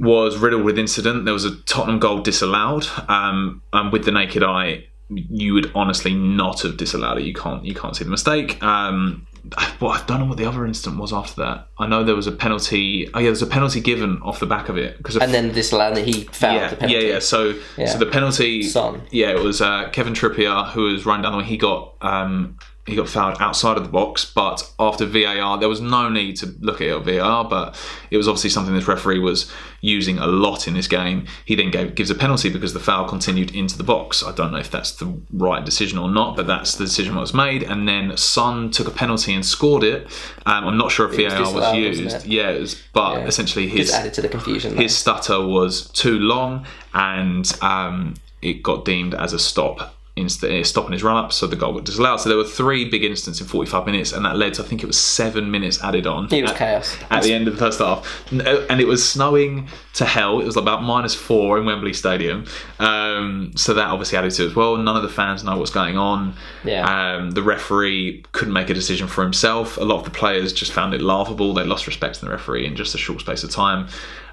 was 0.02 0.38
riddled 0.38 0.64
with 0.64 0.78
incident. 0.80 1.26
There 1.26 1.34
was 1.34 1.46
a 1.46 1.56
Tottenham 1.64 2.00
goal 2.00 2.22
disallowed, 2.22 2.88
um, 3.08 3.62
and 3.72 3.92
with 3.92 4.06
the 4.06 4.12
naked 4.12 4.44
eye, 4.44 4.86
you 5.10 5.54
would 5.54 5.72
honestly 5.76 6.14
not 6.14 6.62
have 6.62 6.78
disallowed 6.78 7.20
it. 7.20 7.26
You 7.26 7.34
can't. 7.34 7.64
You 7.66 7.76
can't 7.76 7.96
see 7.96 8.04
the 8.04 8.10
mistake. 8.10 8.62
Um, 8.64 9.28
well, 9.82 9.92
I 9.92 10.04
don't 10.06 10.20
know 10.20 10.26
what 10.26 10.38
the 10.38 10.46
other 10.46 10.66
incident 10.66 11.00
was 11.02 11.12
after 11.14 11.42
that. 11.42 11.68
I 11.78 11.88
know 11.88 12.04
there 12.04 12.16
was 12.16 12.28
a 12.28 12.32
penalty. 12.32 13.08
Oh 13.14 13.20
yeah, 13.20 13.24
there 13.26 13.32
was 13.32 13.42
a 13.42 13.48
penalty 13.48 13.82
given 13.82 14.20
off 14.22 14.40
the 14.40 14.46
back 14.46 14.70
of 14.70 14.78
it 14.78 14.98
because 14.98 15.18
And 15.18 15.34
then 15.34 15.52
this 15.52 15.74
lad 15.74 15.96
that 15.96 16.06
he 16.06 16.24
found 16.26 16.56
yeah, 16.58 16.70
the 16.70 16.76
penalty. 16.78 17.06
yeah, 17.08 17.14
yeah. 17.14 17.20
So, 17.20 17.56
Yeah. 17.78 17.88
so 17.88 17.98
the 17.98 18.06
penalty. 18.06 18.64
Son. 18.64 19.02
Yeah, 19.12 19.32
it 19.32 19.40
was 19.40 19.62
uh, 19.62 19.90
Kevin 19.90 20.14
Trippier 20.14 20.70
who 20.72 20.84
was 20.84 21.06
running 21.06 21.24
down 21.24 21.34
the 21.34 21.38
way. 21.40 21.44
He 21.44 21.58
got 21.58 21.96
um, 22.02 22.58
he 22.92 22.98
got 22.98 23.10
fouled 23.10 23.38
outside 23.40 23.78
of 23.78 23.84
the 23.84 23.90
box, 23.90 24.26
but 24.26 24.70
after 24.78 25.06
VAR, 25.06 25.58
there 25.58 25.70
was 25.70 25.82
no 25.82 26.10
need 26.10 26.36
to 26.38 26.54
look 26.60 26.82
at 26.82 26.88
it 26.88 26.92
at 26.92 27.04
VAR. 27.04 27.46
But 27.46 27.76
it 28.12 28.18
was 28.18 28.28
obviously 28.28 28.50
something 28.52 28.74
this 28.76 28.88
referee 28.88 29.20
was 29.20 29.52
using 29.80 30.20
a 30.20 30.28
lot 30.28 30.68
in 30.68 30.74
this 30.76 30.88
game. 30.88 31.26
He 31.46 31.56
then 31.56 31.72
gave, 31.72 31.96
gives 31.96 32.10
a 32.12 32.16
penalty 32.16 32.50
because 32.50 32.74
the 32.74 32.80
foul 32.80 33.08
continued 33.08 33.56
into 33.56 33.78
the 33.78 33.84
box. 33.84 34.24
I 34.24 34.32
don't 34.34 34.52
know 34.52 34.60
if 34.60 34.70
that's 34.70 34.92
the 34.92 35.20
right 35.32 35.64
decision 35.66 35.98
or 35.98 36.10
not, 36.10 36.36
but 36.36 36.46
that's 36.48 36.76
the 36.76 36.84
decision 36.84 37.16
that 37.16 37.22
was 37.22 37.34
made. 37.34 37.64
And 37.64 37.88
then 37.88 38.16
Son 38.18 38.70
took 38.70 38.88
a 38.88 38.92
penalty 38.92 39.34
and 39.34 39.46
scored 39.46 39.84
it. 39.84 40.06
Um, 40.46 40.68
I'm 40.68 40.78
not 40.78 40.92
sure 40.92 41.10
if 41.12 41.16
VAR 41.16 41.40
was, 41.40 41.54
wasn't 41.54 41.78
used. 41.78 42.26
Yeah, 42.28 42.50
it 42.52 42.60
was, 42.60 42.82
but 42.94 43.20
Yeah. 43.20 43.26
essentially 43.26 43.68
his 43.68 43.88
Just 43.88 44.00
added 44.00 44.14
to 44.16 44.22
the 44.22 44.30
confusion. 44.30 44.76
his 44.78 44.96
stutter 44.96 45.40
was 45.48 45.90
too 45.92 46.20
long 46.20 46.66
and 46.94 47.52
um, 47.62 48.16
it 48.42 48.62
got 48.62 48.86
deemed 48.86 49.14
as 49.16 49.34
a 49.34 49.40
stop 49.40 49.96
instead 50.18 50.52
a 50.52 50.64
stop 50.64 50.86
in 50.88 50.92
his 50.92 51.04
run 51.04 51.16
up 51.16 51.32
so 51.32 51.48
the 51.48 51.56
goal 51.56 51.74
got 51.74 51.86
disallowed 51.86 52.20
so 52.20 52.28
there 52.28 52.38
were 52.38 52.44
three 52.44 52.84
big 52.84 53.02
incidents 53.04 53.40
in 53.40 53.48
45 53.48 53.86
minutes 53.86 54.12
and 54.12 54.26
that 54.26 54.36
led 54.36 54.54
to 54.54 54.62
i 54.62 54.66
think 54.66 54.84
it 54.84 54.86
was 54.86 55.00
seven 55.00 55.50
minutes 55.50 55.82
added 55.82 56.06
on 56.06 56.26
It 56.34 56.42
was 56.42 56.52
at, 56.52 56.58
chaos. 56.58 56.98
at 57.10 57.24
the 57.24 57.34
end 57.34 57.48
of 57.48 57.54
the 57.54 57.60
first 57.60 57.80
half 57.80 58.06
uh, 58.34 58.66
and 58.70 58.82
it 58.82 58.88
was 58.88 59.08
snowing 59.10 59.70
to 59.94 60.04
hell 60.06 60.42
it 60.42 60.46
was 60.46 60.58
about 60.58 60.84
minus 60.84 61.16
four 61.16 61.58
in 61.58 61.66
wembley 61.66 61.94
stadium 61.94 62.44
um, 62.80 63.52
so 63.56 63.74
that 63.74 63.88
obviously 63.88 64.18
added 64.18 64.32
to 64.32 64.44
it 64.44 64.48
as 64.48 64.56
well 64.56 64.76
none 64.78 64.98
of 64.98 65.04
the 65.04 65.10
fans 65.10 65.44
know 65.44 65.58
what's 65.58 65.72
going 65.72 65.98
on 65.98 66.34
Yeah. 66.66 67.16
um, 67.16 67.32
the 67.32 67.42
referee 67.44 68.24
couldn't 68.34 68.54
make 68.54 68.70
a 68.70 68.74
decision 68.74 69.08
for 69.08 69.24
himself. 69.24 69.78
A 69.78 69.84
lot 69.84 70.00
of 70.00 70.04
the 70.06 70.10
players 70.12 70.52
just 70.54 70.72
found 70.74 70.94
it 70.94 71.02
laughable. 71.02 71.54
They 71.54 71.64
lost 71.64 71.88
respect 71.88 72.16
to 72.16 72.26
the 72.26 72.32
referee 72.32 72.66
in 72.66 72.76
just 72.76 72.94
a 72.96 72.98
short 72.98 73.20
space 73.22 73.44
of 73.44 73.50
time. 73.52 73.88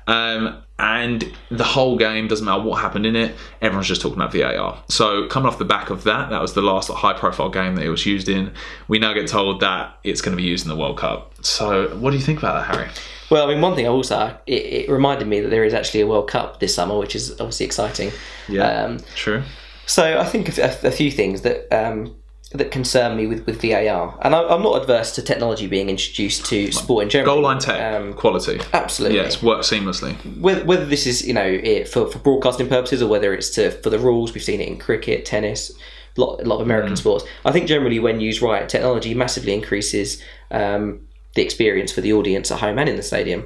Um, 0.08 0.62
and 0.78 1.32
the 1.50 1.64
whole 1.64 1.96
game 1.96 2.28
doesn't 2.28 2.44
matter 2.44 2.62
what 2.62 2.80
happened 2.80 3.04
in 3.04 3.14
it. 3.14 3.34
Everyone's 3.60 3.88
just 3.88 4.00
talking 4.00 4.16
about 4.16 4.32
VAR. 4.32 4.82
So 4.88 5.26
coming 5.26 5.48
off 5.48 5.58
the 5.58 5.64
back 5.64 5.90
of 5.90 6.04
that, 6.04 6.30
that 6.30 6.40
was 6.40 6.54
the 6.54 6.62
last 6.62 6.88
high-profile 6.88 7.50
game 7.50 7.74
that 7.76 7.84
it 7.84 7.90
was 7.90 8.06
used 8.06 8.28
in. 8.28 8.52
We 8.86 8.98
now 8.98 9.12
get 9.12 9.28
told 9.28 9.60
that 9.60 9.98
it's 10.04 10.20
going 10.20 10.36
to 10.36 10.40
be 10.40 10.48
used 10.48 10.64
in 10.64 10.70
the 10.70 10.76
World 10.76 10.96
Cup. 10.96 11.34
So 11.44 11.88
what 11.96 12.12
do 12.12 12.16
you 12.16 12.22
think 12.22 12.38
about 12.38 12.54
that, 12.54 12.74
Harry? 12.74 12.88
Well, 13.28 13.44
I 13.46 13.52
mean, 13.52 13.60
one 13.60 13.74
thing 13.74 13.86
I 13.86 13.90
also 13.90 14.38
it, 14.46 14.52
it 14.52 14.88
reminded 14.90 15.28
me 15.28 15.40
that 15.40 15.48
there 15.48 15.64
is 15.64 15.74
actually 15.74 16.00
a 16.00 16.06
World 16.06 16.30
Cup 16.30 16.60
this 16.60 16.74
summer, 16.74 16.96
which 16.96 17.14
is 17.14 17.32
obviously 17.32 17.66
exciting. 17.66 18.10
Yeah, 18.48 18.84
um, 18.84 19.00
true. 19.14 19.42
so 19.84 20.18
I 20.18 20.24
think 20.24 20.56
a, 20.56 20.78
a 20.84 20.90
few 20.90 21.10
things 21.10 21.42
that 21.42 21.70
um, 21.70 22.14
that 22.52 22.70
concern 22.70 23.14
me 23.16 23.26
with, 23.26 23.44
with 23.44 23.60
VAR, 23.60 24.18
and 24.22 24.34
I, 24.34 24.42
I'm 24.48 24.62
not 24.62 24.80
adverse 24.80 25.14
to 25.16 25.22
technology 25.22 25.66
being 25.66 25.90
introduced 25.90 26.46
to 26.46 26.72
sport 26.72 27.02
in 27.02 27.10
general. 27.10 27.34
Goal 27.34 27.42
line 27.42 27.58
tech 27.58 27.78
Um, 28.00 28.14
quality. 28.14 28.58
absolutely. 28.72 29.18
Yes, 29.18 29.42
work 29.42 29.60
seamlessly. 29.60 30.14
whether, 30.40 30.64
whether 30.64 30.86
this 30.86 31.06
is 31.06 31.26
you 31.26 31.34
know 31.34 31.44
it 31.44 31.88
for, 31.88 32.10
for 32.10 32.18
broadcasting 32.20 32.66
purposes 32.68 33.02
or 33.02 33.08
whether 33.08 33.34
it's 33.34 33.50
to 33.50 33.70
for 33.70 33.90
the 33.90 33.98
rules 33.98 34.32
we've 34.32 34.42
seen 34.42 34.60
it 34.62 34.68
in 34.68 34.78
cricket 34.78 35.26
tennis 35.26 35.70
a 36.16 36.20
lot, 36.20 36.40
a 36.40 36.44
lot 36.44 36.56
of 36.56 36.62
american 36.62 36.96
sports 36.96 37.24
i 37.44 37.52
think 37.52 37.68
generally 37.68 37.98
when 37.98 38.18
used 38.20 38.40
right 38.42 38.68
technology 38.68 39.12
massively 39.14 39.52
increases 39.52 40.22
um, 40.50 41.00
the 41.34 41.42
experience 41.42 41.92
for 41.92 42.00
the 42.00 42.12
audience 42.14 42.50
at 42.50 42.60
home 42.60 42.78
and 42.78 42.88
in 42.88 42.96
the 42.96 43.02
stadium 43.02 43.44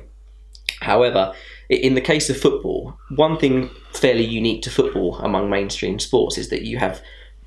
however 0.81 1.35
in 1.69 1.95
the 1.95 2.01
case 2.01 2.31
of 2.31 2.37
football 2.37 2.97
one 3.17 3.37
thing 3.39 3.69
fairly 3.93 4.25
unique 4.25 4.63
to 4.63 4.71
football 4.71 5.17
among 5.19 5.51
mainstream 5.51 5.99
sports 5.99 6.39
is 6.39 6.49
that 6.51 6.63
you 6.63 6.79
have 6.79 7.03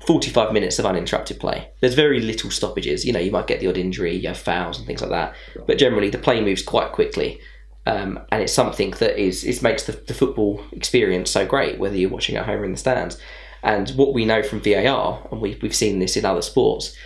45 0.06 0.52
minutes 0.52 0.78
of 0.78 0.86
uninterrupted 0.86 1.40
play. 1.40 1.68
There's 1.80 1.94
very 1.94 2.20
little 2.20 2.50
stoppages. 2.50 3.04
You 3.04 3.12
know, 3.12 3.20
you 3.20 3.30
might 3.30 3.46
get 3.46 3.60
the 3.60 3.68
odd 3.68 3.76
injury, 3.76 4.14
you 4.14 4.28
have 4.28 4.38
fouls 4.38 4.78
and 4.78 4.86
things 4.86 5.00
like 5.00 5.10
that. 5.10 5.34
But 5.66 5.78
generally, 5.78 6.10
the 6.10 6.18
play 6.18 6.40
moves 6.40 6.62
quite 6.62 6.92
quickly. 6.92 7.40
Um, 7.86 8.20
and 8.30 8.42
it's 8.42 8.52
something 8.52 8.92
that 8.92 9.20
is, 9.20 9.44
is 9.44 9.62
makes 9.62 9.84
the, 9.84 9.92
the 9.92 10.14
football 10.14 10.60
experience 10.72 11.30
so 11.30 11.46
great, 11.46 11.78
whether 11.78 11.96
you're 11.96 12.10
watching 12.10 12.36
at 12.36 12.46
home 12.46 12.60
or 12.60 12.64
in 12.64 12.72
the 12.72 12.78
stands. 12.78 13.18
And 13.62 13.90
what 13.90 14.14
we 14.14 14.24
know 14.24 14.42
from 14.42 14.60
VAR, 14.60 15.26
and 15.30 15.40
we, 15.40 15.58
we've 15.60 15.74
seen 15.74 15.98
this 15.98 16.16
in 16.16 16.24
other 16.24 16.42
sports, 16.42 16.96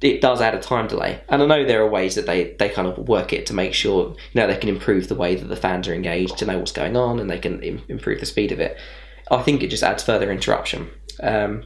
it 0.00 0.20
does 0.20 0.40
add 0.40 0.54
a 0.54 0.60
time 0.60 0.88
delay. 0.88 1.22
And 1.28 1.42
I 1.42 1.46
know 1.46 1.64
there 1.64 1.82
are 1.82 1.88
ways 1.88 2.14
that 2.14 2.26
they, 2.26 2.54
they 2.58 2.68
kind 2.68 2.88
of 2.88 2.96
work 3.08 3.32
it 3.32 3.46
to 3.46 3.54
make 3.54 3.74
sure 3.74 4.08
you 4.32 4.40
know 4.40 4.46
they 4.46 4.56
can 4.56 4.70
improve 4.70 5.08
the 5.08 5.14
way 5.14 5.34
that 5.34 5.46
the 5.46 5.56
fans 5.56 5.86
are 5.88 5.94
engaged 5.94 6.38
to 6.38 6.46
know 6.46 6.58
what's 6.58 6.72
going 6.72 6.96
on, 6.96 7.20
and 7.20 7.28
they 7.28 7.38
can 7.38 7.62
Im- 7.62 7.82
improve 7.88 8.20
the 8.20 8.26
speed 8.26 8.50
of 8.50 8.60
it. 8.60 8.78
I 9.30 9.42
think 9.42 9.62
it 9.62 9.68
just 9.68 9.82
adds 9.82 10.02
further 10.02 10.32
interruption. 10.32 10.90
Um, 11.22 11.64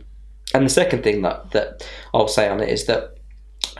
and 0.55 0.65
the 0.65 0.71
second 0.71 1.03
thing 1.03 1.23
that, 1.23 1.51
that 1.51 1.87
I'll 2.15 2.29
say 2.29 2.49
on 2.49 2.61
it 2.61 2.69
is 2.69 2.87
that 2.87 3.19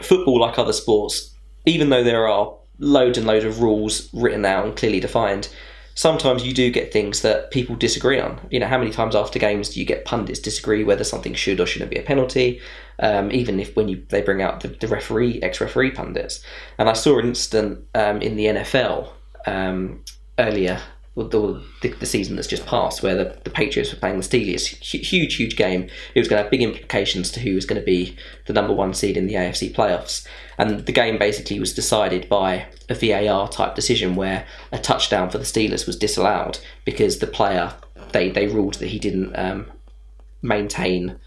football, 0.03 0.41
like 0.41 0.59
other 0.59 0.73
sports, 0.73 1.35
even 1.65 1.89
though 1.89 2.05
there 2.05 2.29
are 2.29 2.55
loads 2.79 3.17
and 3.17 3.27
loads 3.27 3.45
of 3.45 3.63
rules 3.63 4.13
written 4.13 4.45
out 4.45 4.67
and 4.67 4.77
clearly 4.77 5.01
defined, 5.01 5.49
sometimes 5.95 6.45
you 6.45 6.53
do 6.53 6.71
get 6.71 6.93
things 6.93 7.23
that 7.23 7.53
people 7.53 7.77
disagree 7.77 8.19
on. 8.19 8.41
You 8.51 8.59
know, 8.59 8.67
how 8.67 8.79
many 8.79 8.91
times 8.91 9.15
after 9.15 9.39
games 9.39 9.71
do 9.71 9.81
you 9.81 9.87
get 9.87 10.05
pundits 10.05 10.41
disagree 10.41 10.83
whether 10.85 11.05
something 11.05 11.35
should 11.35 11.61
or 11.61 11.67
shouldn't 11.67 11.93
be 11.93 11.99
a 11.99 12.03
penalty? 12.03 12.61
Um, 12.99 13.31
even 13.33 13.59
if 13.61 13.75
when 13.77 13.89
you 13.89 14.05
they 14.09 14.21
bring 14.21 14.43
out 14.43 14.61
the, 14.61 14.69
the 14.69 14.89
referee, 14.89 15.41
ex-referee 15.43 15.93
pundits, 15.93 16.45
and 16.79 16.89
I 16.89 16.93
saw 16.93 17.19
an 17.19 17.29
incident 17.29 17.85
um, 17.95 18.21
in 18.23 18.37
the 18.37 18.47
NFL 18.47 19.11
um, 19.47 20.05
earlier 20.39 20.81
the, 21.17 21.95
the, 22.01 22.07
season 22.07 22.35
that's 22.35 22.49
just 22.49 22.67
passed, 22.67 23.03
where 23.03 23.15
the, 23.15 23.39
the 23.45 23.51
Patriots 23.51 23.93
were 23.93 23.99
playing 23.99 24.19
the 24.19 24.25
Steelers. 24.25 24.69
Hu- 24.91 24.99
Huge, 24.99 25.37
huge 25.37 25.57
game. 25.57 25.89
It 26.15 26.19
was 26.19 26.29
going 26.29 26.39
to 26.39 26.43
have 26.43 26.51
big 26.51 26.63
implications 26.63 27.31
to 27.33 27.41
who 27.41 27.55
was 27.55 27.67
going 27.67 27.81
to 27.81 27.85
be 27.85 28.17
the 28.47 28.53
number 28.53 28.73
one 28.73 28.95
seed 28.95 29.17
in 29.17 29.27
the 29.27 29.35
AFC 29.35 29.73
playoffs. 29.73 30.27
And 30.59 30.87
the 30.87 30.93
game 30.93 31.19
basically 31.19 31.61
was 31.61 31.73
decided 31.73 32.29
by 32.29 32.67
a 32.89 32.95
VAR 32.95 33.49
type 33.49 33.77
decision 33.77 34.17
where 34.17 34.47
a 34.73 34.79
touchdown 34.79 35.31
for 35.31 35.39
the 35.39 35.45
Steelers 35.45 35.87
was 35.87 35.97
disallowed 35.97 36.59
because 36.85 37.19
the 37.19 37.29
player, 37.29 37.75
they, 38.11 38.31
they 38.31 38.49
ruled 38.49 38.75
that 38.75 38.89
he 38.89 38.99
didn't 38.99 39.37
um, 39.37 39.71
maintain 40.43 41.19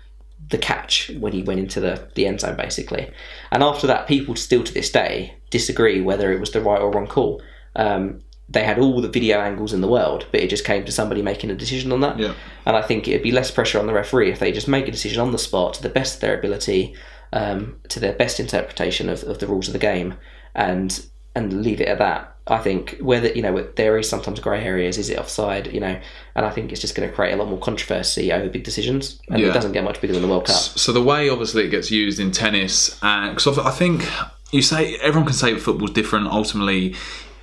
the 0.50 0.58
catch 0.58 1.12
when 1.20 1.34
he 1.34 1.44
went 1.44 1.60
into 1.60 1.80
the, 1.80 2.10
the 2.16 2.28
end 2.28 2.42
zone, 2.42 2.58
basically. 2.58 3.10
And 3.52 3.64
after 3.64 3.88
that, 3.88 4.08
people 4.08 4.36
still 4.36 4.64
to 4.64 4.74
this 4.74 4.92
day 4.92 5.36
disagree 5.50 6.02
whether 6.02 6.32
it 6.32 6.40
was 6.40 6.52
the 6.52 6.62
right 6.62 6.82
or 6.82 6.92
wrong 6.92 7.08
call. 7.08 7.42
Um, 7.76 8.22
they 8.50 8.64
had 8.64 8.80
all 8.80 9.02
the 9.02 9.10
video 9.10 9.40
angles 9.40 9.74
in 9.74 9.82
the 9.82 9.88
world, 9.88 10.26
but 10.32 10.40
it 10.42 10.50
just 10.50 10.64
came 10.66 10.86
to 10.86 10.92
somebody 10.92 11.22
making 11.22 11.50
a 11.52 11.56
decision 11.56 11.92
on 11.92 12.00
that. 12.02 12.18
Yeah. 12.18 12.34
And 12.66 12.78
I 12.78 12.82
think 12.82 13.08
it'd 13.08 13.22
be 13.24 13.32
less 13.32 13.52
pressure 13.52 13.80
on 13.80 13.88
the 13.88 13.94
referee 13.94 14.32
if 14.32 14.40
they 14.40 14.52
just 14.52 14.68
make 14.68 14.88
a 14.88 14.92
decision 14.92 15.22
on 15.22 15.32
the 15.32 15.38
spot 15.38 15.74
to 15.76 15.84
the 15.84 15.90
best 15.90 16.16
of 16.16 16.22
their 16.22 16.38
ability, 16.38 16.96
um, 17.34 17.78
to 17.90 18.00
their 18.00 18.14
best 18.14 18.40
interpretation 18.40 19.10
of, 19.10 19.24
of 19.24 19.40
the 19.40 19.48
rules 19.48 19.68
of 19.68 19.74
the 19.74 19.80
game, 19.80 20.14
and 20.56 21.06
and 21.36 21.62
leave 21.62 21.82
it 21.82 21.88
at 21.88 22.00
that. 22.00 22.34
I 22.48 22.58
think 22.60 22.98
whether 23.02 23.28
you 23.28 23.42
know 23.42 23.68
there 23.76 23.98
is 23.98 24.10
sometimes 24.10 24.40
grey 24.40 24.64
areas, 24.64 24.98
is 24.98 25.10
it 25.10 25.20
offside? 25.20 25.74
You 25.74 25.82
know, 25.82 26.00
and 26.36 26.46
I 26.46 26.50
think 26.50 26.72
it's 26.72 26.80
just 26.80 26.96
going 26.96 27.08
to 27.08 27.14
create 27.14 27.34
a 27.34 27.36
lot 27.36 27.50
more 27.50 27.60
controversy 27.60 28.32
over 28.32 28.48
big 28.48 28.64
decisions, 28.64 29.20
and 29.30 29.42
Yeah. 29.42 29.50
it 29.50 29.54
doesn't 29.54 29.74
get 29.74 29.84
much 29.84 30.00
bigger 30.00 30.14
than 30.14 30.22
the 30.22 30.30
World 30.30 30.46
Cup. 30.46 30.56
So 30.56 30.94
the 30.94 31.04
way 31.04 31.28
obviously 31.30 31.66
it 31.66 31.70
gets 31.70 31.92
used 31.92 32.20
in 32.20 32.32
tennis, 32.32 32.98
and 33.04 33.36
because 33.36 33.58
I 33.60 33.72
think 33.72 34.08
you 34.52 34.62
say 34.62 34.96
everyone 35.02 35.26
can 35.28 35.36
say 35.36 35.54
football's 35.58 35.92
different. 35.92 36.28
Ultimately, 36.28 36.96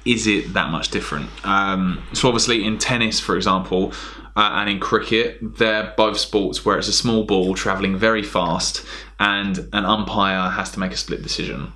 is 0.04 0.26
it 0.26 0.52
that 0.54 0.70
much 0.70 0.90
different? 0.90 1.28
Um, 1.44 2.02
so 2.12 2.28
obviously 2.28 2.64
in 2.64 2.78
tennis, 2.78 3.20
for 3.20 3.36
example, 3.36 3.92
uh, 4.36 4.50
and 4.54 4.68
in 4.68 4.80
cricket, 4.80 5.38
they're 5.58 5.94
both 5.96 6.18
sports 6.18 6.64
where 6.64 6.78
it's 6.78 6.88
a 6.88 6.92
small 6.92 7.24
ball 7.24 7.54
travelling 7.54 7.96
very 7.96 8.22
fast, 8.22 8.84
and 9.20 9.58
an 9.72 9.84
umpire 9.84 10.50
has 10.50 10.70
to 10.72 10.80
make 10.80 10.92
a 10.92 10.96
split 10.96 11.22
decision. 11.22 11.72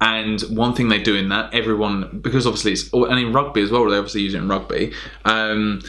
And 0.00 0.40
one 0.42 0.74
thing 0.74 0.88
they 0.88 1.02
do 1.02 1.14
in 1.14 1.28
that, 1.28 1.54
everyone 1.54 2.20
because 2.20 2.46
obviously 2.46 2.72
it's 2.72 2.92
and 2.92 3.18
in 3.18 3.32
rugby 3.32 3.62
as 3.62 3.70
well, 3.70 3.88
they 3.88 3.96
obviously 3.96 4.22
use 4.22 4.34
it 4.34 4.38
in 4.38 4.48
rugby. 4.48 4.92
Um, 5.24 5.82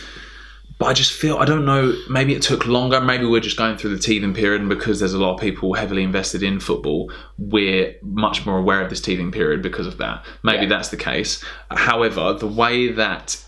but 0.77 0.85
I 0.87 0.93
just 0.93 1.11
feel 1.13 1.37
I 1.37 1.45
don't 1.45 1.65
know. 1.65 1.93
Maybe 2.09 2.33
it 2.35 2.41
took 2.41 2.65
longer. 2.67 2.99
Maybe 3.01 3.25
we're 3.25 3.39
just 3.39 3.57
going 3.57 3.77
through 3.77 3.95
the 3.95 4.01
teething 4.01 4.33
period, 4.33 4.61
and 4.61 4.69
because 4.69 4.99
there's 4.99 5.13
a 5.13 5.19
lot 5.19 5.35
of 5.35 5.39
people 5.41 5.73
heavily 5.73 6.03
invested 6.03 6.43
in 6.43 6.59
football, 6.59 7.11
we're 7.37 7.95
much 8.01 8.45
more 8.45 8.57
aware 8.57 8.81
of 8.81 8.89
this 8.89 9.01
teething 9.01 9.31
period 9.31 9.61
because 9.61 9.87
of 9.87 9.97
that. 9.97 10.25
Maybe 10.43 10.63
Yeah. 10.63 10.69
that's 10.69 10.89
the 10.89 10.97
case. 10.97 11.43
However, 11.71 12.33
the 12.33 12.47
way 12.47 12.91
that 12.91 13.41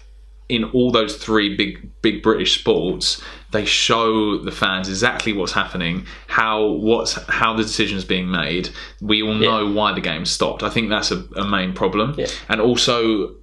in 0.49 0.63
all 0.65 0.91
those 0.91 1.17
three 1.17 1.57
big 1.57 1.89
big 2.01 2.23
British 2.23 2.57
sports, 2.59 3.21
they 3.51 3.65
show 3.65 4.37
the 4.37 4.51
fans 4.51 4.87
exactly 4.87 5.33
what's 5.33 5.51
happening, 5.51 6.05
how 6.27 6.65
what's 6.65 7.13
how 7.27 7.53
the 7.53 7.63
decision's 7.63 8.05
being 8.05 8.31
made. 8.31 8.69
We 9.01 9.21
all 9.21 9.33
know 9.33 9.69
why 9.69 9.91
the 9.91 9.99
game 9.99 10.25
stopped. 10.25 10.63
I 10.63 10.69
think 10.69 10.87
that's 10.89 11.11
a, 11.11 11.25
a 11.35 11.45
main 11.45 11.73
problem, 11.73 12.15
Yeah. 12.17 12.27
and 12.47 12.61
also 12.61 13.35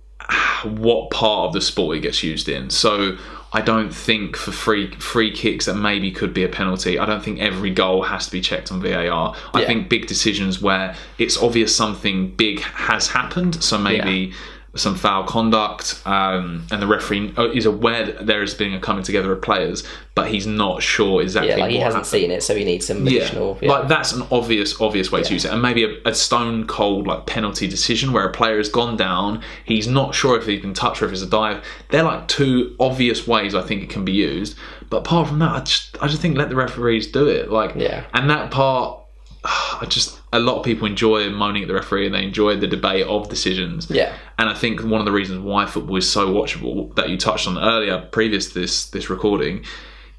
what 0.64 1.10
part 1.10 1.48
of 1.48 1.52
the 1.52 1.60
sport 1.60 1.98
it 1.98 2.00
gets 2.00 2.22
used 2.22 2.48
in. 2.48 2.70
So 2.70 3.18
I 3.54 3.60
don't 3.60 3.94
think 3.94 4.36
for 4.36 4.50
free 4.50 4.90
free 4.96 5.30
kicks 5.30 5.66
that 5.66 5.74
maybe 5.76 6.10
could 6.10 6.34
be 6.34 6.42
a 6.42 6.48
penalty. 6.48 6.98
I 6.98 7.06
don't 7.06 7.22
think 7.22 7.38
every 7.40 7.70
goal 7.70 8.02
has 8.02 8.26
to 8.26 8.32
be 8.32 8.40
checked 8.40 8.72
on 8.72 8.82
VAR. 8.82 9.34
I 9.54 9.60
Yeah. 9.60 9.66
think 9.66 9.88
big 9.88 10.06
decisions 10.08 10.60
where 10.60 10.96
it's 11.18 11.36
obvious 11.40 11.74
something 11.74 12.30
big 12.36 12.60
has 12.60 13.08
happened, 13.08 13.62
so 13.62 13.78
maybe 13.78 14.32
some 14.76 14.94
foul 14.96 15.24
conduct, 15.24 16.02
um, 16.06 16.66
and 16.70 16.82
the 16.82 16.86
referee 16.86 17.32
is 17.54 17.66
aware 17.66 18.04
that 18.06 18.26
there 18.26 18.40
has 18.40 18.54
been 18.54 18.74
a 18.74 18.80
coming 18.80 19.04
together 19.04 19.32
of 19.32 19.40
players, 19.42 19.84
but 20.14 20.28
he's 20.28 20.46
not 20.46 20.82
sure 20.82 21.22
exactly. 21.22 21.50
Yeah, 21.50 21.56
like 21.58 21.70
he 21.70 21.78
hasn't 21.78 22.04
happened. 22.06 22.06
seen 22.22 22.30
it, 22.30 22.42
so 22.42 22.54
he 22.56 22.64
needs 22.64 22.86
some 22.86 23.06
additional. 23.06 23.58
Yeah. 23.62 23.70
like 23.72 23.88
that's 23.88 24.12
an 24.12 24.26
obvious, 24.30 24.80
obvious 24.80 25.12
way 25.12 25.22
to 25.22 25.32
use 25.32 25.44
it, 25.44 25.52
and 25.52 25.62
maybe 25.62 25.84
a, 25.84 26.08
a 26.08 26.14
stone 26.14 26.66
cold 26.66 27.06
like 27.06 27.26
penalty 27.26 27.66
decision 27.68 28.12
where 28.12 28.26
a 28.26 28.32
player 28.32 28.56
has 28.58 28.68
gone 28.68 28.96
down, 28.96 29.42
he's 29.64 29.86
not 29.86 30.14
sure 30.14 30.38
if 30.38 30.46
he 30.46 30.58
can 30.58 30.74
touch 30.74 31.00
or 31.02 31.06
if 31.06 31.12
it's 31.12 31.22
a 31.22 31.26
dive. 31.26 31.64
They're 31.90 32.02
like 32.02 32.28
two 32.28 32.74
obvious 32.80 33.26
ways 33.26 33.54
I 33.54 33.62
think 33.62 33.82
it 33.82 33.90
can 33.90 34.04
be 34.04 34.12
used. 34.12 34.56
But 34.90 34.98
apart 34.98 35.28
from 35.28 35.38
that, 35.38 35.50
I 35.50 35.60
just, 35.60 35.96
I 36.02 36.06
just 36.08 36.20
think 36.20 36.36
let 36.36 36.50
the 36.50 36.56
referees 36.56 37.06
do 37.06 37.26
it. 37.26 37.50
Like, 37.50 37.74
Yeah. 37.74 38.04
and 38.12 38.28
that 38.30 38.50
part, 38.50 39.00
I 39.80 39.86
just 39.88 40.18
a 40.32 40.38
lot 40.40 40.58
of 40.58 40.64
people 40.64 40.86
enjoy 40.86 41.28
moaning 41.30 41.62
at 41.62 41.68
the 41.68 41.74
referee 41.74 42.06
and 42.06 42.14
they 42.14 42.24
enjoy 42.24 42.56
the 42.56 42.66
debate 42.66 43.06
of 43.06 43.28
decisions. 43.28 43.90
Yeah. 43.90 44.16
And 44.38 44.48
I 44.48 44.54
think 44.54 44.82
one 44.82 45.00
of 45.00 45.04
the 45.04 45.12
reasons 45.12 45.40
why 45.40 45.66
football 45.66 45.96
is 45.96 46.10
so 46.10 46.32
watchable 46.32 46.94
that 46.96 47.08
you 47.10 47.16
touched 47.16 47.46
on 47.46 47.58
earlier, 47.58 48.00
previous 48.10 48.52
to 48.52 48.60
this 48.60 48.86
this 48.90 49.08
recording, 49.10 49.64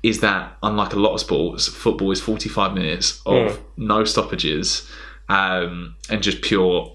is 0.04 0.20
that 0.22 0.56
unlike 0.64 0.94
a 0.94 1.00
lot 1.00 1.14
of 1.16 1.20
sports, 1.20 1.68
football 1.68 2.12
is 2.12 2.22
forty 2.22 2.50
five 2.50 2.74
minutes 2.74 3.22
of 3.26 3.36
Mm. 3.54 3.60
no 3.78 4.04
stoppages 4.06 4.88
um, 5.28 5.96
and 6.10 6.22
just 6.22 6.42
pure 6.42 6.92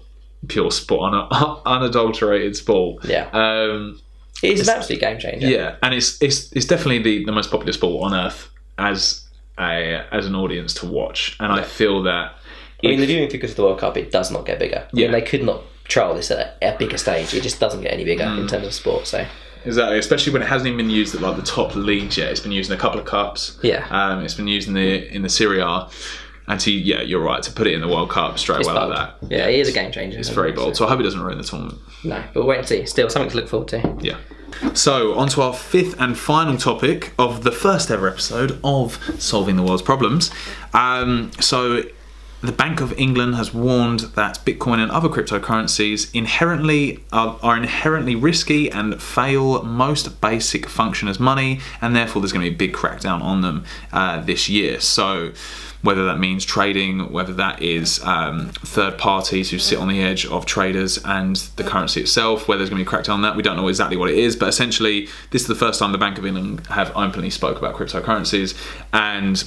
pure 0.47 0.71
sport, 0.71 1.13
un- 1.13 1.57
unadulterated 1.65 2.55
sport. 2.55 3.03
Yeah. 3.05 3.27
Um, 3.33 3.99
it 4.41 4.57
is 4.57 4.67
an 4.67 4.75
absolute 4.77 4.99
game 5.01 5.19
changer. 5.19 5.47
yeah, 5.47 5.75
and 5.83 5.93
it's 5.93 6.19
it's 6.21 6.51
it's 6.53 6.65
definitely 6.65 6.99
the, 7.03 7.25
the 7.25 7.31
most 7.31 7.51
popular 7.51 7.73
sport 7.73 8.11
on 8.11 8.17
earth 8.25 8.49
as 8.79 9.20
a 9.59 10.05
as 10.11 10.25
an 10.25 10.35
audience 10.35 10.73
to 10.75 10.85
watch, 10.85 11.35
and 11.39 11.51
I 11.51 11.63
feel 11.63 12.03
that. 12.03 12.35
I 12.83 12.87
mean, 12.87 12.93
if- 12.93 12.99
the 13.01 13.05
viewing 13.05 13.29
figures 13.29 13.51
of 13.51 13.57
the 13.57 13.63
World 13.63 13.79
Cup, 13.79 13.95
it 13.97 14.11
does 14.11 14.31
not 14.31 14.45
get 14.45 14.57
bigger. 14.59 14.83
I 14.85 14.89
Yeah. 14.93 15.05
mean, 15.07 15.11
they 15.11 15.21
could 15.21 15.43
not 15.43 15.61
trial 15.87 16.15
this 16.15 16.31
at 16.31 16.57
a, 16.61 16.73
a 16.73 16.77
bigger 16.77 16.97
stage. 16.97 17.33
It 17.33 17.43
just 17.43 17.59
doesn't 17.59 17.81
get 17.81 17.93
any 17.93 18.03
bigger 18.05 18.23
Mm. 18.23 18.39
in 18.41 18.47
terms 18.47 18.65
of 18.65 18.73
sport. 18.73 19.05
So, 19.07 19.25
Exactly, 19.63 19.99
especially 19.99 20.33
when 20.33 20.41
it 20.41 20.47
hasn't 20.47 20.67
even 20.67 20.77
been 20.77 20.89
used 20.89 21.13
at 21.13 21.21
like 21.21 21.35
the 21.35 21.43
top 21.43 21.75
leagues 21.75 22.17
yet. 22.17 22.31
It's 22.31 22.39
been 22.39 22.51
used 22.51 22.71
in 22.71 22.77
a 22.77 22.79
couple 22.79 22.99
of 22.99 23.05
cups. 23.05 23.59
Yeah. 23.61 23.85
um, 23.91 24.23
it's 24.23 24.33
been 24.33 24.47
used 24.47 24.67
in 24.67 24.73
the 24.73 25.07
in 25.13 25.21
the 25.21 25.29
Serie 25.29 25.59
A, 25.59 25.87
and 26.51 26.59
to 26.59 26.71
yeah, 26.71 27.01
you're 27.01 27.21
right 27.21 27.41
to 27.41 27.51
put 27.51 27.65
it 27.65 27.73
in 27.73 27.79
the 27.79 27.87
World 27.87 28.09
Cup 28.09 28.37
straight 28.37 28.59
it's 28.59 28.67
away 28.67 28.77
bold. 28.77 28.89
like 28.89 29.21
that. 29.21 29.31
Yeah, 29.31 29.47
he 29.47 29.61
is 29.61 29.69
a 29.69 29.71
game 29.71 29.89
changer. 29.89 30.19
It's 30.19 30.27
very 30.27 30.51
bold. 30.51 30.75
So 30.75 30.85
I 30.85 30.89
hope 30.89 30.99
he 30.99 31.03
doesn't 31.03 31.21
ruin 31.21 31.37
the 31.37 31.45
tournament. 31.45 31.79
No, 32.03 32.21
but 32.33 32.41
we'll 32.41 32.47
wait 32.47 32.59
and 32.59 32.67
see. 32.67 32.85
Still, 32.85 33.09
something 33.09 33.31
to 33.31 33.37
look 33.37 33.47
forward 33.47 33.69
to. 33.69 33.97
Yeah. 34.01 34.17
So, 34.73 35.13
on 35.17 35.29
to 35.29 35.41
our 35.43 35.53
fifth 35.53 35.95
and 35.99 36.17
final 36.17 36.57
topic 36.57 37.13
of 37.17 37.43
the 37.43 37.53
first 37.53 37.89
ever 37.89 38.09
episode 38.09 38.59
of 38.65 39.01
Solving 39.17 39.55
the 39.55 39.63
World's 39.63 39.81
Problems. 39.81 40.29
Um, 40.73 41.31
so, 41.39 41.83
the 42.41 42.51
Bank 42.51 42.81
of 42.81 42.91
England 42.97 43.35
has 43.35 43.53
warned 43.53 44.01
that 44.15 44.39
Bitcoin 44.45 44.79
and 44.79 44.91
other 44.91 45.07
cryptocurrencies 45.07 46.13
inherently 46.13 47.03
are, 47.13 47.39
are 47.43 47.55
inherently 47.55 48.15
risky 48.15 48.69
and 48.71 49.01
fail 49.01 49.61
most 49.63 50.19
basic 50.21 50.67
function 50.67 51.07
as 51.07 51.19
money, 51.19 51.59
and 51.81 51.95
therefore 51.95 52.21
there's 52.21 52.33
going 52.33 52.43
to 52.43 52.49
be 52.49 52.55
a 52.55 52.57
big 52.57 52.75
crackdown 52.75 53.21
on 53.21 53.41
them 53.41 53.63
uh, 53.93 54.21
this 54.21 54.49
year. 54.49 54.79
So, 54.79 55.33
whether 55.83 56.05
that 56.05 56.19
means 56.19 56.45
trading, 56.45 57.11
whether 57.11 57.33
that 57.33 57.61
is 57.61 58.03
um, 58.03 58.49
third 58.49 58.97
parties 58.97 59.49
who 59.49 59.57
sit 59.57 59.79
on 59.79 59.87
the 59.87 60.01
edge 60.01 60.25
of 60.27 60.45
traders 60.45 60.99
and 61.05 61.37
the 61.55 61.63
currency 61.63 62.01
itself, 62.01 62.47
whether 62.47 62.59
there's 62.59 62.69
going 62.69 62.83
to 62.83 62.89
be 62.89 62.95
a 62.95 62.99
crackdown 62.99 63.13
on 63.13 63.21
that, 63.23 63.35
we 63.35 63.41
don't 63.41 63.57
know 63.57 63.67
exactly 63.67 63.97
what 63.97 64.09
it 64.09 64.17
is. 64.17 64.35
But 64.35 64.49
essentially, 64.49 65.07
this 65.31 65.43
is 65.43 65.47
the 65.47 65.55
first 65.55 65.79
time 65.79 65.91
the 65.91 65.97
Bank 65.97 66.17
of 66.19 66.25
England 66.25 66.67
have 66.67 66.95
openly 66.95 67.31
spoke 67.31 67.57
about 67.57 67.75
cryptocurrencies 67.75 68.55
and 68.93 69.43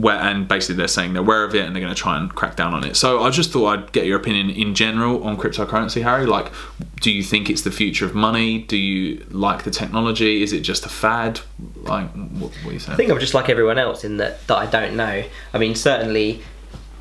where 0.00 0.16
and 0.16 0.46
basically 0.46 0.76
they're 0.76 0.88
saying 0.88 1.12
they're 1.12 1.22
aware 1.22 1.44
of 1.44 1.54
it 1.54 1.64
and 1.64 1.74
they're 1.74 1.82
going 1.82 1.94
to 1.94 2.00
try 2.00 2.16
and 2.16 2.34
crack 2.34 2.56
down 2.56 2.74
on 2.74 2.84
it. 2.84 2.96
So 2.96 3.22
I 3.22 3.30
just 3.30 3.50
thought 3.50 3.66
I'd 3.66 3.92
get 3.92 4.06
your 4.06 4.18
opinion 4.18 4.50
in 4.50 4.74
general 4.74 5.24
on 5.24 5.36
cryptocurrency, 5.36 6.02
Harry. 6.02 6.26
Like, 6.26 6.52
do 7.00 7.10
you 7.10 7.22
think 7.22 7.50
it's 7.50 7.62
the 7.62 7.70
future 7.70 8.04
of 8.04 8.14
money? 8.14 8.58
Do 8.58 8.76
you 8.76 9.26
like 9.30 9.64
the 9.64 9.70
technology? 9.70 10.42
Is 10.42 10.52
it 10.52 10.60
just 10.60 10.86
a 10.86 10.88
fad? 10.88 11.40
Like, 11.82 12.10
what, 12.12 12.52
what 12.62 12.66
are 12.66 12.72
you 12.72 12.78
saying? 12.78 12.94
I 12.94 12.96
think 12.96 13.10
I'm 13.10 13.18
just 13.18 13.34
like 13.34 13.48
everyone 13.48 13.78
else 13.78 14.04
in 14.04 14.18
that 14.18 14.46
that 14.46 14.56
I 14.56 14.66
don't 14.66 14.96
know. 14.96 15.24
I 15.52 15.58
mean, 15.58 15.74
certainly, 15.74 16.42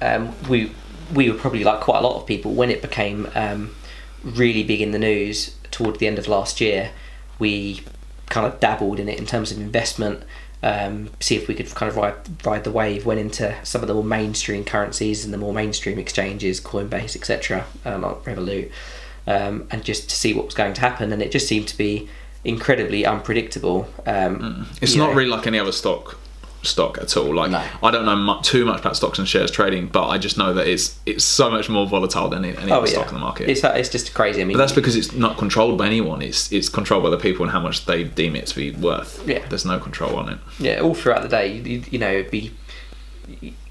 um, 0.02 0.34
we 0.50 0.72
we 1.14 1.30
were 1.30 1.38
probably 1.38 1.64
like 1.64 1.82
quite 1.82 2.00
a 2.00 2.02
lot 2.02 2.20
of 2.20 2.28
people 2.28 2.54
when 2.54 2.70
it 2.70 2.82
became 2.82 3.30
um, 3.36 3.76
really 4.24 4.64
big 4.64 4.82
in 4.82 4.92
the 4.92 5.00
news 5.00 5.56
toward 5.72 6.00
the 6.00 6.08
end 6.08 6.20
of 6.20 6.28
last 6.28 6.60
year. 6.62 6.92
We 7.40 7.82
kind 8.30 8.46
of 8.46 8.60
dabbled 8.60 9.00
in 9.00 9.08
it 9.08 9.18
in 9.20 9.26
terms 9.26 9.52
of 9.52 9.60
investment. 9.60 10.24
Um, 10.64 11.12
see 11.20 11.36
if 11.36 11.48
we 11.48 11.54
could 11.54 11.74
kind 11.76 11.90
of 11.90 11.98
ride 11.98 12.16
ride 12.46 12.64
the 12.64 12.72
wave. 12.72 13.06
Went 13.06 13.20
into 13.20 13.56
some 13.64 13.82
of 13.82 13.88
the 13.88 13.94
more 13.94 14.04
mainstream 14.04 14.64
currencies 14.64 15.24
and 15.24 15.34
the 15.34 15.38
more 15.38 15.54
mainstream 15.54 16.00
exchanges, 16.00 16.60
Coinbase, 16.60 17.16
etc., 17.16 17.66
uh, 17.86 17.98
like 18.00 18.24
Revolut, 18.24 18.72
um, 19.28 19.68
and 19.70 19.84
just 19.84 20.10
to 20.10 20.16
see 20.16 20.34
what 20.34 20.46
was 20.46 20.56
going 20.56 20.74
to 20.74 20.82
happen. 20.82 21.14
And 21.14 21.22
it 21.22 21.32
just 21.32 21.48
seemed 21.48 21.68
to 21.68 21.78
be 21.78 22.10
incredibly 22.44 23.06
unpredictable. 23.06 23.88
Um, 24.06 24.68
It's 24.82 24.96
not 24.96 25.12
know. 25.12 25.16
really 25.16 25.30
like 25.30 25.46
any 25.46 25.60
other 25.60 25.72
stock 25.72 26.18
stock 26.68 26.98
at 27.00 27.16
all. 27.18 27.34
Like 27.34 27.52
No. 27.52 27.64
I 27.82 27.92
don't 27.92 28.06
know 28.06 28.16
mu- 28.16 28.42
too 28.42 28.66
much 28.66 28.80
about 28.82 28.96
stocks 28.96 29.18
and 29.20 29.28
shares 29.28 29.50
trading, 29.52 29.88
but 29.88 30.08
I 30.08 30.18
just 30.18 30.38
know 30.38 30.54
that 30.54 30.68
it's 30.68 31.00
it's 31.06 31.24
so 31.24 31.50
much 31.50 31.70
more 31.70 31.88
volatile 31.88 32.30
than 32.30 32.46
any, 32.46 32.58
any 32.58 32.72
other 32.72 32.88
stock 32.88 33.08
in 33.08 33.14
the 33.16 33.20
market. 33.20 33.48
Oh, 33.48 33.52
It's, 33.52 33.64
it's 33.64 33.90
just 33.90 34.14
crazy. 34.14 34.42
I 34.42 34.46
mean, 34.46 34.56
but 34.58 34.60
that's 34.60 34.74
because 34.74 34.96
it's 34.96 35.14
not 35.14 35.38
controlled 35.38 35.78
by 35.78 35.86
anyone. 35.88 36.22
It's 36.22 36.52
it's 36.52 36.70
controlled 36.70 37.04
by 37.04 37.10
the 37.10 37.18
people 37.18 37.44
and 37.44 37.52
how 37.52 37.60
much 37.62 37.86
they 37.86 38.04
deem 38.04 38.36
it 38.36 38.48
to 38.48 38.56
be 38.56 38.72
worth. 38.72 39.28
Yeah. 39.28 39.46
There's 39.48 39.66
no 39.66 39.80
control 39.80 40.16
on 40.16 40.30
it. 40.30 40.40
yeah, 40.60 40.80
all 40.80 40.94
throughout 40.94 41.22
the 41.24 41.30
day, 41.30 41.54
you, 41.58 41.84
you 41.90 42.00
know, 42.00 42.12
it'd 42.12 42.32
be 42.32 42.52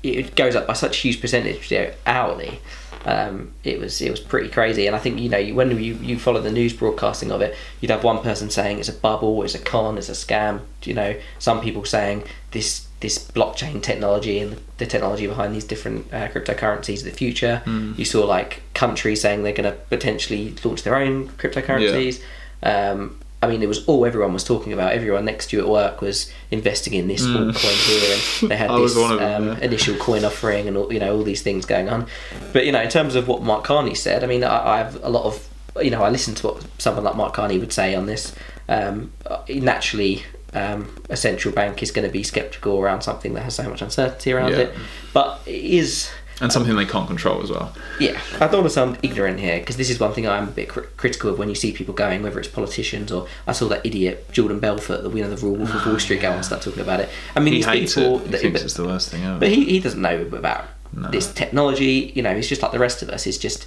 it 0.03 0.35
goes 0.37 0.55
up 0.55 0.67
by 0.67 0.73
such 0.75 0.99
a 0.99 1.01
huge 1.01 1.21
percentage 1.21 1.71
you 1.71 1.79
know, 1.79 1.93
hourly. 2.07 2.61
Um, 3.05 3.53
it 3.63 3.79
was 3.79 4.01
it 4.01 4.11
was 4.11 4.19
pretty 4.19 4.49
crazy, 4.49 4.89
and 4.89 4.97
I 4.97 4.99
think 4.99 5.21
you 5.21 5.29
know 5.29 5.41
when 5.55 5.71
you 5.79 5.95
you 5.95 6.19
follow 6.19 6.41
the 6.41 6.51
news 6.51 6.73
broadcasting 6.73 7.31
of 7.31 7.41
it, 7.41 7.55
you'd 7.81 7.91
have 7.93 8.03
one 8.03 8.21
person 8.21 8.51
saying 8.51 8.81
it's 8.81 8.89
a 8.89 8.93
bubble, 8.93 9.45
it's 9.45 9.55
a 9.55 9.61
con, 9.61 9.97
it's 9.97 10.09
a 10.09 10.13
scam. 10.13 10.63
You 10.83 10.95
know, 10.95 11.15
some 11.39 11.61
people 11.61 11.85
saying 11.85 12.25
this 12.51 12.86
this 13.01 13.19
blockchain 13.19 13.83
technology 13.83 14.39
and 14.39 14.61
the 14.79 14.87
technology 14.87 15.27
behind 15.27 15.55
these 15.55 15.65
different 15.65 16.13
uh, 16.13 16.29
cryptocurrencies 16.29 16.99
of 16.99 17.05
the 17.05 17.11
future. 17.11 17.63
You 17.97 18.05
saw 18.05 18.25
like 18.25 18.63
countries 18.75 19.21
saying 19.21 19.43
they're 19.43 19.53
going 19.53 19.71
to 19.71 19.79
potentially 19.89 20.55
launch 20.65 20.83
their 20.83 20.97
own 20.97 21.29
cryptocurrencies. 21.31 22.23
Um, 22.63 23.19
I 23.43 23.49
mean, 23.49 23.63
it 23.63 23.69
was 23.69 23.85
all 23.87 24.07
everyone 24.07 24.33
was 24.33 24.45
talking 24.45 24.73
about. 24.73 24.93
Everyone 24.93 25.27
next 25.27 25.51
to 25.51 25.57
you 25.57 25.63
at 25.63 25.69
work 25.69 26.01
was 26.01 26.33
investing 26.51 26.95
in 26.95 27.07
this 27.07 27.23
altcoin 27.23 27.87
here, 27.87 28.19
and 28.41 28.51
they 28.51 28.57
had 28.57 28.71
this 28.81 28.95
them, 28.95 29.13
um, 29.13 29.19
yeah. 29.49 29.59
initial 29.59 29.95
coin 29.97 30.25
offering, 30.25 30.67
and 30.67 30.77
all, 30.77 30.91
you 30.91 30.99
know 30.99 31.15
all 31.15 31.23
these 31.23 31.43
things 31.43 31.67
going 31.67 31.89
on. 31.91 32.07
But 32.55 32.65
you 32.65 32.73
know, 32.73 32.81
in 32.81 32.89
terms 32.89 33.15
of 33.15 33.29
what 33.29 33.43
Mark 33.43 33.65
Carney 33.65 33.95
said, 33.95 34.25
I 34.25 34.27
mean, 34.27 34.43
I, 34.43 34.67
I 34.67 34.79
have 34.79 35.05
a 35.05 35.11
lot 35.11 35.25
of 35.27 35.49
you 35.83 35.91
know, 35.91 36.03
I 36.03 36.11
listen 36.11 36.35
to 36.37 36.47
what 36.47 36.67
someone 36.79 37.05
like 37.05 37.17
Mark 37.17 37.35
Carney 37.35 37.59
would 37.59 37.73
say 37.73 37.95
on 37.95 38.07
this. 38.07 38.35
Um, 38.69 39.13
uh, 39.27 39.43
naturally, 39.49 40.25
um, 40.57 40.89
a 41.11 41.17
central 41.17 41.53
bank 41.55 41.83
is 41.83 41.91
going 41.91 42.07
to 42.07 42.13
be 42.13 42.23
sceptical 42.23 42.81
around 42.81 43.03
something 43.03 43.35
that 43.35 43.43
has 43.43 43.55
so 43.55 43.69
much 43.69 43.83
uncertainty 43.83 44.33
around 44.33 44.53
Yeah. 44.53 44.59
it, 44.61 44.75
but 45.13 45.41
it 45.47 45.63
is 45.81 46.09
And 46.41 46.51
something 46.53 46.75
they 46.77 46.85
can't 46.87 47.07
control 47.07 47.43
as 47.43 47.51
well. 47.51 47.73
yeah, 48.01 48.19
I 48.37 48.47
don't 48.49 48.61
want 48.61 48.65
to 48.65 48.71
sound 48.71 48.99
ignorant 49.03 49.39
here 49.41 49.59
because 49.61 49.77
this 49.77 49.91
is 49.91 50.01
one 50.01 50.13
thing 50.15 50.27
I'm 50.29 50.49
a 50.49 50.51
bit 50.51 50.69
cri- 50.69 50.87
critical 50.97 51.31
of 51.31 51.39
when 51.39 51.49
you 51.49 51.55
see 51.55 51.73
people 51.73 51.95
going, 51.95 52.23
whether 52.23 52.39
it's 52.41 52.49
politicians 52.49 53.13
or 53.13 53.27
I 53.47 53.53
saw 53.53 53.69
that 53.69 53.85
idiot 53.85 54.31
Jordan 54.33 54.59
Belfort, 54.61 55.03
the 55.03 55.11
winner 55.11 55.31
of 55.31 55.39
the 55.41 55.47
Rule 55.47 55.57
Wolf 55.57 55.75
of 55.75 55.87
Wall 55.87 55.99
Street, 55.99 56.21
go 56.23 56.31
on 56.31 56.37
and 56.37 56.45
start 56.45 56.63
talking 56.63 56.81
about 56.83 57.01
it. 57.01 57.09
I 57.37 57.41
mean, 57.41 57.53
He 57.55 57.59
these 57.61 57.67
hates 57.67 57.95
people, 57.95 58.21
it. 58.35 58.41
He 58.41 58.49
but, 58.51 58.63
it's 58.63 58.75
the 58.75 58.85
worst 58.85 59.11
thing 59.11 59.25
ever. 59.25 59.39
but 59.39 59.49
he, 59.49 59.65
he 59.65 59.79
doesn't 59.81 60.01
know 60.01 60.23
about 60.33 60.65
No. 60.93 61.09
this 61.11 61.33
technology. 61.33 62.13
You 62.15 62.23
know, 62.23 62.35
he's 62.35 62.49
just 62.49 62.63
like 62.63 62.73
the 62.73 62.79
rest 62.79 63.03
of 63.03 63.09
us. 63.11 63.25
He's 63.25 63.39
just 63.39 63.67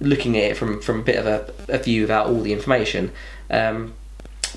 looking 0.00 0.36
at 0.38 0.44
it 0.44 0.56
from 0.56 0.80
from 0.80 1.00
a 1.00 1.02
bit 1.02 1.16
of 1.16 1.26
a, 1.26 1.52
a 1.68 1.78
view 1.78 2.02
without 2.02 2.26
all 2.28 2.40
the 2.40 2.52
information. 2.54 3.12
Um, 3.50 3.92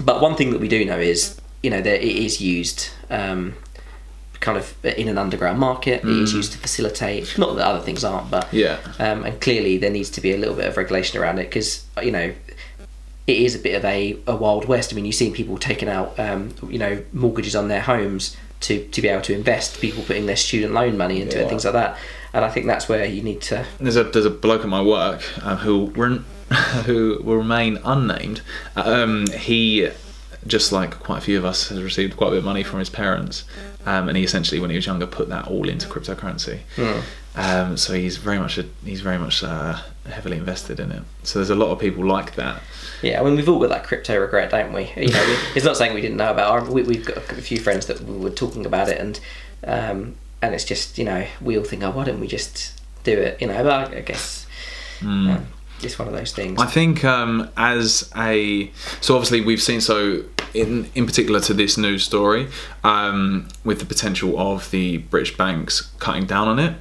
but 0.01 0.21
one 0.21 0.35
thing 0.35 0.51
that 0.51 0.59
we 0.61 0.67
do 0.67 0.83
know 0.85 0.97
is, 0.99 1.39
you 1.63 1.69
know, 1.69 1.81
that 1.81 2.05
it 2.05 2.15
is 2.25 2.39
used. 2.41 2.89
Um, 3.09 3.55
kind 4.39 4.57
of 4.57 4.75
in 4.85 5.07
an 5.07 5.17
underground 5.17 5.57
market 5.57 6.03
it 6.03 6.09
is 6.09 6.33
used 6.33 6.51
to 6.51 6.57
facilitate 6.57 7.37
not 7.37 7.55
that 7.55 7.65
other 7.65 7.79
things 7.79 8.03
aren't 8.03 8.29
but 8.29 8.43
Mm. 8.47 8.51
Yeah. 8.51 8.77
um, 8.99 9.23
and 9.23 9.39
clearly 9.39 9.77
there 9.77 9.89
needs 9.89 10.09
to 10.09 10.19
be 10.19 10.33
a 10.33 10.37
little 10.37 10.53
bit 10.53 10.65
of 10.65 10.75
regulation 10.75 11.17
around 11.17 11.39
it 11.39 11.43
because 11.49 11.85
you 12.01 12.11
know 12.11 12.33
it 13.25 13.37
is 13.37 13.55
a 13.55 13.59
bit 13.59 13.75
of 13.75 13.85
a, 13.85 14.17
a 14.27 14.35
wild 14.35 14.65
west. 14.65 14.91
I 14.91 14.97
mean, 14.97 15.05
you've 15.05 15.15
seen 15.15 15.31
people 15.31 15.57
taking 15.57 15.87
out 15.87 16.19
um, 16.19 16.53
you 16.69 16.77
know 16.77 17.01
mortgages 17.13 17.55
on 17.55 17.69
their 17.69 17.79
homes 17.79 18.35
to, 18.59 18.85
to 18.89 19.01
be 19.01 19.07
able 19.07 19.21
to 19.21 19.33
invest. 19.33 19.79
People 19.79 20.03
putting 20.03 20.25
their 20.25 20.35
student 20.35 20.73
loan 20.73 20.97
money 20.97 21.21
into 21.21 21.37
it, 21.39 21.43
Yeah. 21.43 21.47
things 21.47 21.63
like 21.63 21.73
that. 21.75 21.97
And 22.33 22.43
I 22.43 22.49
think 22.49 22.65
that's 22.65 22.89
where 22.89 23.05
you 23.05 23.21
need 23.23 23.39
to. 23.43 23.65
There's 23.79 23.95
a 23.95 24.03
there's 24.03 24.25
a 24.25 24.29
bloke 24.29 24.63
at 24.63 24.67
my 24.67 24.81
work 24.81 25.21
um, 25.45 25.59
who 25.59 25.85
who 26.85 27.21
will 27.23 27.37
remain 27.37 27.79
unnamed. 27.85 28.41
Um, 28.75 29.25
he 29.27 29.89
just 30.47 30.71
like 30.71 30.99
quite 30.99 31.19
a 31.19 31.21
few 31.21 31.37
of 31.37 31.45
us 31.45 31.69
has 31.69 31.81
received 31.81 32.17
quite 32.17 32.27
a 32.27 32.31
bit 32.31 32.39
of 32.39 32.45
money 32.45 32.63
from 32.63 32.79
his 32.79 32.89
parents, 32.89 33.43
um, 33.85 34.07
and 34.07 34.17
he 34.17 34.23
essentially 34.23 34.59
when 34.59 34.69
he 34.69 34.75
was 34.75 34.85
younger 34.85 35.07
put 35.07 35.29
that 35.29 35.47
all 35.47 35.69
into 35.69 35.87
cryptocurrency. 35.87 36.59
Um, 37.35 37.77
so 37.77 37.93
he's 37.93 38.17
very 38.17 38.37
much 38.37 38.57
a, 38.57 38.65
he's 38.85 39.01
very 39.01 39.17
much 39.17 39.43
uh, 39.43 39.77
heavily 40.07 40.37
invested 40.37 40.79
in 40.79 40.91
it. 40.91 41.03
So 41.23 41.39
there's 41.39 41.49
a 41.49 41.55
lot 41.55 41.71
of 41.71 41.79
people 41.79 42.05
like 42.05 42.35
that. 42.35 42.61
Yeah, 43.01 43.19
I 43.19 43.23
mean, 43.23 43.35
we've 43.35 43.49
all 43.49 43.59
got 43.59 43.69
that 43.69 43.83
crypto 43.83 44.19
regret, 44.19 44.51
don't 44.51 44.71
we? 44.71 44.91
You 44.95 45.09
know, 45.09 45.25
we, 45.25 45.37
it's 45.55 45.65
not 45.65 45.75
saying 45.75 45.93
we 45.93 46.01
didn't 46.01 46.17
know 46.17 46.31
about. 46.31 46.67
it. 46.67 46.69
We, 46.73 46.83
we've 46.83 47.05
got 47.05 47.17
a 47.17 47.21
few 47.21 47.59
friends 47.59 47.87
that 47.87 48.01
we 48.01 48.17
were 48.17 48.29
talking 48.29 48.65
about 48.65 48.87
it, 48.89 48.99
and 48.99 49.19
um, 49.65 50.15
and 50.41 50.53
it's 50.53 50.63
just 50.63 50.97
you 50.97 51.05
know 51.05 51.25
we 51.41 51.57
all 51.57 51.63
think, 51.63 51.83
oh, 51.83 51.91
why 51.91 52.05
don't 52.05 52.19
we 52.19 52.27
just 52.27 52.79
do 53.03 53.17
it? 53.17 53.41
You 53.41 53.47
know, 53.47 53.63
but 53.63 53.93
I, 53.93 53.97
I 53.97 54.01
guess. 54.01 54.45
Mm. 54.99 55.43
It's 55.85 55.99
one 55.99 56.07
of 56.07 56.13
those 56.13 56.31
things. 56.31 56.59
I 56.59 56.65
think 56.65 57.03
um, 57.03 57.49
as 57.57 58.11
a 58.15 58.71
so 59.01 59.15
obviously 59.15 59.41
we've 59.41 59.61
seen 59.61 59.81
so 59.81 60.23
in 60.53 60.89
in 60.95 61.05
particular 61.05 61.39
to 61.41 61.53
this 61.53 61.77
news 61.77 62.03
story 62.03 62.47
um, 62.83 63.47
with 63.63 63.79
the 63.79 63.85
potential 63.85 64.37
of 64.39 64.69
the 64.71 64.97
British 64.97 65.35
banks 65.37 65.91
cutting 65.99 66.25
down 66.25 66.47
on 66.47 66.59
it. 66.59 66.75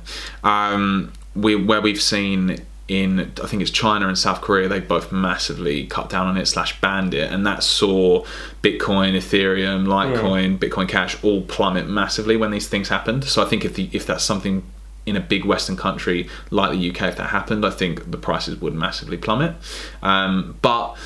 Um, 0.45 1.13
we 1.35 1.57
where 1.57 1.81
we've 1.81 2.03
seen 2.03 2.65
in 2.89 3.33
I 3.43 3.47
think 3.47 3.63
it's 3.63 3.71
China 3.71 4.09
and 4.09 4.19
South 4.19 4.41
Korea 4.41 4.69
they 4.69 4.81
both 4.81 5.13
massively 5.13 5.87
cut 5.87 6.11
down 6.11 6.27
on 6.27 6.37
it 6.37 6.47
slash 6.47 6.81
banned 6.81 7.15
it 7.15 7.33
and 7.33 7.47
that 7.47 7.63
saw 7.63 8.25
Bitcoin, 8.63 9.17
Ethereum, 9.17 9.87
Litecoin, 9.87 10.59
Bitcoin 10.59 10.89
Cash 10.89 11.23
all 11.23 11.43
plummet 11.43 11.89
massively 11.89 12.37
when 12.37 12.51
these 12.51 12.69
things 12.69 12.89
happened. 12.89 13.25
So 13.25 13.43
I 13.43 13.47
think 13.47 13.65
if 13.65 13.75
the 13.75 13.89
if 13.93 14.07
that's 14.07 14.25
something 14.25 14.63
in 15.07 15.17
a 15.17 15.21
big 15.21 15.45
Western 15.45 15.77
country 15.77 16.29
like 16.51 16.71
the 16.73 16.91
UK, 16.91 17.03
if 17.09 17.17
that 17.17 17.31
happened, 17.31 17.65
I 17.65 17.71
think 17.71 18.11
the 18.11 18.19
prices 18.19 18.61
would 18.61 18.75
massively 18.75 19.17
plummet. 19.17 19.57
Um, 20.03 20.57
but 20.63 20.97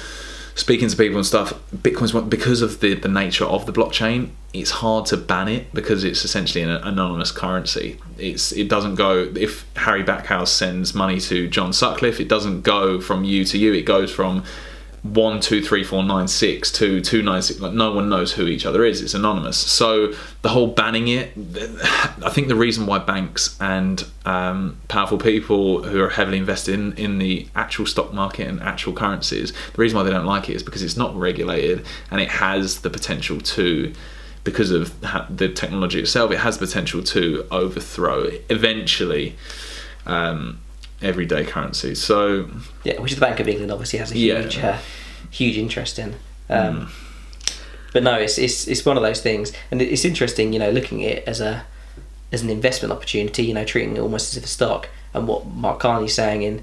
speaking 0.55 0.89
to 0.89 0.97
people 0.97 1.17
and 1.17 1.27
stuff, 1.27 1.53
Bitcoin's 1.75 2.13
because 2.29 2.63
of 2.63 2.81
the, 2.81 2.95
the 2.95 3.09
nature 3.09 3.45
of 3.45 3.67
the 3.67 3.73
blockchain. 3.73 4.31
It's 4.53 4.71
hard 4.71 5.05
to 5.07 5.19
ban 5.19 5.49
it 5.49 5.73
because 5.75 6.03
it's 6.03 6.25
essentially 6.25 6.63
an 6.63 6.71
anonymous 6.71 7.31
currency. 7.31 7.99
It's 8.17 8.53
it 8.53 8.69
doesn't 8.69 8.95
go 8.95 9.31
if 9.37 9.67
Harry 9.77 10.03
Backhouse 10.03 10.49
sends 10.49 10.95
money 10.95 11.21
to 11.21 11.47
Jon 11.47 11.75
Sutcliffe, 11.75 12.21
it 12.21 12.29
doesn't 12.29 12.63
go 12.63 13.01
from 13.01 13.25
you 13.25 13.45
to 13.45 13.59
you. 13.59 13.75
It 13.75 13.83
goes 13.83 14.11
from 14.11 14.45
one 15.15 15.41
two 15.41 15.63
three 15.63 15.85
four 15.85 16.03
nine 16.03 16.29
six 16.29 16.71
to 16.73 17.01
two 17.01 17.23
nine 17.23 17.43
six 17.43 17.61
like 17.61 17.73
no 17.73 17.93
one 17.93 18.09
knows 18.09 18.33
who 18.33 18.47
each 18.47 18.67
other 18.67 18.85
is. 18.85 19.03
It's 19.03 19.15
anonymous. 19.15 19.59
So 19.59 20.15
the 20.47 20.53
whole 20.53 20.69
banning 20.69 21.09
it 21.09 21.33
i 22.25 22.31
think 22.31 22.47
the 22.47 22.55
reason 22.55 22.87
why 22.87 23.01
banks 23.01 23.61
and 23.61 24.05
um, 24.25 24.79
powerful 24.87 25.19
people 25.19 25.83
who 25.83 26.01
are 26.01 26.11
heavily 26.11 26.39
invested 26.39 26.75
in, 26.75 26.93
in 26.93 27.19
the 27.19 27.49
actual 27.57 27.85
stock 27.85 28.13
market 28.13 28.47
and 28.47 28.61
actual 28.61 28.93
currencies 28.93 29.51
the 29.51 29.83
reason 29.83 29.97
why 29.97 30.05
they 30.05 30.11
don't 30.11 30.25
like 30.25 30.49
it 30.49 30.55
is 30.55 30.63
because 30.63 30.85
it's 30.85 30.97
not 30.97 31.13
regulated 31.17 31.85
and 32.13 32.21
it 32.21 32.29
has 32.29 32.83
the 32.83 32.91
potential 32.91 33.41
to 33.41 33.93
because 34.45 34.71
of 34.71 34.95
the 35.29 35.49
technology 35.49 35.99
itself 35.99 36.31
it 36.31 36.39
has 36.39 36.59
the 36.59 36.67
potential 36.67 37.03
to 37.03 37.45
overthrow 37.51 38.31
eventually 38.49 39.35
um, 40.07 40.61
everyday 41.03 41.45
currency. 41.45 41.95
So 41.95 42.49
yeah, 42.85 43.01
which 43.01 43.15
the 43.15 43.21
Bank 43.21 43.41
of 43.41 43.49
England 43.49 43.71
obviously 43.73 43.99
has 43.99 44.13
a 44.13 44.19
Yeah. 44.19 44.43
huge, 44.43 44.59
uh, 44.59 44.79
huge 45.31 45.57
interest 45.59 45.99
in. 45.99 46.15
Um, 46.49 46.91
But 47.93 48.03
no, 48.03 48.15
it's, 48.15 48.37
it's 48.37 48.67
it's 48.69 48.85
one 48.85 48.97
of 48.99 49.03
those 49.03 49.21
things, 49.23 49.53
and 49.71 49.81
it's 49.81 50.05
interesting, 50.05 50.53
you 50.53 50.59
know, 50.59 50.71
looking 50.71 51.05
at 51.05 51.13
it 51.19 51.25
as 51.29 51.41
a 51.41 51.65
as 52.33 52.43
an 52.43 52.51
investment 52.51 52.93
opportunity, 52.93 53.45
you 53.45 53.55
know, 53.55 53.65
treating 53.65 53.97
it 53.97 54.01
almost 54.01 54.33
as 54.33 54.37
if 54.37 54.45
a 54.45 54.49
stock, 54.49 54.89
and 55.15 55.27
what 55.29 55.47
Mark 55.47 55.79
Carney's 55.81 56.13
saying 56.15 56.43
in 56.43 56.63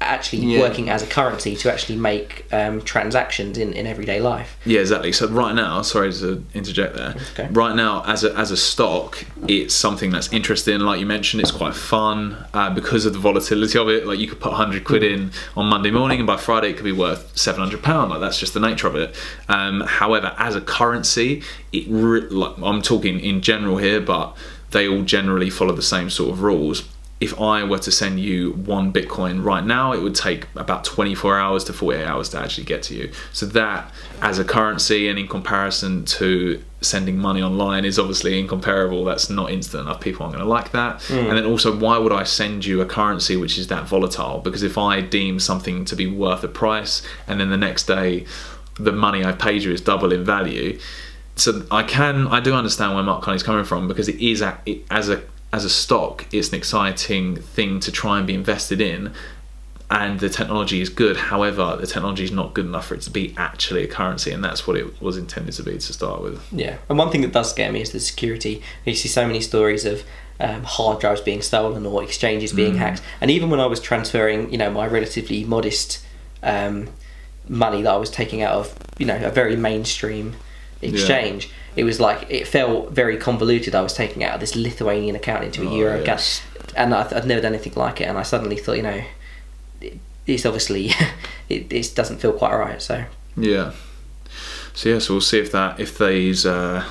actually 0.00 0.44
Yeah. 0.44 0.60
working 0.60 0.90
as 0.90 1.02
a 1.02 1.06
currency 1.06 1.56
to 1.56 1.72
actually 1.72 1.96
make 1.96 2.44
um, 2.52 2.82
transactions 2.82 3.56
in, 3.56 3.72
in 3.72 3.86
everyday 3.86 4.20
life. 4.20 4.56
Yeah, 4.66 4.80
exactly. 4.80 5.10
So 5.12 5.26
right 5.28 5.54
now, 5.54 5.80
sorry 5.82 6.12
to 6.12 6.44
interject 6.52 6.94
there. 6.96 7.14
Okay. 7.32 7.48
Right 7.50 7.74
now, 7.74 8.02
as 8.06 8.22
a 8.22 8.34
as 8.36 8.50
a 8.50 8.56
stock, 8.56 9.24
it's 9.48 9.74
something 9.74 10.10
that's 10.10 10.30
interesting. 10.32 10.80
Like 10.80 11.00
you 11.00 11.06
mentioned, 11.06 11.40
it's 11.42 11.50
quite 11.50 11.74
fun 11.74 12.36
uh, 12.52 12.70
because 12.74 13.06
of 13.06 13.14
the 13.14 13.18
volatility 13.18 13.78
of 13.78 13.88
it. 13.88 14.06
Like 14.06 14.18
you 14.18 14.28
could 14.28 14.40
put 14.40 14.52
hundred 14.52 14.84
quid 14.84 15.02
in 15.02 15.30
on 15.56 15.66
Monday 15.66 15.90
morning, 15.90 16.18
and 16.20 16.26
by 16.26 16.36
Friday 16.36 16.70
it 16.70 16.76
could 16.76 16.84
be 16.84 16.92
worth 16.92 17.36
seven 17.36 17.60
hundred 17.60 17.82
pound. 17.82 18.10
Like 18.10 18.20
that's 18.20 18.38
just 18.38 18.52
the 18.54 18.60
nature 18.60 18.86
of 18.88 18.96
it. 18.96 19.14
Um, 19.48 19.80
however, 19.80 20.34
as 20.36 20.54
a 20.54 20.60
currency, 20.60 21.42
it 21.72 21.86
re- 21.88 22.20
like, 22.28 22.54
I'm 22.62 22.82
talking 22.82 23.18
in 23.18 23.40
general 23.40 23.78
here, 23.78 24.00
but 24.00 24.36
they 24.72 24.86
all 24.86 25.02
generally 25.02 25.48
follow 25.48 25.74
the 25.74 25.82
same 25.82 26.10
sort 26.10 26.30
of 26.32 26.42
rules. 26.42 26.84
If 27.18 27.40
I 27.40 27.64
were 27.64 27.78
to 27.78 27.90
send 27.90 28.20
you 28.20 28.52
one 28.52 28.92
Bitcoin 28.92 29.42
right 29.42 29.64
now, 29.64 29.92
it 29.92 30.02
would 30.02 30.14
take 30.14 30.46
about 30.54 30.84
24 30.84 31.38
hours 31.38 31.64
to 31.64 31.72
48 31.72 32.04
hours 32.04 32.28
to 32.30 32.38
actually 32.38 32.64
get 32.64 32.82
to 32.84 32.94
you. 32.94 33.10
So 33.32 33.46
that, 33.46 33.90
as 34.20 34.38
a 34.38 34.44
currency 34.44 35.08
and 35.08 35.18
in 35.18 35.26
comparison 35.26 36.04
to 36.04 36.62
sending 36.82 37.16
money 37.16 37.40
online, 37.40 37.86
is 37.86 37.98
obviously 37.98 38.38
incomparable. 38.38 39.04
That's 39.04 39.30
not 39.30 39.50
instant 39.50 39.86
enough. 39.86 40.00
People 40.00 40.24
aren't 40.24 40.34
going 40.34 40.44
to 40.44 40.50
like 40.50 40.72
that. 40.72 41.00
Hmm. 41.04 41.14
And 41.14 41.38
then 41.38 41.46
also, 41.46 41.74
why 41.74 41.96
would 41.96 42.12
I 42.12 42.24
send 42.24 42.66
you 42.66 42.82
a 42.82 42.86
currency 42.86 43.34
which 43.34 43.56
is 43.56 43.68
that 43.68 43.84
volatile? 43.84 44.40
Because 44.40 44.62
if 44.62 44.76
I 44.76 45.00
deem 45.00 45.40
something 45.40 45.86
to 45.86 45.96
be 45.96 46.06
worth 46.06 46.44
a 46.44 46.48
price, 46.48 47.02
and 47.26 47.40
then 47.40 47.48
the 47.48 47.56
next 47.56 47.84
day 47.84 48.26
the 48.78 48.92
money 48.92 49.24
I 49.24 49.32
paid 49.32 49.62
you 49.62 49.72
is 49.72 49.80
double 49.80 50.12
in 50.12 50.24
value, 50.24 50.78
so 51.36 51.66
I 51.70 51.82
can 51.82 52.26
I 52.28 52.40
do 52.40 52.54
understand 52.54 52.94
where 52.94 53.02
Mark 53.02 53.22
Carney's 53.22 53.42
coming 53.42 53.64
from 53.64 53.88
because 53.88 54.08
it 54.08 54.20
is 54.20 54.40
a, 54.40 54.58
it, 54.66 54.84
as 54.90 55.08
a 55.08 55.22
as 55.56 55.64
a 55.64 55.70
stock 55.70 56.14
it's 56.32 56.50
an 56.50 56.54
exciting 56.62 57.36
thing 57.56 57.80
to 57.80 57.90
try 57.90 58.14
and 58.18 58.26
be 58.26 58.34
invested 58.34 58.80
in 58.80 59.12
and 59.90 60.18
the 60.20 60.28
technology 60.28 60.80
is 60.80 60.88
good 60.88 61.16
however 61.16 61.76
the 61.80 61.86
technology 61.86 62.24
is 62.24 62.32
not 62.40 62.48
good 62.54 62.66
enough 62.66 62.86
for 62.88 62.94
it 62.94 63.00
to 63.00 63.10
be 63.10 63.32
actually 63.36 63.82
a 63.84 63.86
currency 63.98 64.30
and 64.34 64.42
that's 64.44 64.66
what 64.66 64.76
it 64.76 65.00
was 65.00 65.16
intended 65.16 65.52
to 65.54 65.62
be 65.62 65.72
to 65.86 65.92
start 65.92 66.20
with 66.20 66.36
Yeah, 66.52 66.76
and 66.88 66.98
one 66.98 67.10
thing 67.10 67.22
that 67.22 67.32
does 67.32 67.48
scare 67.50 67.70
me 67.72 67.80
is 67.80 67.92
the 67.92 68.00
security. 68.00 68.54
You 68.84 68.94
see 68.94 69.08
so 69.08 69.26
many 69.26 69.40
stories 69.40 69.84
of 69.84 70.02
um, 70.40 70.64
hard 70.64 71.00
drives 71.00 71.20
being 71.22 71.40
stolen 71.40 71.86
or 71.86 72.02
exchanges 72.02 72.52
being 72.52 72.74
Mm. 72.74 72.78
hacked. 72.84 73.02
And 73.22 73.30
even 73.30 73.48
when 73.48 73.60
I 73.60 73.66
was 73.66 73.80
transferring, 73.80 74.50
you 74.52 74.58
know, 74.58 74.70
my 74.70 74.86
relatively 74.98 75.44
modest 75.44 76.04
um, 76.42 76.88
money 77.48 77.80
that 77.82 77.92
I 77.92 77.96
was 77.96 78.10
taking 78.10 78.42
out 78.42 78.52
of, 78.60 78.74
you 78.98 79.06
know, 79.06 79.18
a 79.24 79.30
very 79.30 79.56
mainstream 79.56 80.34
exchange, 80.82 81.50
it 81.76 81.84
was 81.84 82.00
like 82.00 82.26
it 82.30 82.46
felt 82.46 82.90
very 82.92 83.16
convoluted. 83.16 83.74
I 83.74 83.80
was 83.82 83.92
taking 83.94 84.22
out 84.24 84.40
this 84.40 84.54
Lithuanian 84.56 85.16
account 85.16 85.44
into 85.44 85.62
a 85.62 85.68
Oh, 85.70 85.76
euro 85.76 86.02
yes. 86.04 86.42
account, 86.54 86.72
and 86.76 86.94
I'd, 86.94 87.12
I'd 87.12 87.26
never 87.26 87.40
done 87.40 87.54
anything 87.54 87.74
like 87.76 88.00
it. 88.00 88.04
And 88.04 88.16
I 88.18 88.22
suddenly 88.22 88.56
thought, 88.56 88.76
you 88.76 88.82
know, 88.82 89.02
it, 89.80 89.98
it's 90.26 90.44
obviously 90.46 90.86
it, 91.48 91.72
it 91.72 91.92
doesn't 91.94 92.18
feel 92.18 92.32
quite 92.32 92.54
right. 92.56 92.80
So 92.82 93.04
yeah 93.36 93.72
so 94.72 94.88
yeah 94.90 94.98
so 94.98 95.14
we'll 95.14 95.20
see 95.20 95.38
if 95.38 95.52
that 95.52 95.78
if 95.80 95.96
these 95.98 96.44
uh, 96.46 96.84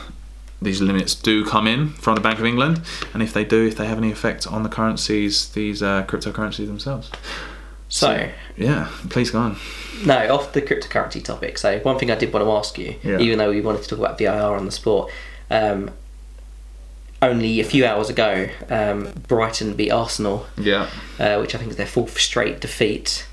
these 0.61 0.79
limits 0.81 1.13
do 1.15 1.43
come 1.45 1.67
in 1.67 1.89
from 1.89 2.15
the 2.15 2.21
Bank 2.21 2.39
of 2.39 2.45
England 2.45 2.81
and 3.13 3.21
if 3.21 3.33
they 3.33 3.43
do 3.43 3.65
if 3.67 3.75
they 3.75 3.85
have 3.87 3.97
any 3.97 4.11
effect 4.11 4.47
on 4.47 4.63
the 4.63 4.69
currencies 4.69 5.49
these 5.49 5.83
uh, 5.83 6.03
cryptocurrencies 6.07 6.65
themselves 6.67 7.11
so. 7.89 8.29
yeah 8.57 8.87
please 9.09 9.31
go 9.31 9.39
on 9.39 9.57
No, 10.05 10.33
off 10.35 10.53
the 10.53 10.61
cryptocurrency 10.61 11.23
topic. 11.23 11.57
So 11.57 11.79
one 11.79 11.97
thing 11.97 12.11
I 12.11 12.15
did 12.15 12.33
want 12.33 12.45
to 12.45 12.51
ask 12.51 12.77
you, 12.77 12.95
Yeah. 13.03 13.19
even 13.19 13.37
though 13.37 13.49
we 13.51 13.61
wanted 13.61 13.83
to 13.83 13.89
talk 13.89 13.99
about 13.99 14.17
VAR 14.19 14.55
on 14.57 14.65
the 14.65 14.71
sport, 14.71 15.11
um, 15.49 15.91
only 17.21 17.59
a 17.59 17.63
few 17.63 17.85
hours 17.85 18.09
ago, 18.09 18.49
um, 18.69 19.09
Brighton 19.27 19.73
beat 19.75 19.91
Arsenal, 19.91 20.45
yeah 20.57 20.89
uh, 21.19 21.37
which 21.37 21.55
I 21.55 21.57
think 21.57 21.71
is 21.71 21.77
their 21.77 21.87
fourth 21.87 22.19
straight 22.19 22.59
defeat. 22.59 23.25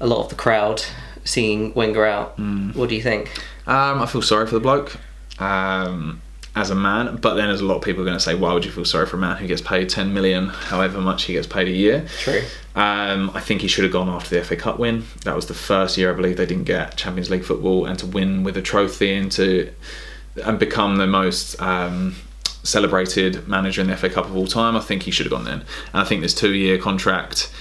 A 0.00 0.06
lot 0.06 0.22
of 0.22 0.28
the 0.28 0.34
crowd 0.36 0.84
singing 1.24 1.72
Wenger 1.74 2.04
out. 2.06 2.36
Mm. 2.38 2.74
What 2.76 2.88
do 2.88 2.94
you 2.94 3.02
think? 3.02 3.28
Um, 3.66 4.00
I 4.02 4.06
feel 4.06 4.22
sorry 4.22 4.46
for 4.46 4.54
the 4.54 4.60
bloke 4.60 4.96
um, 5.40 6.20
as 6.54 6.70
a 6.70 6.74
man, 6.74 7.16
but 7.16 7.34
then 7.34 7.48
there's 7.48 7.60
a 7.60 7.64
lot 7.64 7.76
of 7.76 7.82
people 7.82 8.04
going 8.04 8.16
to 8.16 8.20
say, 8.22 8.34
why 8.34 8.52
would 8.52 8.64
you 8.64 8.70
feel 8.70 8.84
sorry 8.84 9.06
for 9.06 9.16
a 9.16 9.20
man 9.20 9.36
who 9.36 9.46
gets 9.46 9.60
paid 9.62 9.88
10 9.88 10.12
million, 10.14 10.48
however 10.48 11.00
much 11.00 11.24
he 11.24 11.32
gets 11.32 11.46
paid 11.46 11.66
a 11.68 11.72
year? 11.72 12.06
True. 12.20 12.42
Um, 12.78 13.32
I 13.34 13.40
think 13.40 13.62
he 13.62 13.66
should 13.66 13.82
have 13.82 13.92
gone 13.92 14.08
after 14.08 14.38
the 14.38 14.44
FA 14.44 14.54
Cup 14.54 14.78
win. 14.78 15.02
That 15.24 15.34
was 15.34 15.46
the 15.46 15.54
first 15.54 15.98
year 15.98 16.12
I 16.12 16.14
believe 16.14 16.36
they 16.36 16.46
didn't 16.46 16.62
get 16.62 16.96
Champions 16.96 17.28
League 17.28 17.44
football, 17.44 17.84
and 17.84 17.98
to 17.98 18.06
win 18.06 18.44
with 18.44 18.56
a 18.56 18.62
trophy 18.62 19.14
and 19.14 19.32
to 19.32 19.72
and 20.44 20.60
become 20.60 20.94
the 20.94 21.06
most 21.08 21.60
um, 21.60 22.14
celebrated 22.62 23.48
manager 23.48 23.80
in 23.80 23.88
the 23.88 23.96
FA 23.96 24.08
Cup 24.08 24.26
of 24.26 24.36
all 24.36 24.46
time. 24.46 24.76
I 24.76 24.80
think 24.80 25.02
he 25.02 25.10
should 25.10 25.26
have 25.26 25.32
gone 25.32 25.44
then. 25.44 25.64
And 25.92 26.02
I 26.02 26.04
think 26.04 26.22
this 26.22 26.32
two-year 26.34 26.78
contract 26.78 27.52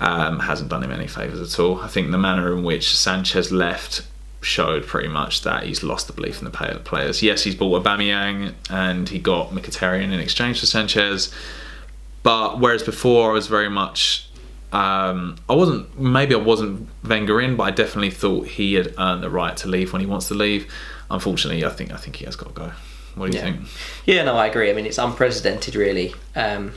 um, 0.00 0.40
hasn't 0.40 0.70
done 0.70 0.82
him 0.82 0.92
any 0.92 1.08
favours 1.08 1.40
at 1.40 1.60
all. 1.60 1.82
I 1.82 1.88
think 1.88 2.10
the 2.10 2.16
manner 2.16 2.56
in 2.56 2.62
which 2.62 2.96
Sanchez 2.96 3.52
left 3.52 4.00
showed 4.40 4.86
pretty 4.86 5.08
much 5.08 5.42
that 5.42 5.64
he's 5.64 5.82
lost 5.82 6.06
the 6.06 6.14
belief 6.14 6.38
in 6.38 6.50
the 6.50 6.80
players. 6.84 7.22
Yes, 7.22 7.42
he's 7.42 7.54
bought 7.54 7.84
Aubameyang 7.84 8.54
and 8.70 9.10
he 9.10 9.18
got 9.18 9.50
Mkhitaryan 9.50 10.04
in 10.04 10.20
exchange 10.20 10.60
for 10.60 10.66
Sanchez, 10.66 11.34
but 12.22 12.60
whereas 12.60 12.82
before 12.82 13.30
I 13.30 13.32
was 13.34 13.46
very 13.46 13.68
much, 13.68 14.27
um, 14.72 15.36
I 15.48 15.54
wasn't 15.54 15.98
maybe 15.98 16.34
I 16.34 16.38
wasn't 16.38 16.88
Wenger 17.06 17.40
in, 17.40 17.56
but 17.56 17.62
I 17.64 17.70
definitely 17.70 18.10
thought 18.10 18.46
he 18.48 18.74
had 18.74 18.94
earned 18.98 19.22
the 19.22 19.30
right 19.30 19.56
to 19.58 19.68
leave 19.68 19.92
when 19.92 20.00
he 20.00 20.06
wants 20.06 20.28
to 20.28 20.34
leave. 20.34 20.70
Unfortunately, 21.10 21.64
I 21.64 21.70
think 21.70 21.92
I 21.92 21.96
think 21.96 22.16
he 22.16 22.24
has 22.26 22.36
got 22.36 22.48
to 22.48 22.54
go. 22.54 22.72
What 23.14 23.30
do 23.30 23.36
you 23.38 23.42
Yeah. 23.42 23.50
think? 23.52 23.66
Yeah, 24.04 24.24
no, 24.24 24.36
I 24.36 24.46
agree. 24.46 24.70
I 24.70 24.74
mean, 24.74 24.86
it's 24.86 24.98
unprecedented, 24.98 25.74
really. 25.74 26.14
Um, 26.36 26.72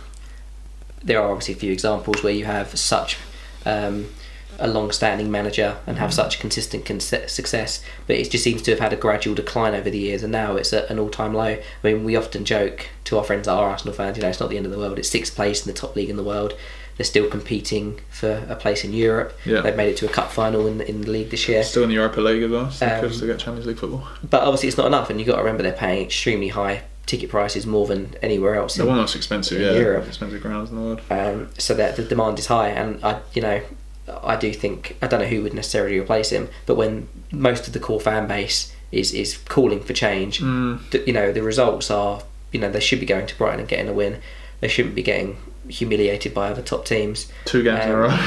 there 1.04 1.20
are 1.22 1.30
obviously 1.32 1.54
a 1.54 1.58
few 1.58 1.72
examples 1.72 2.24
where 2.24 2.34
you 2.34 2.46
have 2.46 2.78
such 2.78 3.18
um, 3.66 4.08
a 4.60 4.68
long-standing 4.68 5.30
manager 5.30 5.78
and 5.86 5.98
have 5.98 6.14
such 6.14 6.40
consistent 6.40 6.86
con- 6.86 7.00
success, 7.00 7.84
but 8.08 8.16
it 8.16 8.30
just 8.32 8.44
seems 8.44 8.62
to 8.64 8.72
have 8.72 8.80
had 8.80 8.94
a 8.94 8.96
gradual 8.96 9.36
decline 9.36 9.76
over 9.76 9.90
the 9.90 9.98
years, 9.98 10.24
and 10.24 10.32
now 10.32 10.56
it's 10.56 10.72
at 10.74 10.90
an 10.90 10.98
all-time 11.00 11.34
low. 11.34 11.58
I 11.58 11.60
mean, 11.84 12.04
we 12.04 12.16
often 12.16 12.46
joke 12.46 12.88
to 13.06 13.18
our 13.18 13.24
friends 13.24 13.46
that 13.48 13.54
are 13.54 13.70
Arsenal 13.70 13.94
fans, 13.94 14.18
you 14.18 14.24
know, 14.24 14.30
it's 14.30 14.40
not 14.40 14.50
the 14.50 14.58
end 14.58 14.66
of 14.66 14.72
the 14.72 14.78
world. 14.80 14.98
It's 15.00 15.10
sixth 15.10 15.36
place 15.36 15.66
in 15.66 15.72
the 15.72 15.78
top 15.80 15.96
league 15.96 16.10
in 16.10 16.16
the 16.18 16.24
world. 16.24 16.54
They're 17.02 17.06
still 17.08 17.28
competing 17.28 18.00
for 18.12 18.46
a 18.48 18.56
place 18.56 18.84
in 18.84 18.94
Europe. 18.94 19.36
Yeah. 19.44 19.62
They've 19.62 19.76
made 19.76 19.90
it 19.90 19.98
to 19.98 20.06
a 20.06 20.10
cup 20.10 20.32
final 20.32 20.68
in, 20.68 20.82
in 20.82 21.02
the 21.02 21.10
league 21.10 21.32
this 21.32 21.48
year. 21.50 21.64
Still 21.64 21.82
in 21.82 21.90
the 21.90 21.96
Europa 21.96 22.22
League 22.22 22.44
as 22.44 22.52
well. 22.52 22.70
Still 22.70 23.06
Um, 23.06 23.12
still 23.12 23.26
get 23.28 23.40
Champions 23.40 23.66
League 23.66 23.80
football. 23.80 24.08
But 24.30 24.44
obviously, 24.44 24.68
it's 24.68 24.78
not 24.78 24.86
enough, 24.86 25.10
and 25.10 25.20
you've 25.20 25.26
got 25.26 25.38
to 25.38 25.42
remember 25.42 25.64
they're 25.64 25.72
paying 25.72 26.06
extremely 26.06 26.50
high 26.50 26.84
ticket 27.08 27.32
prices, 27.32 27.66
more 27.66 27.88
than 27.88 28.14
anywhere 28.22 28.54
else. 28.54 28.76
They're 28.76 28.84
in- 28.86 28.90
one 28.90 29.00
of 29.00 29.02
the 29.02 29.04
most 29.06 29.16
expensive, 29.16 29.60
in 29.60 29.64
yeah, 29.74 29.80
Europe. 29.82 30.06
expensive 30.08 30.44
grounds 30.44 30.70
in 30.70 30.76
the 30.76 30.82
world. 30.84 31.02
um, 31.10 31.50
so 31.58 31.74
that 31.74 31.96
the 31.96 32.04
demand 32.04 32.38
is 32.38 32.46
high 32.46 32.70
and 32.70 33.04
I 33.04 33.22
you 33.34 33.42
know 33.42 33.62
I 34.24 34.36
do 34.36 34.54
think 34.54 34.96
I 35.02 35.08
don't 35.08 35.22
know 35.22 35.26
who 35.28 35.42
would 35.42 35.56
necessarily 35.56 35.98
replace 36.00 36.30
him, 36.30 36.50
but 36.68 36.76
when 36.76 37.08
most 37.32 37.66
of 37.66 37.74
the 37.74 37.80
core 37.80 38.00
fan 38.00 38.28
base 38.28 38.72
is 38.92 39.12
is 39.12 39.40
calling 39.50 39.82
for 39.82 39.94
change, 39.94 40.38
th- 40.92 41.08
you 41.08 41.14
know 41.14 41.32
the 41.32 41.42
results 41.42 41.90
are 41.90 42.22
you 42.52 42.60
know 42.60 42.70
they 42.72 42.80
should 42.80 43.00
be 43.00 43.08
going 43.08 43.26
to 43.26 43.36
Brighton 43.40 43.62
and 43.62 43.68
getting 43.68 43.90
a 43.90 43.94
win. 43.94 44.20
They 44.60 44.68
shouldn't 44.68 44.94
be 44.94 45.02
getting 45.02 45.38
humiliated 45.68 46.34
by 46.34 46.50
other 46.50 46.62
top 46.62 46.86
teams. 46.86 47.32
Two 47.46 47.64
games 47.64 47.84
in 47.86 47.92
a 47.92 47.94
Um, 47.94 48.00
row. 48.00 48.20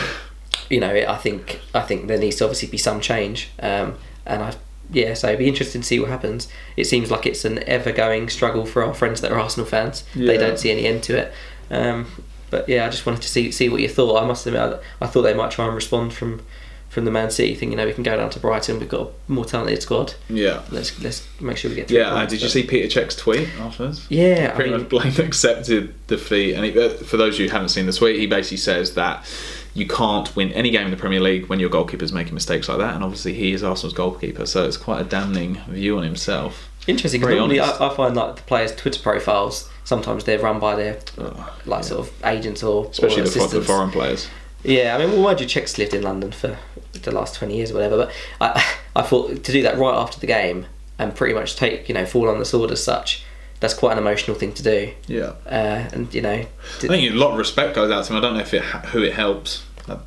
You 0.70 0.80
know, 0.80 0.94
I 0.94 1.16
think 1.16 1.60
I 1.74 1.80
think 1.80 2.06
there 2.08 2.18
needs 2.18 2.36
to 2.36 2.44
obviously 2.44 2.68
be 2.68 2.78
some 2.78 3.00
change, 3.00 3.50
um, 3.60 3.96
and 4.24 4.42
I 4.42 4.54
yeah, 4.92 5.14
so 5.14 5.28
it'd 5.28 5.38
be 5.38 5.48
interesting 5.48 5.80
to 5.80 5.86
see 5.86 5.98
what 5.98 6.08
happens. 6.10 6.48
It 6.76 6.84
seems 6.86 7.10
like 7.10 7.26
it's 7.26 7.44
an 7.44 7.62
ever 7.66 7.90
going 7.92 8.28
struggle 8.28 8.64
for 8.66 8.84
our 8.84 8.94
friends 8.94 9.20
that 9.22 9.32
are 9.32 9.38
Arsenal 9.38 9.66
fans. 9.66 10.04
They 10.14 10.36
don't 10.38 10.58
see 10.58 10.70
any 10.70 10.86
end 10.86 11.02
to 11.04 11.16
it. 11.18 11.32
Um, 11.70 12.06
but 12.50 12.68
yeah, 12.68 12.86
I 12.86 12.90
just 12.90 13.04
wanted 13.06 13.22
to 13.22 13.28
see 13.28 13.50
see 13.50 13.68
what 13.68 13.80
you 13.80 13.88
thought. 13.88 14.22
I 14.22 14.26
must 14.26 14.46
admit, 14.46 14.62
I, 14.62 15.04
I 15.04 15.06
thought 15.08 15.22
they 15.22 15.34
might 15.34 15.50
try 15.50 15.66
and 15.66 15.74
respond 15.74 16.12
from 16.12 16.42
from 16.94 17.04
the 17.04 17.10
Man 17.10 17.30
City 17.30 17.54
thing. 17.56 17.72
You 17.72 17.76
know, 17.76 17.84
we 17.86 17.92
can 17.92 18.04
go 18.04 18.16
down 18.16 18.30
to 18.30 18.38
Brighton. 18.38 18.78
We've 18.78 18.88
got 18.88 19.08
a 19.28 19.32
more 19.32 19.44
talented 19.44 19.82
squad. 19.82 20.14
Yeah. 20.28 20.62
Let's 20.70 20.98
let's 21.02 21.26
make 21.40 21.56
sure 21.56 21.68
we 21.68 21.74
get. 21.76 21.90
Yeah, 21.90 22.14
points, 22.14 22.32
did 22.32 22.42
you 22.42 22.48
see 22.48 22.62
Peter 22.62 22.88
Čech's 22.88 23.16
tweet 23.16 23.48
afterwards? 23.58 24.06
Yeah, 24.08 24.50
I 24.52 24.54
pretty 24.54 24.70
mean, 24.70 24.80
much 24.82 24.88
blamed 24.88 25.18
accepted 25.18 25.92
defeat. 26.06 26.54
And 26.54 26.64
he, 26.64 26.78
uh, 26.78 26.90
for 26.90 27.16
those 27.16 27.34
of 27.34 27.40
you 27.40 27.48
who 27.48 27.52
haven't 27.52 27.70
seen 27.70 27.86
the 27.86 27.92
tweet, 27.92 28.18
he 28.20 28.26
basically 28.26 28.58
says 28.58 28.94
that 28.94 29.26
you 29.74 29.88
can't 29.88 30.34
win 30.36 30.52
any 30.52 30.70
game 30.70 30.84
in 30.84 30.92
the 30.92 30.96
Premier 30.96 31.20
League 31.20 31.46
when 31.48 31.58
your 31.58 31.68
goalkeeper's 31.68 32.12
making 32.12 32.34
mistakes 32.34 32.68
like 32.68 32.78
that. 32.78 32.94
And 32.94 33.02
obviously, 33.02 33.34
he 33.34 33.52
is 33.52 33.64
Arsenal's 33.64 33.92
goalkeeper, 33.92 34.46
so 34.46 34.64
it's 34.64 34.76
quite 34.76 35.00
a 35.00 35.04
damning 35.04 35.56
view 35.68 35.98
on 35.98 36.04
himself. 36.04 36.70
interesting. 36.86 37.20
'cause 37.20 37.30
normally. 37.34 37.58
I, 37.58 37.88
I 37.88 37.94
find 37.94 38.14
like 38.14 38.36
the 38.36 38.42
players' 38.42 38.74
Twitter 38.74 39.02
profiles 39.02 39.68
sometimes 39.84 40.24
they're 40.24 40.38
run 40.38 40.58
by 40.58 40.74
their 40.74 40.98
Ugh, 41.18 41.50
like 41.66 41.84
sort 41.84 42.00
of 42.06 42.12
agents 42.24 42.62
or 42.62 42.86
especially 42.90 43.22
or 43.22 43.26
the, 43.26 43.58
the 43.58 43.62
foreign 43.62 43.90
players. 43.90 44.28
Yeah, 44.64 44.94
I 44.94 44.98
mean, 44.98 45.12
well, 45.12 45.22
mind 45.22 45.40
you, 45.40 45.46
Čech's 45.46 45.78
lived 45.78 45.94
in 45.94 46.02
London 46.02 46.32
for 46.32 46.58
the 46.92 47.10
last 47.12 47.34
twenty 47.34 47.56
years 47.56 47.70
or 47.70 47.74
whatever. 47.74 47.96
But 47.96 48.12
I, 48.40 48.64
I 48.96 49.02
thought 49.02 49.44
to 49.44 49.52
do 49.52 49.62
that 49.62 49.76
right 49.78 49.94
after 49.94 50.18
the 50.20 50.26
game 50.26 50.66
and 50.98 51.14
pretty 51.14 51.34
much 51.34 51.56
take 51.56 51.88
you 51.88 51.94
know 51.94 52.06
fall 52.06 52.28
on 52.28 52.38
the 52.38 52.44
sword 52.44 52.70
as 52.70 52.82
such. 52.82 53.24
That's 53.60 53.74
quite 53.74 53.92
an 53.92 53.98
emotional 53.98 54.36
thing 54.36 54.52
to 54.54 54.62
do, 54.62 54.92
Yeah. 55.06 55.32
uh, 55.46 55.88
and 55.92 56.12
you 56.12 56.20
know, 56.20 56.32
I 56.34 56.46
think 56.86 57.10
a 57.12 57.14
lot 57.14 57.32
of 57.32 57.38
respect 57.38 57.74
goes 57.74 57.90
out 57.90 58.04
to 58.04 58.12
him. 58.12 58.18
I 58.18 58.20
don't 58.20 58.34
know 58.34 58.40
if 58.40 58.52
it 58.52 58.62
who 58.62 59.02
it 59.02 59.14
helps. 59.14 59.64
I, 59.88 59.98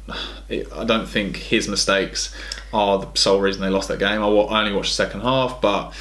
it, 0.50 0.72
I 0.74 0.84
don't 0.84 1.08
think 1.08 1.38
his 1.38 1.68
mistakes 1.68 2.36
are 2.74 3.00
the 3.00 3.08
sole 3.16 3.40
reason 3.40 3.62
they 3.62 3.70
lost 3.70 3.88
that 3.88 4.00
game. 4.00 4.22
I, 4.22 4.26
only 4.26 4.74
watched 4.74 4.92
the 4.92 5.04
second 5.04 5.22
half, 5.22 5.62
but 5.62 5.94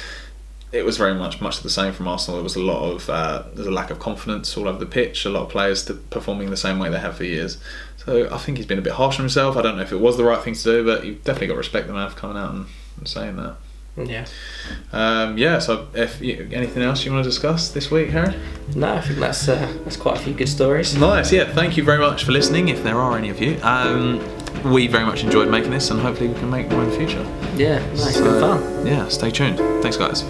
it 0.71 0.83
was 0.83 0.97
very 0.97 1.13
much 1.15 1.41
much 1.41 1.61
the 1.61 1.69
same 1.69 1.93
from 1.93 2.07
Arsenal. 2.07 2.37
There 2.37 2.43
was 2.43 2.55
a 2.55 2.61
lot 2.61 2.91
of 2.91 3.09
uh, 3.09 3.43
there's 3.55 3.67
a 3.67 3.71
lack 3.71 3.89
of 3.89 3.99
confidence 3.99 4.55
all 4.57 4.67
over 4.67 4.77
the 4.77 4.85
pitch. 4.85 5.25
A 5.25 5.29
lot 5.29 5.43
of 5.43 5.49
players 5.49 5.85
to, 5.85 5.93
performing 5.95 6.49
the 6.49 6.57
same 6.57 6.77
way 6.79 6.89
they 6.89 6.99
have 6.99 7.17
for 7.17 7.23
years. 7.23 7.57
So 8.07 8.33
I 8.33 8.37
think 8.37 8.55
he's 8.57 8.65
been 8.65 8.79
a 8.79 8.81
bit 8.81 8.93
harsh 8.93 9.15
on 9.15 9.23
himself. 9.23 9.57
I 9.57 9.61
don't 9.61 9.75
know 9.75 9.83
if 9.83 9.91
it 9.91 9.99
was 9.99 10.15
the 10.15 10.23
right 10.23 10.41
thing 10.41 10.53
to 10.53 10.63
do, 10.63 10.85
but 10.85 11.05
you've 11.05 11.25
definitely 11.25 11.47
got 11.47 11.53
to 11.55 11.57
respect 11.57 11.87
the 11.87 11.93
man 11.93 12.09
for 12.09 12.15
coming 12.15 12.37
out 12.37 12.53
and, 12.53 12.65
and 12.97 13.05
saying 13.05 13.35
that. 13.35 13.57
yeah. 13.97 14.25
Um, 14.93 15.37
yeah. 15.37 15.59
So 15.59 15.89
if 15.93 16.21
you, 16.21 16.47
anything 16.53 16.83
else 16.83 17.03
you 17.03 17.11
want 17.11 17.25
to 17.25 17.29
discuss 17.29 17.69
this 17.71 17.91
week, 17.91 18.09
Harry? 18.11 18.33
No, 18.75 18.93
I 18.93 19.01
think 19.01 19.19
that's 19.19 19.49
uh, 19.49 19.73
that's 19.83 19.97
quite 19.97 20.15
a 20.15 20.21
few 20.21 20.33
good 20.33 20.47
stories. 20.47 20.95
Nice, 20.95 21.33
yeah. 21.33 21.51
Thank 21.51 21.75
you 21.75 21.83
very 21.83 21.99
much 21.99 22.23
for 22.23 22.31
listening. 22.31 22.69
If 22.69 22.81
there 22.81 22.95
are 22.95 23.17
any 23.17 23.29
of 23.29 23.41
you, 23.41 23.59
um, 23.61 24.23
we 24.71 24.87
very 24.87 25.05
much 25.05 25.25
enjoyed 25.25 25.49
making 25.49 25.71
this, 25.71 25.91
and 25.91 25.99
hopefully 25.99 26.29
we 26.29 26.39
can 26.39 26.49
make 26.49 26.69
more 26.69 26.83
in 26.83 26.89
the 26.89 26.95
future. 26.95 27.25
Yeah, 27.57 27.79
nice, 27.89 28.21
good 28.21 28.39
fun. 28.39 28.87
Yeah, 28.87 29.09
stay 29.09 29.31
tuned. 29.31 29.57
Thanks, 29.83 29.97
guys. 29.97 30.23